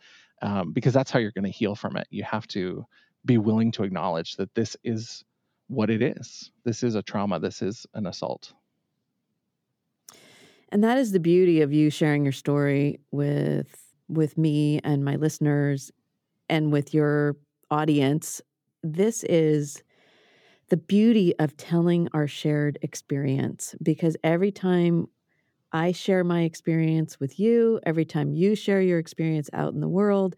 um, 0.43 0.71
because 0.71 0.93
that's 0.93 1.09
how 1.09 1.19
you're 1.19 1.31
going 1.31 1.45
to 1.45 1.49
heal 1.49 1.73
from 1.73 1.95
it. 1.95 2.05
You 2.09 2.23
have 2.23 2.45
to 2.47 2.85
be 3.25 3.37
willing 3.37 3.71
to 3.71 3.83
acknowledge 3.83 4.35
that 4.35 4.53
this 4.53 4.75
is 4.83 5.23
what 5.67 5.89
it 5.89 6.01
is. 6.01 6.51
This 6.65 6.83
is 6.83 6.95
a 6.95 7.01
trauma. 7.01 7.39
This 7.39 7.61
is 7.61 7.87
an 7.93 8.05
assault. 8.05 8.53
And 10.69 10.83
that 10.83 10.97
is 10.97 11.11
the 11.11 11.19
beauty 11.19 11.61
of 11.61 11.71
you 11.71 11.89
sharing 11.89 12.23
your 12.23 12.33
story 12.33 12.99
with 13.11 13.79
with 14.09 14.37
me 14.37 14.79
and 14.83 15.05
my 15.05 15.15
listeners 15.15 15.91
and 16.53 16.71
with 16.71 16.93
your 16.93 17.35
audience, 17.71 18.39
this 18.83 19.23
is 19.23 19.81
the 20.69 20.77
beauty 20.77 21.33
of 21.39 21.57
telling 21.57 22.07
our 22.13 22.27
shared 22.27 22.77
experience 22.83 23.73
because 23.81 24.15
every 24.23 24.51
time 24.51 25.07
I 25.71 25.93
share 25.93 26.23
my 26.23 26.43
experience 26.43 27.19
with 27.19 27.39
you, 27.39 27.79
every 27.87 28.05
time 28.05 28.33
you 28.33 28.53
share 28.53 28.81
your 28.83 28.99
experience 28.99 29.49
out 29.51 29.73
in 29.73 29.81
the 29.81 29.89
world, 29.89 30.35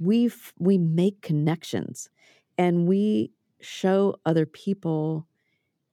we 0.00 0.32
we 0.58 0.78
make 0.78 1.22
connections 1.22 2.10
and 2.58 2.88
we 2.88 3.30
show 3.60 4.16
other 4.26 4.46
people 4.46 5.28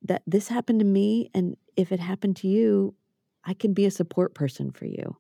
that 0.02 0.24
this 0.26 0.48
happened 0.48 0.80
to 0.80 0.86
me. 0.86 1.30
And 1.36 1.56
if 1.76 1.92
it 1.92 2.00
happened 2.00 2.38
to 2.38 2.48
you, 2.48 2.96
I 3.44 3.54
can 3.54 3.74
be 3.74 3.86
a 3.86 3.92
support 3.92 4.34
person 4.34 4.72
for 4.72 4.86
you. 4.88 5.18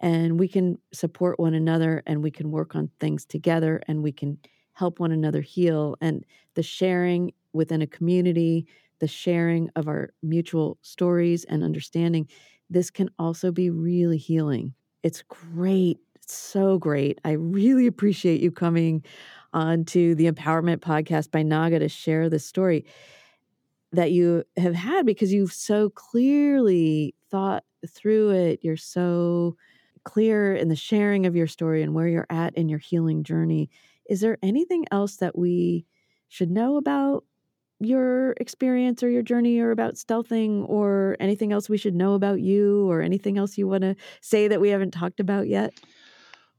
And 0.00 0.38
we 0.38 0.48
can 0.48 0.78
support 0.92 1.38
one 1.40 1.54
another 1.54 2.02
and 2.06 2.22
we 2.22 2.30
can 2.30 2.50
work 2.50 2.76
on 2.76 2.90
things 3.00 3.24
together 3.24 3.80
and 3.88 4.02
we 4.02 4.12
can 4.12 4.38
help 4.72 5.00
one 5.00 5.12
another 5.12 5.40
heal. 5.40 5.96
And 6.00 6.24
the 6.54 6.62
sharing 6.62 7.32
within 7.52 7.80
a 7.82 7.86
community, 7.86 8.66
the 9.00 9.08
sharing 9.08 9.70
of 9.76 9.88
our 9.88 10.10
mutual 10.22 10.78
stories 10.82 11.44
and 11.44 11.62
understanding, 11.64 12.28
this 12.68 12.90
can 12.90 13.08
also 13.18 13.50
be 13.50 13.70
really 13.70 14.18
healing. 14.18 14.74
It's 15.02 15.22
great. 15.22 15.98
It's 16.16 16.34
so 16.34 16.78
great. 16.78 17.20
I 17.24 17.32
really 17.32 17.86
appreciate 17.86 18.40
you 18.40 18.50
coming 18.50 19.04
on 19.52 19.84
to 19.86 20.14
the 20.16 20.30
Empowerment 20.30 20.78
Podcast 20.78 21.30
by 21.30 21.42
Naga 21.42 21.78
to 21.78 21.88
share 21.88 22.28
this 22.28 22.44
story 22.44 22.84
that 23.92 24.12
you 24.12 24.44
have 24.56 24.74
had 24.74 25.06
because 25.06 25.32
you've 25.32 25.52
so 25.52 25.90
clearly 25.90 27.14
thought 27.30 27.64
through 27.88 28.30
it. 28.30 28.60
You're 28.62 28.76
so 28.76 29.56
clear 30.06 30.54
in 30.54 30.68
the 30.68 30.76
sharing 30.76 31.26
of 31.26 31.36
your 31.36 31.48
story 31.48 31.82
and 31.82 31.94
where 31.94 32.08
you're 32.08 32.28
at 32.30 32.56
in 32.56 32.70
your 32.70 32.78
healing 32.80 33.24
journey. 33.24 33.70
Is 34.08 34.20
there 34.22 34.38
anything 34.42 34.86
else 34.92 35.16
that 35.18 35.38
we 35.38 35.86
should 36.28 36.50
know 36.50 36.78
about 36.78 37.24
your 37.80 38.32
experience 38.40 39.02
or 39.02 39.10
your 39.10 39.22
journey 39.22 39.60
or 39.60 39.72
about 39.72 39.96
stealthing 39.96 40.66
or 40.68 41.16
anything 41.20 41.52
else 41.52 41.68
we 41.68 41.78
should 41.78 41.94
know 41.94 42.14
about 42.14 42.40
you 42.40 42.90
or 42.90 43.02
anything 43.02 43.38
else 43.38 43.58
you 43.58 43.68
want 43.68 43.82
to 43.82 43.96
say 44.22 44.48
that 44.48 44.60
we 44.60 44.70
haven't 44.70 44.92
talked 44.92 45.20
about 45.20 45.48
yet? 45.48 45.74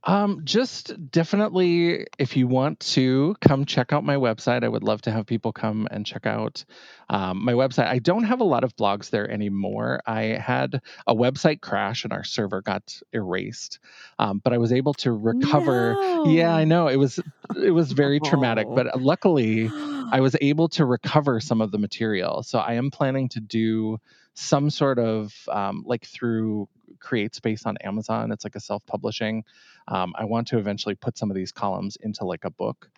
Um, 0.08 0.44
just 0.46 1.12
definitely, 1.12 2.08
if 2.18 2.38
you 2.38 2.48
want 2.48 2.80
to 2.80 3.36
come 3.42 3.66
check 3.66 3.92
out 3.92 4.06
my 4.06 4.16
website, 4.16 4.64
I 4.64 4.70
would 4.70 4.82
love 4.84 5.02
to 5.02 5.12
have 5.12 5.26
people 5.26 5.52
come 5.52 5.86
and 5.92 6.06
check 6.06 6.26
out 6.26 6.64
um, 7.10 7.44
my 7.44 7.52
website. 7.52 7.88
I 7.88 8.00
don't 8.00 8.24
have 8.24 8.40
a 8.40 8.46
lot 8.46 8.64
of 8.64 8.74
blogs 8.78 9.10
there 9.10 9.30
anymore. 9.30 10.00
I 10.08 10.22
had 10.22 10.82
a 11.06 11.14
website 11.14 11.60
crash 11.60 12.06
and 12.06 12.14
our 12.14 12.24
server 12.24 12.62
got 12.62 13.02
erased, 13.12 13.80
um, 14.18 14.40
but 14.42 14.54
I 14.54 14.60
was 14.60 14.72
able 14.72 14.94
to 14.96 15.12
recover. 15.12 15.96
No. 15.96 16.26
Yeah, 16.28 16.56
I 16.56 16.64
know 16.64 16.88
it 16.88 16.96
was 16.96 17.20
it 17.62 17.72
was 17.72 17.92
very 17.92 18.22
oh. 18.24 18.26
traumatic, 18.30 18.68
but 18.74 19.02
luckily, 19.02 19.70
I 20.12 20.22
was 20.22 20.38
able 20.40 20.70
to 20.70 20.86
recover 20.86 21.42
some 21.42 21.60
of 21.60 21.72
the 21.72 21.80
material. 21.80 22.44
So 22.44 22.60
I 22.60 22.76
am 22.76 22.92
planning 22.92 23.28
to 23.30 23.42
do 23.42 24.00
some 24.36 24.70
sort 24.70 25.00
of 25.00 25.34
um, 25.52 25.84
like 25.86 26.06
through 26.06 26.70
CreateSpace 27.00 27.66
on 27.66 27.78
Amazon. 27.78 28.32
It's 28.32 28.44
like 28.44 28.56
a 28.56 28.60
self-publishing. 28.60 29.44
Um, 29.88 30.14
I 30.18 30.26
want 30.26 30.48
to 30.50 30.58
eventually 30.58 30.96
put 30.96 31.18
some 31.18 31.30
of 31.32 31.36
these 31.36 31.52
columns 31.52 31.98
into 32.02 32.26
like 32.26 32.46
a 32.46 32.52
book 32.52 32.90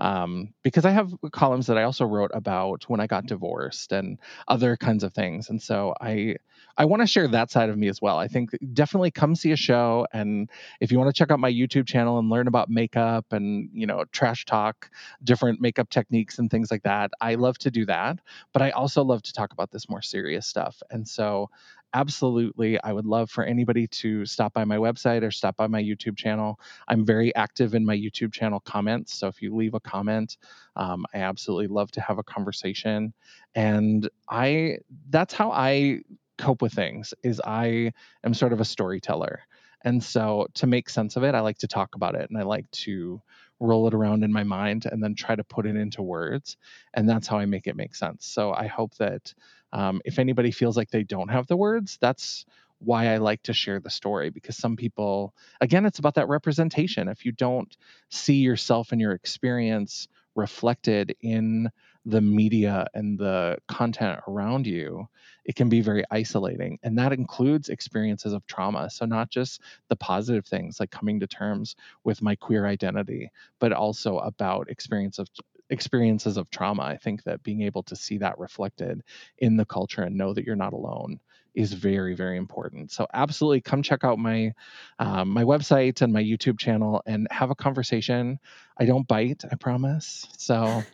um, 0.00 0.54
because 0.62 0.84
I 0.84 0.90
have 0.90 1.12
columns 1.32 1.66
that 1.66 1.76
I 1.76 1.82
also 1.82 2.04
wrote 2.04 2.30
about 2.32 2.84
when 2.88 3.00
I 3.00 3.08
got 3.08 3.26
divorced 3.26 3.90
and 3.90 4.18
other 4.46 4.76
kinds 4.76 5.02
of 5.02 5.12
things. 5.12 5.50
And 5.50 5.60
so 5.60 5.92
I 6.00 6.36
I 6.76 6.84
want 6.84 7.02
to 7.02 7.06
share 7.06 7.26
that 7.28 7.50
side 7.50 7.68
of 7.68 7.76
me 7.76 7.88
as 7.88 8.00
well. 8.00 8.18
I 8.18 8.28
think 8.28 8.50
definitely 8.72 9.10
come 9.10 9.34
see 9.34 9.50
a 9.50 9.56
show, 9.56 10.06
and 10.12 10.48
if 10.80 10.92
you 10.92 10.98
want 10.98 11.12
to 11.12 11.18
check 11.18 11.32
out 11.32 11.40
my 11.40 11.52
YouTube 11.52 11.86
channel 11.88 12.18
and 12.20 12.30
learn 12.30 12.46
about 12.46 12.70
makeup 12.70 13.26
and 13.32 13.70
you 13.72 13.86
know 13.86 14.04
trash 14.12 14.44
talk, 14.44 14.88
different 15.24 15.60
makeup 15.60 15.90
techniques 15.90 16.38
and 16.38 16.48
things 16.48 16.70
like 16.70 16.84
that, 16.84 17.10
I 17.20 17.34
love 17.34 17.58
to 17.58 17.70
do 17.70 17.84
that. 17.86 18.20
But 18.52 18.62
I 18.62 18.70
also 18.70 19.02
love 19.02 19.22
to 19.22 19.32
talk 19.32 19.52
about 19.52 19.72
this 19.72 19.88
more 19.88 20.02
serious 20.02 20.46
stuff. 20.46 20.80
And 20.90 21.08
so 21.08 21.50
absolutely 21.94 22.78
i 22.82 22.92
would 22.92 23.06
love 23.06 23.30
for 23.30 23.44
anybody 23.44 23.86
to 23.86 24.24
stop 24.26 24.52
by 24.52 24.64
my 24.64 24.76
website 24.76 25.22
or 25.22 25.30
stop 25.30 25.56
by 25.56 25.66
my 25.66 25.82
youtube 25.82 26.16
channel. 26.16 26.60
I'm 26.88 27.04
very 27.04 27.34
active 27.34 27.74
in 27.74 27.84
my 27.84 27.96
youtube 27.96 28.32
channel 28.32 28.60
comments 28.60 29.14
so 29.14 29.26
if 29.28 29.40
you 29.40 29.54
leave 29.54 29.74
a 29.74 29.80
comment 29.80 30.36
um, 30.76 31.06
i 31.14 31.18
absolutely 31.18 31.68
love 31.68 31.90
to 31.92 32.00
have 32.00 32.18
a 32.18 32.22
conversation. 32.22 33.12
And 33.54 34.08
i 34.28 34.78
that's 35.10 35.34
how 35.34 35.50
i 35.50 36.00
cope 36.36 36.62
with 36.62 36.72
things 36.72 37.14
is 37.22 37.40
i 37.46 37.92
am 38.24 38.34
sort 38.34 38.52
of 38.52 38.60
a 38.60 38.64
storyteller. 38.64 39.40
And 39.84 40.02
so 40.02 40.46
to 40.54 40.66
make 40.66 40.90
sense 40.90 41.16
of 41.16 41.22
it 41.24 41.34
i 41.34 41.40
like 41.40 41.58
to 41.58 41.68
talk 41.68 41.94
about 41.94 42.14
it 42.14 42.28
and 42.28 42.38
i 42.38 42.42
like 42.42 42.70
to 42.72 43.22
roll 43.60 43.88
it 43.88 43.94
around 43.94 44.22
in 44.22 44.32
my 44.32 44.44
mind 44.44 44.86
and 44.86 45.02
then 45.02 45.14
try 45.16 45.34
to 45.34 45.42
put 45.42 45.66
it 45.66 45.74
into 45.74 46.00
words. 46.02 46.56
And 46.94 47.08
that's 47.08 47.26
how 47.26 47.38
i 47.38 47.46
make 47.46 47.66
it 47.66 47.76
make 47.76 47.94
sense. 47.94 48.26
So 48.26 48.52
i 48.52 48.66
hope 48.66 48.94
that 48.96 49.32
um, 49.72 50.00
if 50.04 50.18
anybody 50.18 50.50
feels 50.50 50.76
like 50.76 50.90
they 50.90 51.04
don't 51.04 51.28
have 51.28 51.46
the 51.46 51.56
words, 51.56 51.98
that's 52.00 52.44
why 52.80 53.12
I 53.12 53.16
like 53.18 53.42
to 53.44 53.52
share 53.52 53.80
the 53.80 53.90
story 53.90 54.30
because 54.30 54.56
some 54.56 54.76
people, 54.76 55.34
again, 55.60 55.84
it's 55.84 55.98
about 55.98 56.14
that 56.14 56.28
representation. 56.28 57.08
If 57.08 57.24
you 57.24 57.32
don't 57.32 57.76
see 58.08 58.36
yourself 58.36 58.92
and 58.92 59.00
your 59.00 59.12
experience 59.12 60.08
reflected 60.36 61.16
in 61.20 61.68
the 62.06 62.20
media 62.20 62.86
and 62.94 63.18
the 63.18 63.58
content 63.66 64.20
around 64.28 64.66
you, 64.66 65.08
it 65.44 65.56
can 65.56 65.68
be 65.68 65.80
very 65.80 66.04
isolating. 66.10 66.78
And 66.82 66.96
that 66.98 67.12
includes 67.12 67.68
experiences 67.68 68.32
of 68.32 68.46
trauma. 68.46 68.88
So, 68.88 69.04
not 69.04 69.30
just 69.30 69.60
the 69.88 69.96
positive 69.96 70.46
things 70.46 70.80
like 70.80 70.90
coming 70.90 71.20
to 71.20 71.26
terms 71.26 71.74
with 72.04 72.22
my 72.22 72.36
queer 72.36 72.66
identity, 72.66 73.30
but 73.58 73.72
also 73.72 74.18
about 74.18 74.70
experience 74.70 75.18
of 75.18 75.28
experiences 75.70 76.36
of 76.36 76.50
trauma. 76.50 76.82
I 76.82 76.96
think 76.96 77.24
that 77.24 77.42
being 77.42 77.62
able 77.62 77.82
to 77.84 77.96
see 77.96 78.18
that 78.18 78.38
reflected 78.38 79.02
in 79.38 79.56
the 79.56 79.64
culture 79.64 80.02
and 80.02 80.16
know 80.16 80.32
that 80.34 80.44
you're 80.44 80.56
not 80.56 80.72
alone 80.72 81.20
is 81.54 81.72
very 81.72 82.14
very 82.14 82.36
important 82.36 82.90
so 82.90 83.06
absolutely 83.14 83.60
come 83.60 83.82
check 83.82 84.04
out 84.04 84.18
my 84.18 84.52
um, 85.00 85.28
my 85.28 85.42
website 85.42 86.00
and 86.02 86.12
my 86.12 86.22
youtube 86.22 86.58
channel 86.58 87.02
and 87.06 87.26
have 87.30 87.50
a 87.50 87.54
conversation 87.54 88.38
i 88.78 88.84
don't 88.84 89.08
bite 89.08 89.42
i 89.50 89.54
promise 89.56 90.26
so 90.36 90.84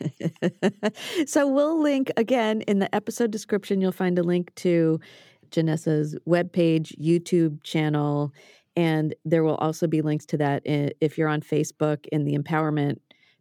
so 1.26 1.48
we'll 1.48 1.80
link 1.82 2.12
again 2.16 2.60
in 2.62 2.78
the 2.78 2.94
episode 2.94 3.32
description 3.32 3.80
you'll 3.80 3.90
find 3.90 4.18
a 4.18 4.22
link 4.22 4.54
to 4.54 5.00
janessa's 5.50 6.16
webpage 6.28 6.96
youtube 6.96 7.60
channel 7.64 8.32
and 8.76 9.14
there 9.24 9.42
will 9.42 9.56
also 9.56 9.88
be 9.88 10.00
links 10.00 10.26
to 10.26 10.36
that 10.36 10.62
if 10.64 11.18
you're 11.18 11.28
on 11.28 11.40
facebook 11.40 12.06
in 12.12 12.24
the 12.24 12.36
empowerment 12.36 12.98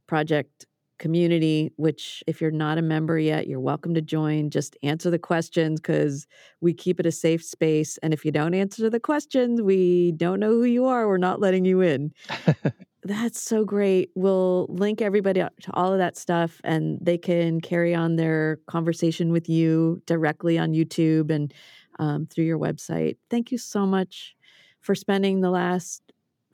project 0.08 0.66
community, 0.98 1.72
which 1.76 2.24
if 2.28 2.42
you're 2.42 2.52
not 2.52 2.78
a 2.78 2.82
member 2.82 3.18
yet, 3.18 3.48
you're 3.48 3.60
welcome 3.60 3.94
to 3.94 4.02
join. 4.02 4.50
Just 4.50 4.78
answer 4.84 5.10
the 5.10 5.20
questions 5.20 5.80
because 5.80 6.28
we 6.62 6.74
keep 6.74 7.00
it 7.00 7.06
a 7.06 7.12
safe 7.12 7.44
space. 7.44 7.98
And 8.00 8.14
if 8.14 8.26
you 8.26 8.32
don't 8.32 8.54
answer 8.54 8.90
the 8.90 9.00
questions, 9.00 9.62
we 9.62 10.14
don't 10.14 10.40
know 10.40 10.52
who 10.52 10.64
you 10.64 10.86
are. 10.86 11.08
We're 11.08 11.18
not 11.18 11.40
letting 11.40 11.66
you 11.66 11.82
in. 11.82 12.14
That's 13.04 13.40
so 13.40 13.64
great. 13.64 14.10
We'll 14.16 14.66
link 14.70 15.02
everybody 15.02 15.40
to 15.40 15.74
all 15.74 15.94
of 15.94 16.00
that 16.00 16.18
stuff 16.18 16.60
and 16.64 16.98
they 17.02 17.18
can 17.18 17.62
carry 17.62 17.96
on 17.96 18.16
their 18.16 18.60
conversation 18.68 19.32
with 19.32 19.48
you 19.48 20.02
directly 20.06 20.58
on 20.58 20.74
YouTube 20.74 21.32
and 21.32 21.54
um, 22.00 22.26
through 22.26 22.46
your 22.46 22.60
website. 22.60 23.18
Thank 23.30 23.52
you 23.52 23.58
so 23.58 23.86
much 23.86 24.36
for 24.82 24.94
spending 24.94 25.42
the 25.42 25.50
last 25.50 26.02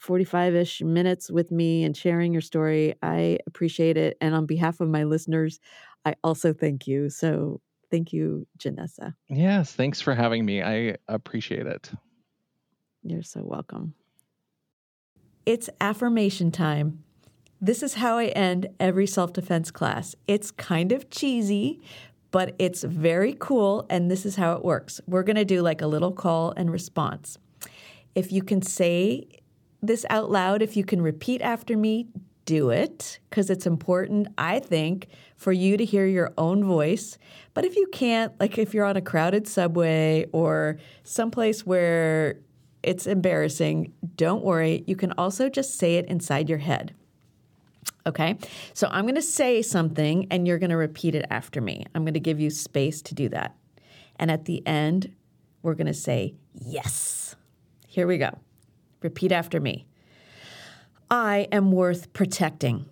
45 0.04 0.56
ish 0.56 0.82
minutes 0.82 1.32
with 1.32 1.50
me 1.50 1.86
and 1.86 1.96
sharing 1.96 2.34
your 2.34 2.42
story. 2.42 2.94
I 3.02 3.40
appreciate 3.48 3.96
it. 3.96 4.18
And 4.20 4.36
on 4.36 4.46
behalf 4.46 4.82
of 4.82 4.90
my 4.90 5.06
listeners, 5.06 5.62
I 6.04 6.16
also 6.26 6.52
thank 6.52 6.88
you. 6.88 7.10
So 7.10 7.62
thank 7.90 8.12
you, 8.12 8.46
Janessa. 8.60 9.16
Yes, 9.30 9.72
thanks 9.72 10.02
for 10.02 10.14
having 10.14 10.46
me. 10.46 10.62
I 10.62 10.98
appreciate 11.08 11.68
it. 11.68 11.90
You're 13.02 13.24
so 13.24 13.44
welcome. 13.46 13.94
It's 15.46 15.70
affirmation 15.80 16.52
time. 16.52 17.06
This 17.62 17.82
is 17.82 17.94
how 17.94 18.18
I 18.18 18.26
end 18.26 18.68
every 18.82 19.08
self 19.08 19.32
defense 19.32 19.72
class. 19.72 20.16
It's 20.28 20.52
kind 20.52 20.92
of 20.92 21.10
cheesy, 21.12 21.82
but 22.32 22.56
it's 22.60 22.84
very 22.84 23.38
cool. 23.40 23.86
And 23.90 24.12
this 24.12 24.26
is 24.26 24.36
how 24.36 24.52
it 24.54 24.66
works. 24.66 25.00
We're 25.08 25.24
going 25.24 25.38
to 25.38 25.46
do 25.46 25.62
like 25.62 25.82
a 25.82 25.88
little 25.88 26.12
call 26.12 26.54
and 26.58 26.70
response. 26.70 27.38
If 28.16 28.34
you 28.34 28.44
can 28.44 28.62
say 28.62 29.40
this 29.84 30.06
out 30.10 30.32
loud. 30.32 30.62
If 30.62 30.76
you 30.76 30.84
can 30.84 31.02
repeat 31.02 31.42
after 31.42 31.78
me, 31.78 32.08
do 32.46 32.70
it 32.70 33.20
because 33.30 33.50
it's 33.50 33.66
important, 33.66 34.28
I 34.38 34.60
think, 34.60 35.08
for 35.38 35.52
you 35.52 35.78
to 35.78 35.86
hear 35.86 36.06
your 36.06 36.34
own 36.38 36.64
voice. 36.64 37.18
But 37.54 37.66
if 37.66 37.76
you 37.76 37.88
can't, 37.92 38.38
like 38.40 38.58
if 38.58 38.74
you're 38.74 38.86
on 38.86 38.98
a 38.98 39.02
crowded 39.02 39.48
subway 39.48 40.26
or 40.32 40.78
someplace 41.04 41.66
where 41.66 42.40
it's 42.82 43.08
embarrassing, 43.08 43.94
don't 44.16 44.44
worry. 44.44 44.84
You 44.88 44.96
can 44.96 45.14
also 45.14 45.50
just 45.50 45.78
say 45.78 45.96
it 45.96 46.06
inside 46.08 46.50
your 46.50 46.58
head. 46.58 46.94
Okay, 48.06 48.38
so 48.74 48.90
I'm 48.92 49.06
going 49.06 49.16
to 49.16 49.22
say 49.22 49.62
something 49.62 50.28
and 50.30 50.46
you're 50.46 50.60
going 50.60 50.70
to 50.70 50.78
repeat 50.78 51.16
it 51.16 51.26
after 51.30 51.62
me. 51.62 51.86
I'm 51.96 52.04
going 52.04 52.14
to 52.14 52.20
give 52.20 52.40
you 52.40 52.50
space 52.50 53.02
to 53.04 53.16
do 53.16 53.30
that. 53.30 53.56
And 54.18 54.30
at 54.30 54.46
the 54.46 54.66
end, 54.68 55.14
we're 55.62 55.76
going 55.76 55.88
to 55.88 55.94
say 55.94 56.36
yes. 56.54 57.36
Here 57.88 58.06
we 58.06 58.18
go. 58.18 58.38
Repeat 59.04 59.32
after 59.32 59.60
me. 59.60 59.86
I 61.12 61.48
am 61.52 61.72
worth 61.72 62.14
protecting. 62.14 62.86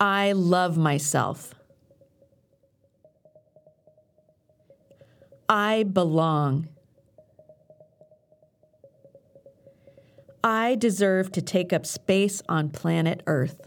I 0.00 0.32
love 0.32 0.78
myself. 0.78 1.54
I 5.48 5.82
belong. 5.82 6.68
I 10.44 10.76
deserve 10.76 11.32
to 11.32 11.42
take 11.42 11.72
up 11.72 11.84
space 11.84 12.42
on 12.48 12.70
planet 12.70 13.22
Earth. 13.26 13.60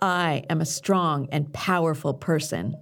I 0.00 0.44
am 0.50 0.60
a 0.60 0.66
strong 0.66 1.28
and 1.30 1.52
powerful 1.52 2.14
person. 2.14 2.74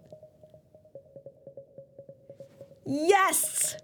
Yes! 2.89 3.77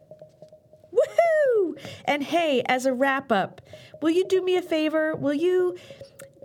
Woohoo! 0.90 1.78
And 2.06 2.22
hey, 2.22 2.62
as 2.64 2.86
a 2.86 2.94
wrap 2.94 3.30
up, 3.30 3.60
will 4.00 4.10
you 4.10 4.24
do 4.26 4.42
me 4.42 4.56
a 4.56 4.62
favor? 4.62 5.14
Will 5.14 5.34
you 5.34 5.76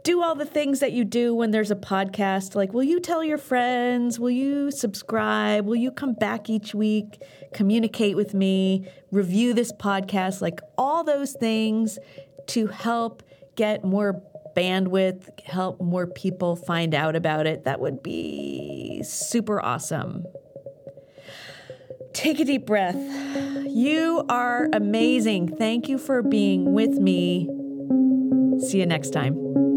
do 0.04 0.22
all 0.22 0.36
the 0.36 0.46
things 0.46 0.82
that 0.82 0.92
you 0.92 1.06
do 1.06 1.34
when 1.34 1.52
there's 1.52 1.72
a 1.72 1.76
podcast? 1.76 2.56
Like, 2.56 2.74
will 2.74 2.84
you 2.84 3.00
tell 3.00 3.24
your 3.24 3.38
friends? 3.38 4.20
Will 4.20 4.30
you 4.30 4.72
subscribe? 4.72 5.66
Will 5.66 5.78
you 5.78 5.90
come 5.90 6.14
back 6.14 6.50
each 6.50 6.76
week, 6.76 7.22
communicate 7.54 8.18
with 8.18 8.34
me, 8.34 8.90
review 9.10 9.54
this 9.54 9.72
podcast? 9.72 10.42
Like, 10.42 10.60
all 10.78 11.06
those 11.06 11.32
things 11.32 11.98
to 12.48 12.68
help 12.68 13.24
get 13.56 13.86
more 13.86 14.22
bandwidth, 14.58 15.40
help 15.42 15.80
more 15.80 16.08
people 16.08 16.58
find 16.58 16.94
out 16.94 17.16
about 17.16 17.48
it. 17.48 17.64
That 17.64 17.80
would 17.80 18.04
be 18.04 19.02
super 19.04 19.62
awesome. 19.62 20.26
Take 22.14 22.40
a 22.40 22.46
deep 22.46 22.66
breath. 22.66 22.98
You 23.68 24.26
are 24.30 24.68
amazing. 24.74 25.56
Thank 25.56 25.88
you 25.88 25.98
for 25.98 26.22
being 26.22 26.74
with 26.74 26.92
me. 26.92 27.48
See 28.68 28.80
you 28.80 28.86
next 28.86 29.12
time. 29.12 29.69